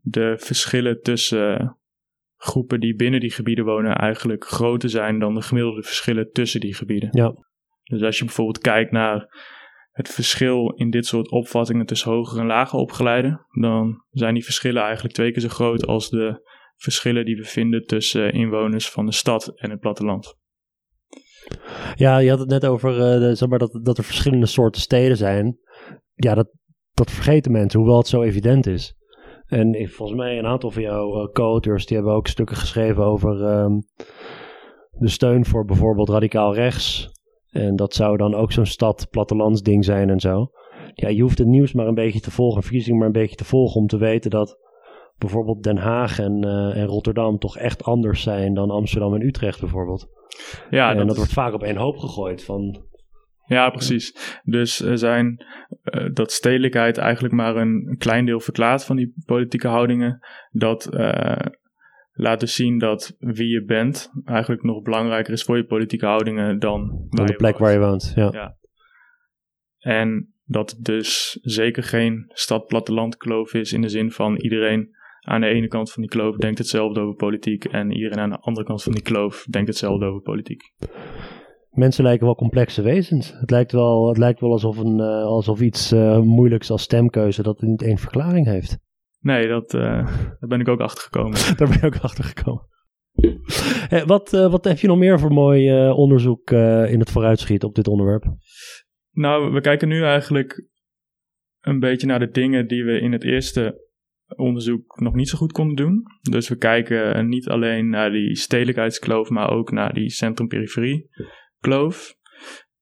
de 0.00 0.34
verschillen 0.38 1.02
tussen 1.02 1.76
groepen 2.36 2.80
die 2.80 2.94
binnen 2.94 3.20
die 3.20 3.30
gebieden 3.30 3.64
wonen 3.64 3.96
eigenlijk 3.96 4.44
groter 4.44 4.88
zijn 4.88 5.18
dan 5.18 5.34
de 5.34 5.42
gemiddelde 5.42 5.82
verschillen 5.82 6.32
tussen 6.32 6.60
die 6.60 6.74
gebieden. 6.74 7.08
Ja. 7.12 7.34
Dus 7.82 8.02
als 8.02 8.18
je 8.18 8.24
bijvoorbeeld 8.24 8.58
kijkt 8.58 8.90
naar 8.90 9.28
het 9.90 10.08
verschil 10.08 10.72
in 10.74 10.90
dit 10.90 11.06
soort 11.06 11.30
opvattingen 11.30 11.86
tussen 11.86 12.10
hoger 12.10 12.40
en 12.40 12.46
lager 12.46 12.78
opgeleiden, 12.78 13.46
dan 13.60 14.04
zijn 14.10 14.34
die 14.34 14.44
verschillen 14.44 14.82
eigenlijk 14.82 15.14
twee 15.14 15.32
keer 15.32 15.42
zo 15.42 15.48
groot 15.48 15.86
als 15.86 16.10
de 16.10 16.54
verschillen 16.76 17.24
die 17.24 17.36
we 17.36 17.44
vinden 17.44 17.84
tussen 17.84 18.32
inwoners 18.32 18.90
van 18.90 19.06
de 19.06 19.12
stad 19.12 19.58
en 19.60 19.70
het 19.70 19.80
platteland. 19.80 20.36
Ja, 21.94 22.18
je 22.18 22.30
had 22.30 22.38
het 22.38 22.48
net 22.48 22.66
over 22.66 22.90
uh, 22.90 23.34
zeg 23.34 23.48
maar 23.48 23.58
dat, 23.58 23.80
dat 23.82 23.98
er 23.98 24.04
verschillende 24.04 24.46
soorten 24.46 24.80
steden 24.80 25.16
zijn. 25.16 25.58
Ja, 26.14 26.34
dat, 26.34 26.48
dat 26.96 27.10
vergeten 27.10 27.52
mensen, 27.52 27.80
hoewel 27.80 27.98
het 27.98 28.08
zo 28.08 28.22
evident 28.22 28.66
is. 28.66 28.94
En 29.46 29.88
volgens 29.88 30.18
mij 30.18 30.38
een 30.38 30.46
aantal 30.46 30.70
van 30.70 30.82
jouw 30.82 31.22
uh, 31.22 31.32
co-auteurs, 31.32 31.86
die 31.86 31.96
hebben 31.96 32.14
ook 32.14 32.26
stukken 32.26 32.56
geschreven 32.56 33.04
over 33.04 33.42
um, 33.42 33.82
de 34.90 35.08
steun 35.08 35.44
voor 35.44 35.64
bijvoorbeeld 35.64 36.08
radicaal 36.08 36.54
rechts. 36.54 37.10
En 37.50 37.76
dat 37.76 37.94
zou 37.94 38.16
dan 38.16 38.34
ook 38.34 38.52
zo'n 38.52 38.66
stad 38.66 39.06
plattelandsding 39.10 39.84
zijn 39.84 40.10
en 40.10 40.20
zo. 40.20 40.50
Ja, 40.94 41.08
je 41.08 41.22
hoeft 41.22 41.38
het 41.38 41.46
nieuws 41.46 41.72
maar 41.72 41.86
een 41.86 41.94
beetje 41.94 42.20
te 42.20 42.30
volgen, 42.30 42.62
verkiezingen 42.62 42.98
maar 42.98 43.06
een 43.06 43.12
beetje 43.12 43.36
te 43.36 43.44
volgen 43.44 43.80
om 43.80 43.86
te 43.86 43.98
weten 43.98 44.30
dat 44.30 44.58
bijvoorbeeld 45.18 45.62
Den 45.62 45.76
Haag 45.76 46.18
en, 46.18 46.44
uh, 46.44 46.76
en 46.76 46.86
Rotterdam 46.86 47.38
toch 47.38 47.58
echt 47.58 47.84
anders 47.84 48.22
zijn 48.22 48.54
dan 48.54 48.70
Amsterdam 48.70 49.14
en 49.14 49.26
Utrecht 49.26 49.60
bijvoorbeeld. 49.60 50.08
Ja, 50.70 50.94
en 50.94 51.06
dat, 51.06 51.16
wordt 51.16 51.32
vaak 51.32 51.54
op 51.54 51.62
één 51.62 51.76
hoop 51.76 51.96
gegooid 51.96 52.44
van 52.44 52.84
ja, 53.46 53.70
precies. 53.70 54.40
Dus 54.44 54.80
er 54.80 54.98
zijn 54.98 55.44
uh, 55.84 56.08
dat 56.12 56.32
stedelijkheid 56.32 56.98
eigenlijk 56.98 57.34
maar 57.34 57.56
een, 57.56 57.94
klein 57.98 58.24
deel 58.24 58.40
verklaart 58.40 58.84
van 58.84 58.96
die 58.96 59.14
politieke 59.24 59.68
houdingen. 59.68 60.18
Dat 60.50 60.88
uh, 60.94 61.36
laat 62.12 62.40
dus 62.40 62.54
zien 62.54 62.78
dat 62.78 63.16
wie 63.18 63.48
je 63.48 63.64
bent 63.64 64.10
eigenlijk 64.24 64.62
nog 64.62 64.82
belangrijker 64.82 65.32
is 65.32 65.42
voor 65.42 65.56
je 65.56 65.64
politieke 65.64 66.06
houdingen 66.06 66.58
dan, 66.58 67.06
dan 67.10 67.26
de 67.26 67.34
plek 67.34 67.58
waar 67.58 67.72
je 67.72 67.78
woont. 67.78 68.12
Ja. 68.14 68.28
ja. 68.32 68.56
En 69.78 70.34
dat 70.44 70.70
het 70.70 70.84
dus 70.84 71.38
zeker 71.42 71.82
geen 71.82 72.24
stad-platteland 72.28 73.16
kloof 73.16 73.54
is 73.54 73.72
in 73.72 73.80
de 73.80 73.88
zin 73.88 74.10
van 74.10 74.36
iedereen 74.36 74.94
aan 75.20 75.40
de 75.40 75.46
ene 75.46 75.68
kant 75.68 75.92
van 75.92 76.02
die 76.02 76.10
kloof 76.10 76.36
denkt 76.36 76.58
hetzelfde 76.58 77.00
over 77.00 77.14
politiek 77.14 77.64
en 77.64 77.92
iedereen 77.92 78.18
aan 78.18 78.30
de 78.30 78.40
andere 78.40 78.66
kant 78.66 78.82
van 78.82 78.92
die 78.92 79.02
kloof 79.02 79.46
denkt 79.50 79.68
hetzelfde 79.68 80.06
over 80.06 80.20
politiek 80.20 80.72
mensen 81.76 82.04
lijken 82.04 82.26
wel 82.26 82.34
complexe 82.34 82.82
wezens. 82.82 83.32
Het 83.40 83.50
lijkt 83.50 83.72
wel, 83.72 84.08
het 84.08 84.18
lijkt 84.18 84.40
wel 84.40 84.50
alsof, 84.50 84.78
een, 84.78 84.98
uh, 84.98 85.22
alsof 85.22 85.60
iets 85.60 85.92
uh, 85.92 86.20
moeilijks 86.20 86.70
als 86.70 86.82
stemkeuze 86.82 87.42
dat 87.42 87.60
niet 87.60 87.82
één 87.82 87.98
verklaring 87.98 88.46
heeft. 88.46 88.78
Nee, 89.20 89.48
dat, 89.48 89.74
uh, 89.74 89.82
daar 90.38 90.48
ben 90.48 90.60
ik 90.60 90.68
ook 90.68 90.80
achter 90.80 91.02
gekomen. 91.02 91.38
daar 91.56 91.68
ben 91.68 91.76
ik 91.76 91.84
ook 91.84 91.96
achter 91.96 92.24
gekomen. 92.24 92.66
wat, 94.06 94.30
wat 94.30 94.64
heb 94.64 94.78
je 94.78 94.86
nog 94.86 94.98
meer 94.98 95.18
voor 95.18 95.32
mooi 95.32 95.90
onderzoek 95.90 96.50
in 96.90 96.98
het 96.98 97.10
vooruitschiet 97.10 97.64
op 97.64 97.74
dit 97.74 97.88
onderwerp? 97.88 98.24
Nou, 99.10 99.52
we 99.52 99.60
kijken 99.60 99.88
nu 99.88 100.02
eigenlijk 100.02 100.66
een 101.60 101.80
beetje 101.80 102.06
naar 102.06 102.18
de 102.18 102.30
dingen 102.30 102.66
die 102.66 102.84
we 102.84 103.00
in 103.00 103.12
het 103.12 103.24
eerste 103.24 103.84
onderzoek 104.26 105.00
nog 105.00 105.14
niet 105.14 105.28
zo 105.28 105.38
goed 105.38 105.52
konden 105.52 105.76
doen. 105.76 106.02
Dus 106.30 106.48
we 106.48 106.56
kijken 106.56 107.28
niet 107.28 107.48
alleen 107.48 107.88
naar 107.88 108.10
die 108.10 108.36
stedelijkheidskloof, 108.36 109.28
maar 109.28 109.50
ook 109.50 109.70
naar 109.70 109.94
die 109.94 110.10
centrum-periferie 110.10 111.08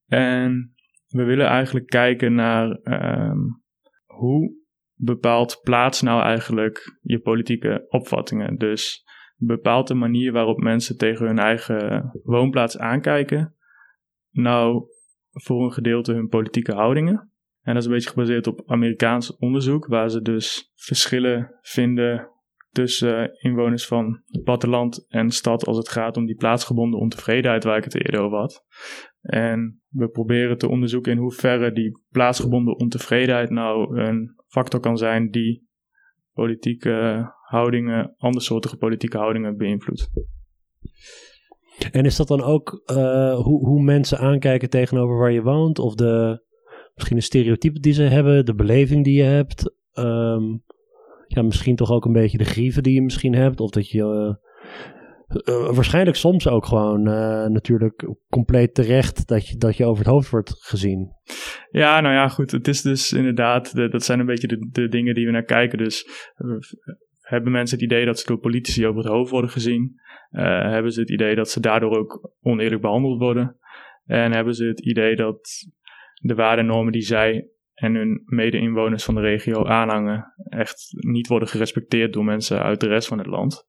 En 0.07 0.74
we 1.07 1.24
willen 1.24 1.47
eigenlijk 1.47 1.87
kijken 1.87 2.35
naar 2.35 2.78
um, 2.82 3.62
hoe 4.05 4.62
bepaalt 4.95 5.61
plaats 5.62 6.03
nou 6.03 6.22
eigenlijk 6.22 6.99
je 7.03 7.18
politieke 7.18 7.87
opvattingen. 7.89 8.57
Dus 8.57 9.05
bepaalt 9.37 9.89
de 9.89 9.95
manier 9.95 10.32
waarop 10.32 10.59
mensen 10.59 10.97
tegen 10.97 11.26
hun 11.26 11.39
eigen 11.39 12.11
woonplaats 12.22 12.78
aankijken, 12.78 13.55
nou 14.30 14.87
voor 15.30 15.64
een 15.64 15.72
gedeelte 15.72 16.12
hun 16.12 16.28
politieke 16.28 16.72
houdingen. 16.72 17.32
En 17.62 17.74
dat 17.74 17.82
is 17.82 17.89
een 17.89 17.95
beetje 17.95 18.11
gebaseerd 18.11 18.47
op 18.47 18.62
Amerikaans 18.66 19.37
onderzoek, 19.37 19.87
waar 19.87 20.11
ze 20.11 20.22
dus 20.22 20.72
verschillen 20.74 21.59
vinden 21.61 22.34
tussen 22.75 23.39
inwoners 23.39 23.87
van 23.87 24.22
het 24.27 24.43
platteland 24.43 25.07
en 25.09 25.31
stad 25.31 25.66
als 25.66 25.77
het 25.77 25.89
gaat 25.89 26.16
om 26.16 26.27
die 26.27 26.37
plaatsgebonden 26.37 27.01
ontevredenheid 27.01 27.64
waar 27.64 27.77
ik 27.77 27.85
het 27.85 27.95
eerder 27.95 28.20
over 28.20 28.39
had. 28.39 28.64
En 29.20 29.83
we 29.89 30.09
proberen 30.09 30.59
te 30.59 30.68
onderzoeken 30.68 31.12
in 31.12 31.18
hoeverre 31.18 31.72
die 31.72 32.01
plaatsgebonden 32.11 32.79
ontevredenheid 32.79 33.51
nou 33.51 34.01
een 34.01 34.35
factor 34.47 34.81
kan 34.81 34.99
zijn 34.99 35.31
die 35.31 35.68
politieke 36.33 37.29
houdingen, 37.49 38.14
andersoortige 38.16 38.77
politieke 38.77 39.18
houdingen 39.18 39.57
beïnvloedt. 39.57 40.11
En 41.93 42.05
is 42.05 42.16
dat 42.16 42.29
dan 42.29 42.43
ook 42.43 42.83
uh, 42.87 43.35
hoe, 43.35 43.66
hoe 43.66 43.83
mensen 43.83 44.18
aankijken 44.18 44.70
tegenover 44.70 45.18
waar 45.18 45.33
je 45.33 45.43
woont? 45.43 45.79
Of 45.79 45.95
de, 45.95 46.45
misschien 46.95 47.16
de 47.16 47.22
stereotypen 47.22 47.83
die 47.83 47.93
ze 47.93 48.03
hebben, 48.03 48.45
de 48.45 48.55
beleving 48.55 49.05
die 49.05 49.16
je 49.16 49.22
hebt? 49.22 49.77
Um, 49.99 50.62
ja, 51.27 51.43
misschien 51.43 51.77
toch 51.77 51.91
ook 51.91 52.05
een 52.05 52.12
beetje 52.12 52.39
de 52.39 52.45
grieven 52.45 52.83
die 52.83 52.95
je 52.95 53.03
misschien 53.03 53.35
hebt. 53.35 53.61
Of 53.61 53.70
dat 53.70 53.91
je 53.91 53.99
uh, 53.99 54.35
uh, 55.55 55.75
waarschijnlijk 55.75 56.16
soms 56.16 56.49
ook 56.49 56.66
gewoon 56.66 57.03
natuurlijk 57.53 58.09
compleet 58.29 58.75
terecht 58.75 59.29
dat 59.29 59.49
je, 59.49 59.57
dat 59.57 59.77
je 59.77 59.85
over 59.85 60.05
het 60.05 60.12
hoofd 60.12 60.31
wordt 60.31 60.55
gezien. 60.59 61.12
Ja, 61.70 62.01
nou 62.01 62.14
ja, 62.14 62.29
goed. 62.29 62.51
Het 62.51 62.68
is 62.68 62.83
dus 62.83 63.12
inderdaad, 63.12 63.75
de, 63.75 63.89
dat 63.89 64.05
zijn 64.05 64.20
een 64.20 64.27
beetje 64.27 64.68
de, 64.70 64.89
dingen 64.89 65.14
die 65.14 65.27
we 65.27 65.33
naar 65.33 65.45
kijken. 65.45 65.79
Dus 65.79 66.09
hebben 67.20 67.53
mensen 67.53 67.79
het 67.79 67.87
idee 67.87 68.05
dat 68.05 68.18
ze 68.18 68.27
door 68.27 68.39
politici 68.39 68.87
over 68.87 69.03
het 69.03 69.12
hoofd 69.12 69.31
worden 69.31 69.51
gezien? 69.51 70.01
Hebben 70.31 70.93
ze 70.93 71.01
het 71.01 71.11
idee 71.11 71.35
dat 71.35 71.51
ze 71.51 71.61
daardoor 71.61 71.99
ook 71.99 72.33
oneerlijk 72.41 72.81
behandeld 72.81 73.18
worden? 73.18 73.57
En 74.07 74.33
hebben 74.33 74.55
ze 74.55 74.64
het 74.64 74.81
idee 74.81 75.16
dat 75.16 75.49
de 76.14 76.35
waardennormen 76.35 76.93
die 76.93 77.03
zij 77.03 77.49
en 77.75 77.95
hun 77.95 78.22
mede-inwoners 78.25 79.05
van 79.05 79.14
de 79.14 79.20
regio 79.20 79.64
aanhangen 79.64 80.35
echt 80.49 80.89
niet 80.91 81.27
worden 81.27 81.49
gerespecteerd 81.49 82.12
door 82.12 82.25
mensen 82.25 82.62
uit 82.62 82.81
de 82.81 82.89
rest 82.89 83.09
van 83.09 83.18
het 83.18 83.27
land? 83.27 83.66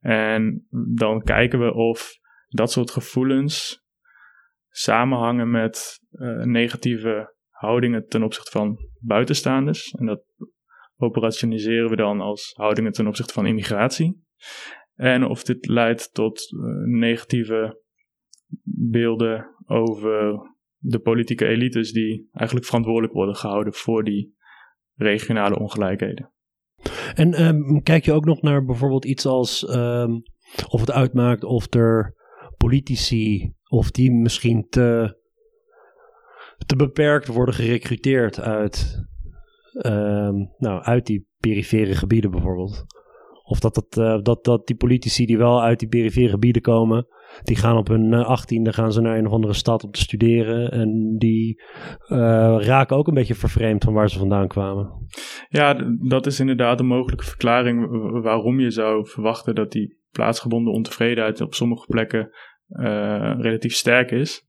En 0.00 0.66
dan 0.94 1.22
kijken 1.22 1.58
we 1.58 1.72
of 1.72 2.18
dat 2.48 2.72
soort 2.72 2.90
gevoelens 2.90 3.86
samenhangen 4.68 5.50
met 5.50 6.00
uh, 6.10 6.42
negatieve 6.44 7.34
houdingen 7.48 8.06
ten 8.08 8.22
opzichte 8.22 8.50
van 8.50 8.78
buitenstaanders. 9.00 9.90
En 9.90 10.06
dat 10.06 10.22
operationaliseren 10.96 11.90
we 11.90 11.96
dan 11.96 12.20
als 12.20 12.52
houdingen 12.56 12.92
ten 12.92 13.06
opzichte 13.06 13.32
van 13.32 13.46
immigratie. 13.46 14.26
En 14.94 15.24
of 15.24 15.42
dit 15.42 15.66
leidt 15.66 16.14
tot 16.14 16.52
uh, 16.52 16.60
negatieve 16.98 17.82
beelden 18.90 19.54
over 19.66 20.40
de 20.78 20.98
politieke 20.98 21.46
elites 21.46 21.92
die 21.92 22.28
eigenlijk 22.32 22.66
verantwoordelijk 22.66 23.12
worden 23.12 23.36
gehouden 23.36 23.72
voor 23.72 24.04
die 24.04 24.36
regionale 24.94 25.58
ongelijkheden. 25.58 26.32
En 27.14 27.46
um, 27.46 27.82
kijk 27.82 28.04
je 28.04 28.12
ook 28.12 28.24
nog 28.24 28.42
naar 28.42 28.64
bijvoorbeeld 28.64 29.04
iets 29.04 29.26
als 29.26 29.74
um, 29.74 30.22
of 30.68 30.80
het 30.80 30.90
uitmaakt 30.90 31.44
of 31.44 31.74
er 31.74 32.14
politici 32.56 33.52
of 33.68 33.90
die 33.90 34.12
misschien 34.12 34.66
te, 34.68 35.18
te 36.66 36.76
beperkt 36.76 37.26
worden 37.26 37.54
gerecruiteerd 37.54 38.40
uit 38.40 39.06
um, 39.86 40.54
nou, 40.56 40.82
uit 40.82 41.06
die 41.06 41.28
perifere 41.38 41.94
gebieden 41.94 42.30
bijvoorbeeld. 42.30 42.84
Of 43.42 43.60
dat, 43.60 43.74
dat, 43.74 43.96
uh, 43.96 44.22
dat, 44.22 44.44
dat 44.44 44.66
die 44.66 44.76
politici 44.76 45.26
die 45.26 45.38
wel 45.38 45.62
uit 45.62 45.78
die 45.78 45.88
perifere 45.88 46.28
gebieden 46.28 46.62
komen, 46.62 47.06
die 47.42 47.56
gaan 47.56 47.76
op 47.76 47.88
hun 47.88 48.12
eh, 48.12 48.26
achttiende 48.26 48.72
gaan 48.72 48.92
ze 48.92 49.00
naar 49.00 49.18
een 49.18 49.26
of 49.26 49.32
andere 49.32 49.52
stad 49.52 49.84
om 49.84 49.90
te 49.90 50.00
studeren. 50.00 50.70
En 50.70 51.14
die 51.18 51.62
uh, 52.08 52.18
raken 52.60 52.96
ook 52.96 53.08
een 53.08 53.14
beetje 53.14 53.34
vervreemd 53.34 53.84
van 53.84 53.92
waar 53.92 54.10
ze 54.10 54.18
vandaan 54.18 54.48
kwamen. 54.48 55.06
Ja, 55.48 55.76
dat 56.08 56.26
is 56.26 56.40
inderdaad 56.40 56.80
een 56.80 56.86
mogelijke 56.86 57.24
verklaring 57.24 57.86
waarom 58.22 58.60
je 58.60 58.70
zou 58.70 59.06
verwachten 59.06 59.54
dat 59.54 59.72
die 59.72 59.98
plaatsgebonden 60.10 60.72
ontevredenheid 60.72 61.40
op 61.40 61.54
sommige 61.54 61.86
plekken 61.86 62.30
relatief 63.38 63.74
sterk 63.74 64.10
is. 64.10 64.46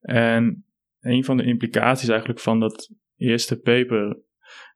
En 0.00 0.64
een 1.00 1.24
van 1.24 1.36
de 1.36 1.44
implicaties 1.44 2.08
eigenlijk 2.08 2.40
van 2.40 2.60
dat 2.60 2.90
eerste 3.16 3.60
paper 3.60 4.20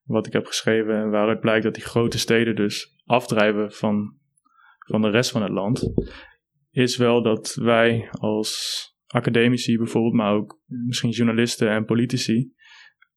wat 0.07 0.27
ik 0.27 0.33
heb 0.33 0.47
geschreven 0.47 0.95
en 0.95 1.11
waaruit 1.11 1.41
blijkt 1.41 1.65
dat 1.65 1.75
die 1.75 1.85
grote 1.85 2.19
steden 2.19 2.57
dus 2.57 3.01
afdrijven 3.05 3.73
van, 3.73 4.15
van 4.79 5.03
de 5.03 5.11
rest 5.11 5.31
van 5.31 5.43
het 5.43 5.51
land, 5.51 5.93
is 6.77 6.97
wel 6.97 7.23
dat 7.23 7.55
wij 7.55 8.09
als 8.11 8.85
academici 9.07 9.77
bijvoorbeeld, 9.77 10.15
maar 10.15 10.33
ook 10.33 10.61
misschien 10.67 11.11
journalisten 11.11 11.71
en 11.71 11.85
politici, 11.85 12.53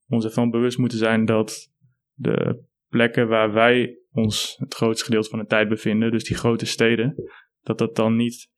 ons 0.07 0.25
ervan 0.25 0.49
bewust 0.49 0.77
moeten 0.77 0.97
zijn 0.97 1.25
dat 1.25 1.71
de 2.13 2.63
plekken 2.87 3.27
waar 3.27 3.53
wij 3.53 3.99
ons 4.11 4.55
het 4.57 4.73
grootste 4.73 5.05
gedeelte 5.05 5.29
van 5.29 5.39
de 5.39 5.45
tijd 5.45 5.69
bevinden, 5.69 6.11
dus 6.11 6.23
die 6.23 6.37
grote 6.37 6.65
steden, 6.65 7.15
dat 7.61 7.77
dat 7.77 7.95
dan 7.95 8.15
niet 8.15 8.49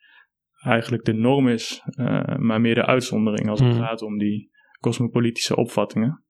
eigenlijk 0.64 1.04
de 1.04 1.14
norm 1.14 1.48
is, 1.48 1.82
uh, 1.86 2.38
maar 2.38 2.62
meer 2.62 2.76
de 2.76 2.86
uitzondering 2.86 3.50
als 3.50 3.60
het 3.60 3.72
hmm. 3.72 3.82
gaat 3.82 4.02
om 4.02 4.18
die 4.18 4.52
cosmopolitische 4.80 5.56
opvattingen. 5.56 6.24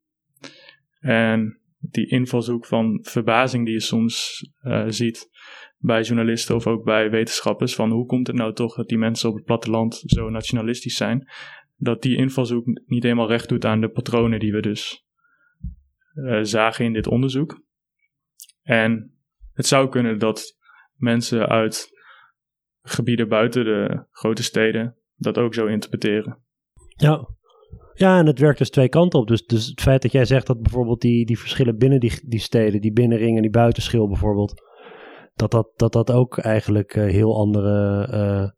En 0.99 1.61
die 1.79 2.07
invalshoek 2.07 2.65
van 2.65 2.99
verbazing 3.01 3.65
die 3.65 3.73
je 3.73 3.79
soms 3.79 4.45
uh, 4.61 4.85
ziet 4.87 5.29
bij 5.81 6.01
journalisten 6.01 6.55
of 6.55 6.67
ook 6.67 6.83
bij 6.83 7.09
wetenschappers. 7.09 7.75
Van 7.75 7.91
hoe 7.91 8.05
komt 8.05 8.27
het 8.27 8.35
nou 8.35 8.53
toch 8.53 8.75
dat 8.75 8.87
die 8.87 8.97
mensen 8.97 9.29
op 9.29 9.35
het 9.35 9.45
platteland 9.45 10.03
zo 10.05 10.29
nationalistisch 10.29 10.95
zijn? 10.95 11.29
Dat 11.75 12.01
die 12.01 12.17
invalshoek 12.17 12.65
niet 12.85 13.03
helemaal 13.03 13.27
recht 13.27 13.49
doet 13.49 13.65
aan 13.65 13.81
de 13.81 13.89
patronen 13.89 14.39
die 14.39 14.51
we 14.51 14.61
dus 14.61 15.05
uh, 16.13 16.39
zagen 16.41 16.85
in 16.85 16.93
dit 16.93 17.07
onderzoek. 17.07 17.61
En 18.61 19.15
het 19.53 19.65
zou 19.65 19.89
kunnen 19.89 20.19
dat 20.19 20.57
mensen 20.95 21.47
uit 21.47 21.89
gebieden 22.81 23.27
buiten 23.27 23.63
de 23.63 24.05
grote 24.11 24.43
steden 24.43 24.97
dat 25.15 25.37
ook 25.37 25.53
zo 25.53 25.65
interpreteren. 25.65 26.43
Ja, 26.95 27.27
ja, 27.93 28.19
en 28.19 28.25
het 28.25 28.39
werkt 28.39 28.57
dus 28.57 28.69
twee 28.69 28.89
kanten 28.89 29.19
op. 29.19 29.27
Dus, 29.27 29.45
dus 29.45 29.65
het 29.65 29.81
feit 29.81 30.01
dat 30.01 30.11
jij 30.11 30.25
zegt 30.25 30.47
dat 30.47 30.61
bijvoorbeeld 30.61 31.01
die, 31.01 31.25
die 31.25 31.39
verschillen 31.39 31.77
binnen 31.77 31.99
die, 31.99 32.19
die 32.25 32.39
steden, 32.39 32.81
die 32.81 32.93
binnenring 32.93 33.35
en 33.35 33.41
die 33.41 33.51
buitenschil 33.51 34.07
bijvoorbeeld, 34.07 34.53
dat 35.33 35.51
dat, 35.51 35.71
dat, 35.75 35.93
dat 35.93 36.11
ook 36.11 36.37
eigenlijk 36.37 36.95
uh, 36.95 37.03
heel 37.03 37.37
andere 37.37 38.07
uh, 38.13 38.49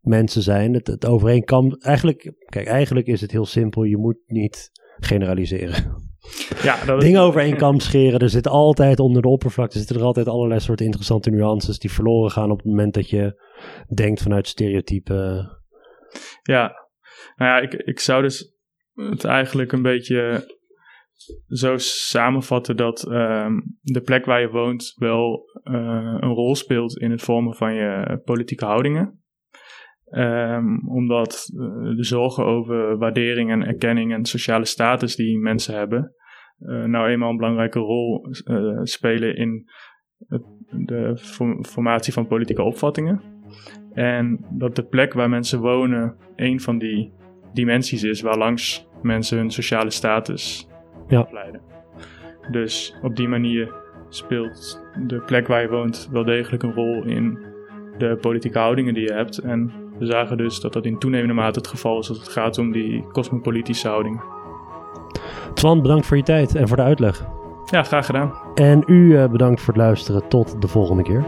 mensen 0.00 0.42
zijn. 0.42 0.74
Het, 0.74 0.86
het 0.86 1.06
overeenkam, 1.06 1.72
eigenlijk, 1.72 2.32
kijk, 2.46 2.66
eigenlijk 2.66 3.06
is 3.06 3.20
het 3.20 3.30
heel 3.30 3.46
simpel. 3.46 3.82
Je 3.82 3.96
moet 3.96 4.18
niet 4.26 4.70
generaliseren. 4.98 6.04
Ja, 6.62 6.84
dat 6.84 7.00
Dingen 7.00 7.20
over 7.20 7.40
één 7.40 7.56
kam 7.56 7.80
scheren. 7.80 8.20
Er 8.20 8.28
zit 8.28 8.48
altijd 8.48 9.00
onder 9.00 9.22
de 9.22 9.28
oppervlakte 9.28 9.78
zitten 9.78 9.96
er 9.96 10.02
altijd 10.02 10.28
allerlei 10.28 10.60
soorten 10.60 10.84
interessante 10.84 11.30
nuances 11.30 11.78
die 11.78 11.92
verloren 11.92 12.30
gaan 12.30 12.50
op 12.50 12.56
het 12.56 12.66
moment 12.66 12.94
dat 12.94 13.10
je 13.10 13.42
denkt 13.94 14.22
vanuit 14.22 14.48
stereotypen. 14.48 15.50
Ja, 16.42 16.88
nou 17.36 17.50
ja, 17.50 17.58
ik, 17.58 17.74
ik 17.74 18.00
zou 18.00 18.22
dus 18.22 18.54
het 18.94 19.24
eigenlijk 19.24 19.72
een 19.72 19.82
beetje 19.82 20.54
zo 21.48 21.76
samenvatten 21.78 22.76
dat 22.76 23.06
um, 23.10 23.78
de 23.80 24.00
plek 24.00 24.24
waar 24.24 24.40
je 24.40 24.48
woont 24.48 24.94
wel 24.96 25.42
uh, 25.64 26.16
een 26.20 26.32
rol 26.32 26.54
speelt 26.54 26.98
in 26.98 27.10
het 27.10 27.22
vormen 27.22 27.54
van 27.54 27.74
je 27.74 28.20
politieke 28.24 28.64
houdingen. 28.64 29.20
Um, 30.10 30.88
omdat 30.88 31.50
uh, 31.54 31.96
de 31.96 32.04
zorgen 32.04 32.44
over 32.44 32.98
waardering 32.98 33.50
en 33.50 33.66
erkenning 33.66 34.12
en 34.12 34.24
sociale 34.24 34.64
status 34.64 35.16
die 35.16 35.38
mensen 35.38 35.74
hebben, 35.74 36.14
uh, 36.58 36.84
nou 36.84 37.08
eenmaal 37.08 37.30
een 37.30 37.36
belangrijke 37.36 37.78
rol 37.78 38.28
spelen 38.82 39.36
in 39.36 39.64
de 40.70 41.18
formatie 41.62 42.12
van 42.12 42.26
politieke 42.26 42.62
opvattingen. 42.62 43.22
En 43.92 44.46
dat 44.50 44.76
de 44.76 44.84
plek 44.84 45.12
waar 45.12 45.28
mensen 45.28 45.60
wonen 45.60 46.16
een 46.36 46.60
van 46.60 46.78
die 46.78 47.12
dimensies 47.52 48.02
is 48.02 48.20
waarlangs 48.20 48.88
mensen 49.02 49.38
hun 49.38 49.50
sociale 49.50 49.90
status 49.90 50.68
ja. 51.08 51.28
Dus 52.50 52.96
op 53.02 53.16
die 53.16 53.28
manier 53.28 53.74
speelt 54.08 54.82
de 55.06 55.20
plek 55.20 55.46
waar 55.46 55.62
je 55.62 55.68
woont 55.68 56.08
wel 56.12 56.24
degelijk 56.24 56.62
een 56.62 56.74
rol 56.74 57.04
in 57.04 57.38
de 57.98 58.18
politieke 58.20 58.58
houdingen 58.58 58.94
die 58.94 59.02
je 59.02 59.12
hebt. 59.12 59.38
En 59.38 59.72
we 59.98 60.06
zagen 60.06 60.36
dus 60.36 60.60
dat 60.60 60.72
dat 60.72 60.84
in 60.84 60.98
toenemende 60.98 61.34
mate 61.34 61.58
het 61.58 61.68
geval 61.68 61.98
is 61.98 62.08
als 62.08 62.18
het 62.18 62.28
gaat 62.28 62.58
om 62.58 62.72
die 62.72 63.06
cosmopolitische 63.12 63.88
houdingen. 63.88 64.22
Twan, 65.54 65.82
bedankt 65.82 66.06
voor 66.06 66.16
je 66.16 66.22
tijd 66.22 66.54
en 66.54 66.68
voor 66.68 66.76
de 66.76 66.82
uitleg. 66.82 67.26
Ja, 67.70 67.82
graag 67.82 68.06
gedaan. 68.06 68.32
En 68.54 68.82
u 68.86 69.12
uh, 69.12 69.28
bedankt 69.28 69.60
voor 69.60 69.74
het 69.74 69.82
luisteren. 69.82 70.28
Tot 70.28 70.62
de 70.62 70.68
volgende 70.68 71.02
keer. 71.02 71.24